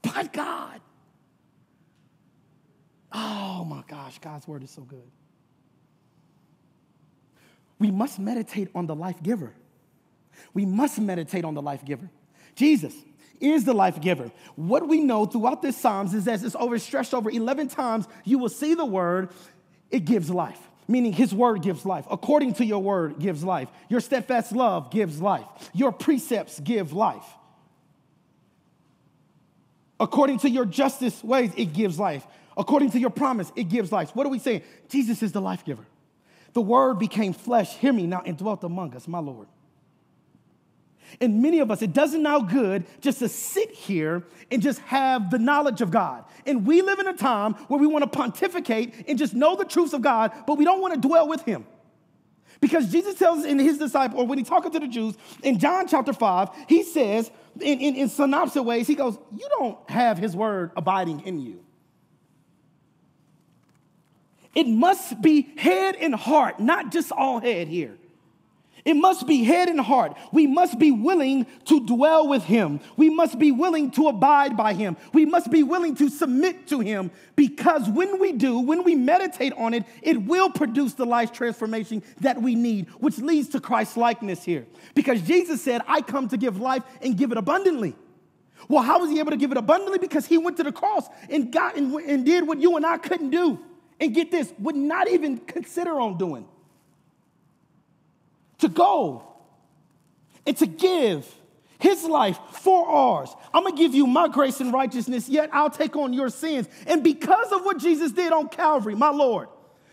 But 0.03 0.33
God. 0.33 0.81
Oh 3.13 3.65
my 3.65 3.83
gosh, 3.87 4.19
God's 4.19 4.47
word 4.47 4.63
is 4.63 4.71
so 4.71 4.83
good. 4.83 5.11
We 7.79 7.91
must 7.91 8.19
meditate 8.19 8.69
on 8.75 8.87
the 8.87 8.95
life 8.95 9.23
giver. 9.23 9.55
We 10.55 10.65
must 10.65 10.99
meditate 11.01 11.45
on 11.45 11.55
the 11.55 11.63
life 11.63 11.85
giver. 11.85 12.09
Jesus 12.55 12.95
is 13.41 13.65
the 13.65 13.75
life 13.75 14.01
giver. 14.01 14.31
What 14.57 14.89
we 14.89 15.01
know 15.01 15.27
throughout 15.27 15.61
this 15.61 15.77
Psalms 15.77 16.15
is 16.15 16.27
as 16.29 16.45
it's 16.45 16.57
overstretched 16.57 17.13
over 17.13 17.31
11 17.31 17.69
times, 17.69 18.07
you 18.25 18.39
will 18.39 18.49
see 18.49 18.75
the 18.75 18.85
word, 18.85 19.31
it 19.91 20.05
gives 20.05 20.31
life. 20.31 20.61
Meaning 20.87 21.13
his 21.13 21.35
word 21.35 21.63
gives 21.63 21.85
life. 21.85 22.07
According 22.11 22.55
to 22.55 22.65
your 22.65 22.81
word 22.81 23.19
gives 23.19 23.43
life. 23.43 23.69
Your 23.89 24.01
steadfast 24.01 24.53
love 24.53 24.91
gives 24.91 25.21
life. 25.21 25.47
Your 25.73 25.93
precepts 25.93 26.61
give 26.61 26.93
life. 26.93 27.25
According 29.99 30.39
to 30.41 30.51
your 30.51 30.67
justice 30.67 31.25
ways, 31.25 31.53
it 31.57 31.73
gives 31.73 31.99
life. 31.99 32.27
According 32.57 32.91
to 32.91 32.99
your 32.99 33.11
promise, 33.11 33.51
it 33.57 33.65
gives 33.65 33.91
life. 33.91 34.15
What 34.15 34.27
are 34.27 34.31
we 34.31 34.39
saying? 34.39 34.63
Jesus 34.89 35.23
is 35.23 35.33
the 35.33 35.41
life 35.41 35.65
giver. 35.65 35.85
The 36.53 36.61
word 36.61 36.99
became 36.99 37.33
flesh, 37.33 37.75
hear 37.77 37.93
me 37.93 38.07
now, 38.07 38.23
and 38.25 38.37
dwelt 38.37 38.63
among 38.63 38.95
us, 38.95 39.09
my 39.09 39.19
Lord. 39.19 39.49
And 41.21 41.43
many 41.43 41.61
of 41.61 41.71
us, 41.71 41.83
it 41.83 41.93
doesn't 41.93 42.23
now 42.23 42.41
good 42.41 42.85
just 43.01 43.21
to 43.21 43.29
sit 43.29 43.71
here 43.71 44.25
and 44.51 44.61
just 44.61 44.81
have 44.81 45.31
the 45.31 45.39
knowledge 45.39 45.81
of 45.81 45.91
God. 45.91 46.25
And 46.47 46.67
we 46.67 46.83
live 46.83 46.99
in 46.99 47.07
a 47.07 47.17
time 47.17 47.55
where 47.69 47.79
we 47.79 47.87
want 47.87 48.03
to 48.03 48.11
pontificate 48.11 49.05
and 49.09 49.19
just 49.19 49.35
know 49.35 49.57
the 49.57 49.65
truths 49.65 49.93
of 49.93 50.03
God, 50.03 50.33
but 50.47 50.59
we 50.59 50.65
don't 50.65 50.81
want 50.81 50.95
to 50.95 51.01
dwell 51.01 51.29
with 51.29 51.43
Him. 51.43 51.67
Because 52.61 52.91
Jesus 52.91 53.17
tells 53.19 53.45
in 53.45 53.59
his 53.59 53.79
disciple, 53.79 54.21
or 54.21 54.27
when 54.27 54.39
he's 54.39 54.49
talking 54.49 54.71
to 54.71 54.81
the 54.81 54.89
Jews, 54.89 55.17
in 55.43 55.59
John 55.59 55.87
chapter 55.87 56.13
5, 56.13 56.49
he 56.69 56.83
says, 56.83 57.31
in, 57.61 57.79
in, 57.81 57.97
in 57.97 58.09
synopsis 58.09 58.63
ways, 58.63 58.87
he 58.87 58.95
goes, 58.95 59.19
You 59.33 59.47
don't 59.59 59.79
have 59.91 60.19
his 60.19 60.35
word 60.35 60.71
abiding 60.77 61.21
in 61.27 61.41
you. 61.41 61.65
It 64.55 64.67
must 64.67 65.21
be 65.21 65.53
head 65.57 65.97
and 65.97 66.15
heart, 66.15 66.61
not 66.61 66.93
just 66.93 67.13
all 67.13 67.41
head 67.41 67.69
here. 67.69 67.99
It 68.85 68.95
must 68.95 69.27
be 69.27 69.45
head 69.45 69.71
and 69.71 69.81
heart. 69.81 70.15
We 70.31 70.47
must 70.47 70.79
be 70.79 70.93
willing 70.93 71.47
to 71.65 71.87
dwell 71.87 72.29
with 72.29 72.43
Him. 72.43 72.81
We 72.99 73.09
must 73.09 73.39
be 73.39 73.51
willing 73.51 73.91
to 73.93 74.09
abide 74.09 74.59
by 74.59 74.75
Him. 74.75 74.99
We 75.15 75.25
must 75.25 75.51
be 75.51 75.63
willing 75.63 75.95
to 75.97 76.11
submit 76.11 76.67
to 76.69 76.81
Him 76.81 77.11
because 77.35 77.89
when 77.89 78.21
we 78.21 78.33
do, 78.33 78.61
when 78.61 78.85
we 78.85 78.95
meditate 78.95 79.55
on 79.55 79.73
it, 79.73 79.85
it 80.03 80.23
will 80.25 80.51
produce 80.51 80.93
the 80.93 81.07
life 81.07 81.33
transformation 81.33 82.03
that 82.21 82.43
we 82.43 82.55
need, 82.55 82.89
which 82.99 83.17
leads 83.19 83.49
to 83.51 83.61
Christ's 83.61 83.97
likeness 83.97 84.45
here. 84.45 84.67
Because 84.95 85.23
Jesus 85.23 85.63
said, 85.63 85.81
I 85.89 86.03
come 86.03 86.29
to 86.29 86.37
give 86.37 86.61
life 86.61 86.83
and 87.01 87.17
give 87.17 87.33
it 87.33 87.39
abundantly. 87.39 87.97
Well, 88.69 88.83
how 88.83 88.99
was 89.01 89.09
He 89.09 89.19
able 89.19 89.31
to 89.31 89.39
give 89.39 89.51
it 89.51 89.57
abundantly? 89.57 89.99
Because 89.99 90.27
He 90.27 90.37
went 90.37 90.59
to 90.59 90.63
the 90.63 90.73
cross 90.73 91.07
and 91.31 91.51
got 91.51 91.77
and, 91.79 91.95
and 91.95 92.27
did 92.27 92.47
what 92.47 92.61
you 92.61 92.77
and 92.77 92.85
I 92.85 92.99
couldn't 92.99 93.31
do. 93.31 93.61
And 93.99 94.15
get 94.15 94.31
this, 94.31 94.53
would 94.59 94.77
not 94.77 95.09
even 95.09 95.39
consider 95.39 95.99
on 96.01 96.19
doing 96.19 96.47
to 98.59 98.69
go 98.69 99.23
and 100.47 100.57
to 100.57 100.67
give 100.67 101.33
his 101.79 102.05
life 102.05 102.39
for 102.53 102.89
ours. 102.89 103.35
I'm 103.53 103.65
gonna 103.65 103.77
give 103.77 103.95
you 103.95 104.07
my 104.07 104.29
grace 104.29 104.61
and 104.61 104.73
righteousness, 104.73 105.29
yet 105.29 105.51
I'll 105.53 105.71
take 105.71 105.97
on 105.97 106.13
your 106.13 106.31
sins. 106.31 106.69
And 106.87 107.05
because 107.05 107.53
of 107.53 107.65
what 107.65 107.79
Jesus 107.79 108.13
did 108.13 108.33
on 108.33 108.49
Calvary, 108.49 108.95
my 108.95 109.11
Lord, 109.11 109.49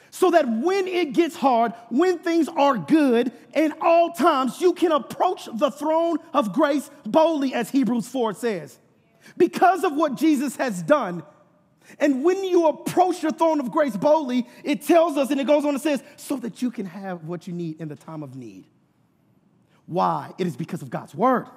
so 0.09 0.31
that 0.31 0.47
when 0.47 0.87
it 0.87 1.13
gets 1.13 1.35
hard, 1.35 1.73
when 1.89 2.19
things 2.19 2.49
are 2.49 2.77
good, 2.77 3.31
in 3.53 3.73
all 3.81 4.11
times, 4.11 4.59
you 4.59 4.73
can 4.73 4.91
approach 4.91 5.47
the 5.53 5.71
throne 5.71 6.17
of 6.33 6.53
grace 6.53 6.89
boldly, 7.05 7.53
as 7.53 7.69
Hebrews 7.69 8.07
4 8.09 8.33
says. 8.33 8.77
Because 9.37 9.83
of 9.83 9.95
what 9.95 10.15
Jesus 10.15 10.57
has 10.57 10.83
done, 10.83 11.23
and 11.99 12.23
when 12.23 12.43
you 12.43 12.67
approach 12.67 13.21
your 13.21 13.31
throne 13.31 13.59
of 13.59 13.71
grace 13.71 13.95
boldly, 13.97 14.47
it 14.63 14.81
tells 14.83 15.17
us, 15.17 15.31
and 15.31 15.39
it 15.39 15.47
goes 15.47 15.65
on 15.65 15.73
and 15.73 15.81
says, 15.81 16.03
so 16.17 16.37
that 16.37 16.61
you 16.61 16.71
can 16.71 16.85
have 16.85 17.23
what 17.23 17.47
you 17.47 17.53
need 17.53 17.79
in 17.81 17.87
the 17.87 17.95
time 17.95 18.23
of 18.23 18.35
need. 18.35 18.65
Why? 19.85 20.31
It 20.37 20.47
is 20.47 20.55
because 20.55 20.81
of 20.81 20.89
God's 20.89 21.13
word. 21.13 21.47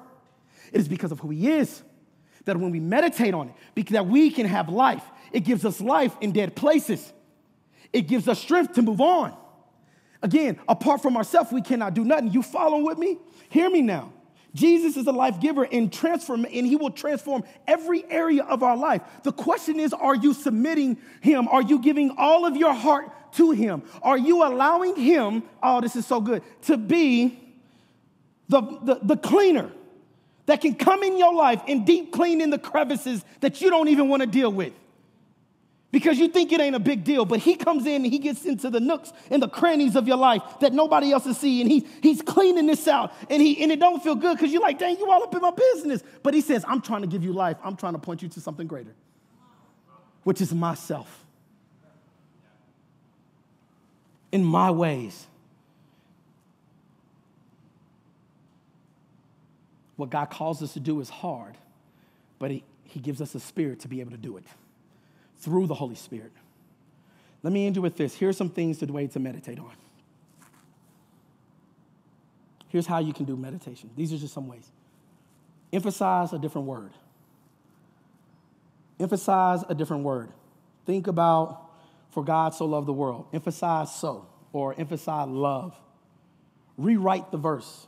It 0.73 0.81
is 0.81 0.89
because 0.89 1.13
of 1.13 1.21
who 1.21 1.31
He 1.31 1.51
is. 1.51 1.83
That 2.47 2.57
when 2.57 2.71
we 2.71 2.81
meditate 2.81 3.33
on 3.33 3.49
it, 3.49 3.55
because 3.75 3.93
that 3.93 4.07
we 4.07 4.31
can 4.31 4.47
have 4.47 4.69
life. 4.69 5.05
It 5.33 5.41
gives 5.41 5.65
us 5.65 5.81
life 5.81 6.17
in 6.21 6.33
dead 6.33 6.55
places. 6.55 7.13
It 7.93 8.03
gives 8.03 8.29
us 8.29 8.39
strength 8.41 8.75
to 8.75 8.83
move 8.83 9.01
on. 9.01 9.37
Again, 10.21 10.59
apart 10.69 11.03
from 11.03 11.17
ourselves, 11.17 11.53
we 11.53 11.63
cannot 11.63 11.95
do 11.95 12.05
nothing. 12.05 12.33
You 12.33 12.43
following 12.43 12.85
with 12.85 12.99
me? 12.99 13.19
Hear 13.51 13.71
me 13.71 13.83
now. 13.83 14.13
Jesus 14.55 14.97
is 14.97 15.07
a 15.09 15.13
life 15.13 15.41
giver 15.41 15.65
and 15.65 15.93
transform, 15.93 16.45
and 16.45 16.67
he 16.67 16.77
will 16.77 16.91
transform 16.91 17.43
every 17.67 18.05
area 18.09 18.45
of 18.45 18.63
our 18.63 18.77
life. 18.77 19.03
The 19.25 19.33
question 19.33 19.81
is, 19.81 19.93
are 19.93 20.15
you 20.15 20.33
submitting 20.33 20.97
him? 21.21 21.49
Are 21.49 21.63
you 21.63 21.81
giving 21.81 22.15
all 22.17 22.47
of 22.47 22.57
your 22.57 22.73
heart 22.73 23.11
to 23.35 23.51
him? 23.51 23.83
Are 24.01 24.17
you 24.17 24.45
allowing 24.45 24.95
him, 24.95 25.43
oh, 25.63 25.81
this 25.81 25.97
is 25.97 26.07
so 26.07 26.21
good, 26.21 26.43
to 26.63 26.77
be 26.77 27.39
the, 28.49 28.61
the, 28.61 29.01
the 29.03 29.17
cleaner 29.17 29.73
that 30.47 30.61
can 30.61 30.77
come 30.77 31.03
in 31.03 31.19
your 31.19 31.35
life 31.35 31.61
and 31.67 31.85
deep 31.85 32.13
clean 32.13 32.41
in 32.41 32.51
the 32.51 32.59
crevices 32.59 33.25
that 33.41 33.61
you 33.61 33.71
don't 33.71 33.89
even 33.89 34.09
want 34.09 34.23
to 34.23 34.29
deal 34.29 34.53
with? 34.53 34.73
Because 35.95 36.19
you 36.19 36.27
think 36.27 36.51
it 36.51 36.61
ain't 36.61 36.75
a 36.75 36.81
big 36.81 37.05
deal, 37.05 37.25
but 37.25 37.39
he 37.39 37.55
comes 37.55 37.87
in 37.87 38.03
and 38.05 38.13
he 38.13 38.19
gets 38.19 38.45
into 38.45 38.69
the 38.69 38.81
nooks 38.81 39.13
and 39.31 39.41
the 39.41 39.49
crannies 39.49 39.95
of 39.95 40.09
your 40.09 40.17
life 40.17 40.43
that 40.59 40.73
nobody 40.73 41.13
else 41.13 41.25
is 41.25 41.39
seeing. 41.39 41.69
He, 41.69 41.87
he's 42.03 42.21
cleaning 42.21 42.67
this 42.67 42.89
out 42.89 43.13
and, 43.31 43.41
he, 43.41 43.63
and 43.63 43.71
it 43.71 43.79
don't 43.79 44.03
feel 44.03 44.17
good 44.17 44.37
because 44.37 44.53
you're 44.53 44.61
like, 44.61 44.81
dang, 44.81 44.99
you 44.99 45.09
all 45.09 45.23
up 45.23 45.33
in 45.33 45.41
my 45.41 45.53
business. 45.53 46.03
But 46.25 46.35
he 46.35 46.41
says, 46.41 46.65
I'm 46.67 46.81
trying 46.81 47.03
to 47.03 47.07
give 47.07 47.23
you 47.23 47.33
life. 47.33 47.59
I'm 47.63 47.77
trying 47.77 47.93
to 47.93 48.01
point 48.01 48.23
you 48.23 48.29
to 48.31 48.41
something 48.41 48.67
greater, 48.67 48.93
which 50.25 50.41
is 50.41 50.53
myself. 50.53 51.25
In 54.33 54.43
my 54.43 54.73
ways. 54.73 55.29
What 59.95 60.11
God 60.11 60.29
calls 60.29 60.61
us 60.61 60.73
to 60.73 60.81
do 60.81 61.01
is 61.01 61.09
hard, 61.09 61.55
but 62.41 62.51
he, 62.51 62.65
he 62.83 62.99
gives 62.99 63.21
us 63.21 63.37
a 63.37 63.41
spirit 63.41 63.79
to 63.83 63.89
be 63.89 64.01
able 64.01 64.11
to 64.11 64.17
do 64.17 64.39
it 64.39 64.45
through 65.45 65.67
the 65.67 65.75
Holy 65.75 65.95
Spirit. 65.95 66.33
Let 67.43 67.53
me 67.53 67.67
end 67.67 67.77
you 67.77 67.83
with 67.83 67.97
this. 67.97 68.15
Here's 68.15 68.37
some 68.37 68.49
things 68.49 68.79
to 68.79 68.87
way 68.87 69.07
to 69.09 69.21
meditate 69.21 69.59
on. 69.59 69.73
Here's 72.69 72.87
how 72.87 72.99
you 72.99 73.13
can 73.13 73.27
do 73.27 73.37
meditation. 73.37 73.91
These 73.95 74.13
are 74.13 74.17
just 74.17 74.35
some 74.35 74.49
ways. 74.49 74.69
Emphasize 75.73 76.33
a 76.33 76.39
different 76.39 76.67
word. 76.67 76.93
Emphasize 78.99 79.63
a 79.69 79.75
different 79.75 80.05
word. 80.05 80.31
Think 80.87 81.07
about, 81.07 81.71
for 82.11 82.25
God 82.25 82.55
so 82.55 82.65
loved 82.65 82.89
the 82.89 82.93
world. 82.93 83.27
Emphasize 83.33 83.95
so, 83.95 84.27
or 84.53 84.75
emphasize 84.79 85.29
love. 85.29 85.75
Rewrite 86.79 87.31
the 87.31 87.37
verse 87.37 87.87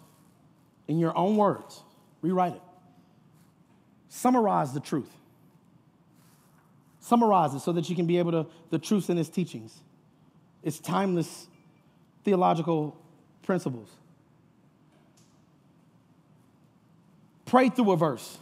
in 0.87 0.99
your 0.99 1.17
own 1.17 1.37
words. 1.37 1.83
Rewrite 2.23 2.55
it. 2.55 2.63
Summarize 4.09 4.73
the 4.73 4.81
truth. 4.81 5.11
Summarize 7.07 7.55
it 7.55 7.61
so 7.61 7.71
that 7.71 7.89
you 7.89 7.95
can 7.95 8.07
be 8.07 8.19
able 8.19 8.33
to, 8.33 8.47
the 8.71 8.81
truth 8.81 9.11
in 9.11 9.17
his 9.17 9.29
teachings. 9.29 9.81
It's 10.65 10.81
timeless 10.81 11.47
theological 12.25 12.97
principles. 13.45 13.89
Pray 17.45 17.69
through 17.69 17.93
a 17.93 17.97
verse. 17.97 18.39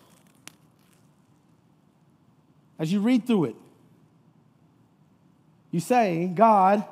As 2.78 2.90
you 2.90 3.00
read 3.00 3.26
through 3.26 3.44
it, 3.44 3.56
you 5.70 5.80
say, 5.80 6.32
God, 6.34 6.84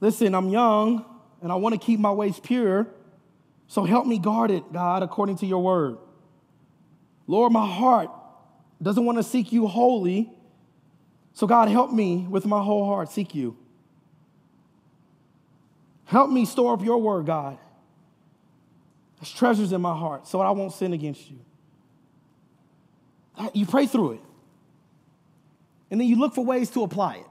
listen, 0.00 0.36
I'm 0.36 0.50
young 0.50 1.04
and 1.42 1.50
I 1.50 1.56
want 1.56 1.72
to 1.72 1.84
keep 1.84 1.98
my 1.98 2.12
ways 2.12 2.38
pure, 2.38 2.86
so 3.66 3.82
help 3.82 4.06
me 4.06 4.20
guard 4.20 4.52
it, 4.52 4.72
God, 4.72 5.02
according 5.02 5.38
to 5.38 5.46
your 5.46 5.64
word. 5.64 5.98
Lord, 7.26 7.52
my 7.52 7.66
heart 7.66 8.10
doesn't 8.82 9.04
want 9.04 9.18
to 9.18 9.22
seek 9.22 9.52
you 9.52 9.66
wholly, 9.66 10.30
so 11.32 11.46
God, 11.46 11.68
help 11.68 11.92
me 11.92 12.26
with 12.28 12.46
my 12.46 12.62
whole 12.62 12.86
heart 12.86 13.10
seek 13.10 13.34
you. 13.34 13.56
Help 16.06 16.30
me 16.30 16.44
store 16.44 16.74
up 16.74 16.84
your 16.84 16.98
word, 16.98 17.26
God 17.26 17.58
there's 19.20 19.30
treasures 19.30 19.72
in 19.72 19.80
my 19.82 19.96
heart 19.96 20.26
so 20.26 20.40
I 20.40 20.50
won't 20.50 20.72
sin 20.72 20.92
against 20.92 21.30
you. 21.30 21.38
You 23.52 23.66
pray 23.66 23.86
through 23.86 24.12
it. 24.12 24.20
And 25.90 26.00
then 26.00 26.08
you 26.08 26.16
look 26.16 26.34
for 26.34 26.44
ways 26.44 26.70
to 26.70 26.82
apply 26.82 27.16
it. 27.16 27.26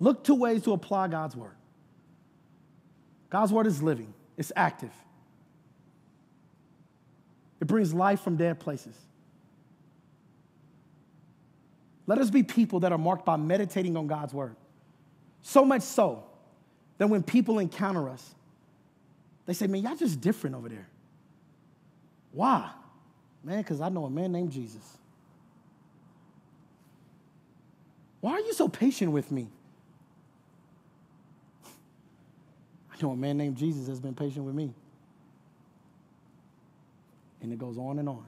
Look 0.00 0.24
to 0.24 0.34
ways 0.34 0.62
to 0.62 0.72
apply 0.72 1.08
God's 1.08 1.36
word. 1.36 1.54
God's 3.30 3.52
word 3.52 3.66
is 3.66 3.82
living, 3.82 4.14
it's 4.38 4.52
active, 4.56 4.92
it 7.60 7.66
brings 7.66 7.92
life 7.92 8.20
from 8.20 8.36
dead 8.36 8.58
places. 8.58 8.96
Let 12.08 12.18
us 12.18 12.30
be 12.30 12.42
people 12.42 12.80
that 12.80 12.90
are 12.90 12.98
marked 12.98 13.26
by 13.26 13.36
meditating 13.36 13.94
on 13.94 14.06
God's 14.06 14.32
word. 14.32 14.56
So 15.42 15.62
much 15.62 15.82
so 15.82 16.24
that 16.96 17.06
when 17.06 17.22
people 17.22 17.58
encounter 17.58 18.08
us, 18.08 18.34
they 19.44 19.52
say, 19.52 19.66
man, 19.66 19.82
y'all 19.82 19.94
just 19.94 20.18
different 20.18 20.56
over 20.56 20.70
there. 20.70 20.88
Why? 22.32 22.70
Man, 23.44 23.58
because 23.58 23.82
I 23.82 23.90
know 23.90 24.06
a 24.06 24.10
man 24.10 24.32
named 24.32 24.52
Jesus. 24.52 24.96
Why 28.22 28.32
are 28.32 28.40
you 28.40 28.54
so 28.54 28.68
patient 28.68 29.12
with 29.12 29.30
me? 29.30 29.48
I 32.90 33.02
know 33.02 33.10
a 33.10 33.16
man 33.16 33.36
named 33.36 33.58
Jesus 33.58 33.86
has 33.86 34.00
been 34.00 34.14
patient 34.14 34.46
with 34.46 34.54
me. 34.54 34.72
And 37.42 37.52
it 37.52 37.58
goes 37.58 37.76
on 37.76 37.98
and 37.98 38.08
on. 38.08 38.24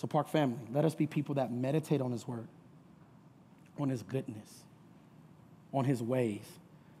So, 0.00 0.06
Park 0.06 0.28
family, 0.28 0.56
let 0.72 0.86
us 0.86 0.94
be 0.94 1.06
people 1.06 1.34
that 1.34 1.52
meditate 1.52 2.00
on 2.00 2.10
His 2.10 2.26
word, 2.26 2.48
on 3.78 3.90
His 3.90 4.02
goodness, 4.02 4.64
on 5.74 5.84
His 5.84 6.02
ways, 6.02 6.46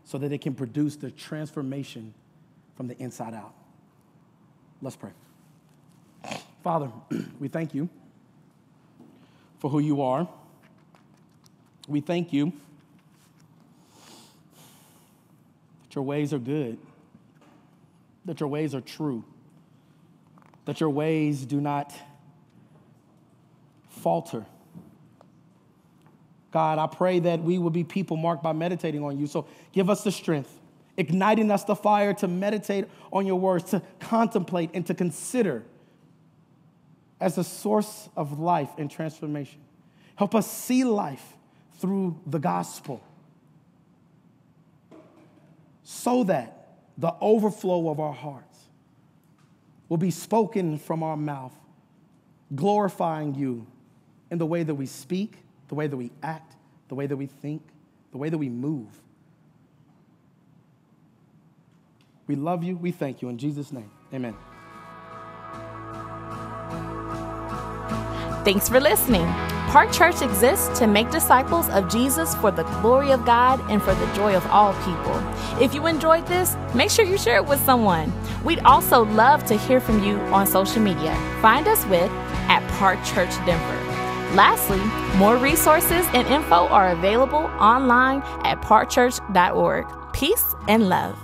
so 0.04 0.18
that 0.18 0.30
it 0.32 0.42
can 0.42 0.54
produce 0.54 0.96
the 0.96 1.10
transformation 1.10 2.12
from 2.76 2.88
the 2.88 2.98
inside 2.98 3.32
out. 3.32 3.54
Let's 4.82 4.96
pray. 4.96 5.12
Father, 6.62 6.90
we 7.40 7.48
thank 7.48 7.72
you 7.72 7.88
for 9.60 9.70
who 9.70 9.78
you 9.78 10.02
are. 10.02 10.28
We 11.88 12.02
thank 12.02 12.34
you 12.34 12.52
that 15.84 15.94
your 15.94 16.04
ways 16.04 16.34
are 16.34 16.38
good, 16.38 16.76
that 18.26 18.40
your 18.40 18.50
ways 18.50 18.74
are 18.74 18.82
true, 18.82 19.24
that 20.66 20.80
your 20.80 20.90
ways 20.90 21.46
do 21.46 21.62
not 21.62 21.94
falter. 24.00 24.44
God, 26.50 26.78
I 26.78 26.86
pray 26.86 27.20
that 27.20 27.42
we 27.42 27.58
will 27.58 27.70
be 27.70 27.84
people 27.84 28.16
marked 28.16 28.42
by 28.42 28.52
meditating 28.52 29.04
on 29.04 29.18
you. 29.18 29.26
So 29.26 29.46
give 29.72 29.88
us 29.88 30.02
the 30.02 30.10
strength 30.10 30.60
igniting 31.00 31.50
us 31.50 31.64
the 31.64 31.74
fire 31.74 32.12
to 32.12 32.28
meditate 32.28 32.84
on 33.10 33.26
your 33.26 33.40
words, 33.40 33.70
to 33.70 33.82
contemplate 33.98 34.70
and 34.74 34.86
to 34.86 34.94
consider 34.94 35.64
as 37.18 37.38
a 37.38 37.44
source 37.44 38.08
of 38.16 38.38
life 38.38 38.68
and 38.76 38.90
transformation. 38.90 39.60
Help 40.16 40.34
us 40.34 40.50
see 40.50 40.84
life 40.84 41.36
through 41.78 42.20
the 42.26 42.38
gospel 42.38 43.02
so 45.82 46.24
that 46.24 46.68
the 46.98 47.14
overflow 47.20 47.88
of 47.88 47.98
our 47.98 48.12
hearts 48.12 48.58
will 49.88 49.96
be 49.96 50.10
spoken 50.10 50.78
from 50.78 51.02
our 51.02 51.16
mouth, 51.16 51.54
glorifying 52.54 53.34
you 53.34 53.66
in 54.30 54.38
the 54.38 54.46
way 54.46 54.62
that 54.62 54.74
we 54.74 54.86
speak, 54.86 55.38
the 55.68 55.74
way 55.74 55.86
that 55.86 55.96
we 55.96 56.10
act, 56.22 56.54
the 56.88 56.94
way 56.94 57.06
that 57.06 57.16
we 57.16 57.26
think, 57.26 57.62
the 58.12 58.18
way 58.18 58.28
that 58.28 58.38
we 58.38 58.48
move. 58.48 58.88
We 62.26 62.36
love 62.36 62.62
you. 62.62 62.76
We 62.76 62.92
thank 62.92 63.22
you. 63.22 63.28
In 63.28 63.38
Jesus' 63.38 63.72
name, 63.72 63.90
amen. 64.14 64.36
Thanks 68.44 68.68
for 68.68 68.80
listening. 68.80 69.26
Park 69.70 69.92
Church 69.92 70.22
exists 70.22 70.76
to 70.78 70.86
make 70.86 71.10
disciples 71.10 71.68
of 71.68 71.88
Jesus 71.88 72.34
for 72.36 72.50
the 72.50 72.64
glory 72.80 73.12
of 73.12 73.24
God 73.24 73.60
and 73.70 73.80
for 73.80 73.94
the 73.94 74.06
joy 74.14 74.34
of 74.34 74.44
all 74.46 74.72
people. 74.82 75.16
If 75.62 75.74
you 75.74 75.86
enjoyed 75.86 76.26
this, 76.26 76.56
make 76.74 76.90
sure 76.90 77.04
you 77.04 77.18
share 77.18 77.36
it 77.36 77.46
with 77.46 77.60
someone. 77.60 78.12
We'd 78.42 78.60
also 78.60 79.04
love 79.04 79.44
to 79.44 79.56
hear 79.56 79.80
from 79.80 80.02
you 80.02 80.16
on 80.32 80.46
social 80.46 80.82
media. 80.82 81.14
Find 81.40 81.68
us 81.68 81.84
with 81.86 82.10
at 82.48 82.68
Park 82.78 82.98
Church 83.04 83.30
Denver. 83.46 83.79
Lastly, 84.32 84.80
more 85.18 85.36
resources 85.36 86.06
and 86.14 86.26
info 86.28 86.68
are 86.68 86.90
available 86.90 87.50
online 87.58 88.22
at 88.44 88.60
parkchurch.org. 88.62 89.86
Peace 90.12 90.54
and 90.68 90.88
love. 90.88 91.16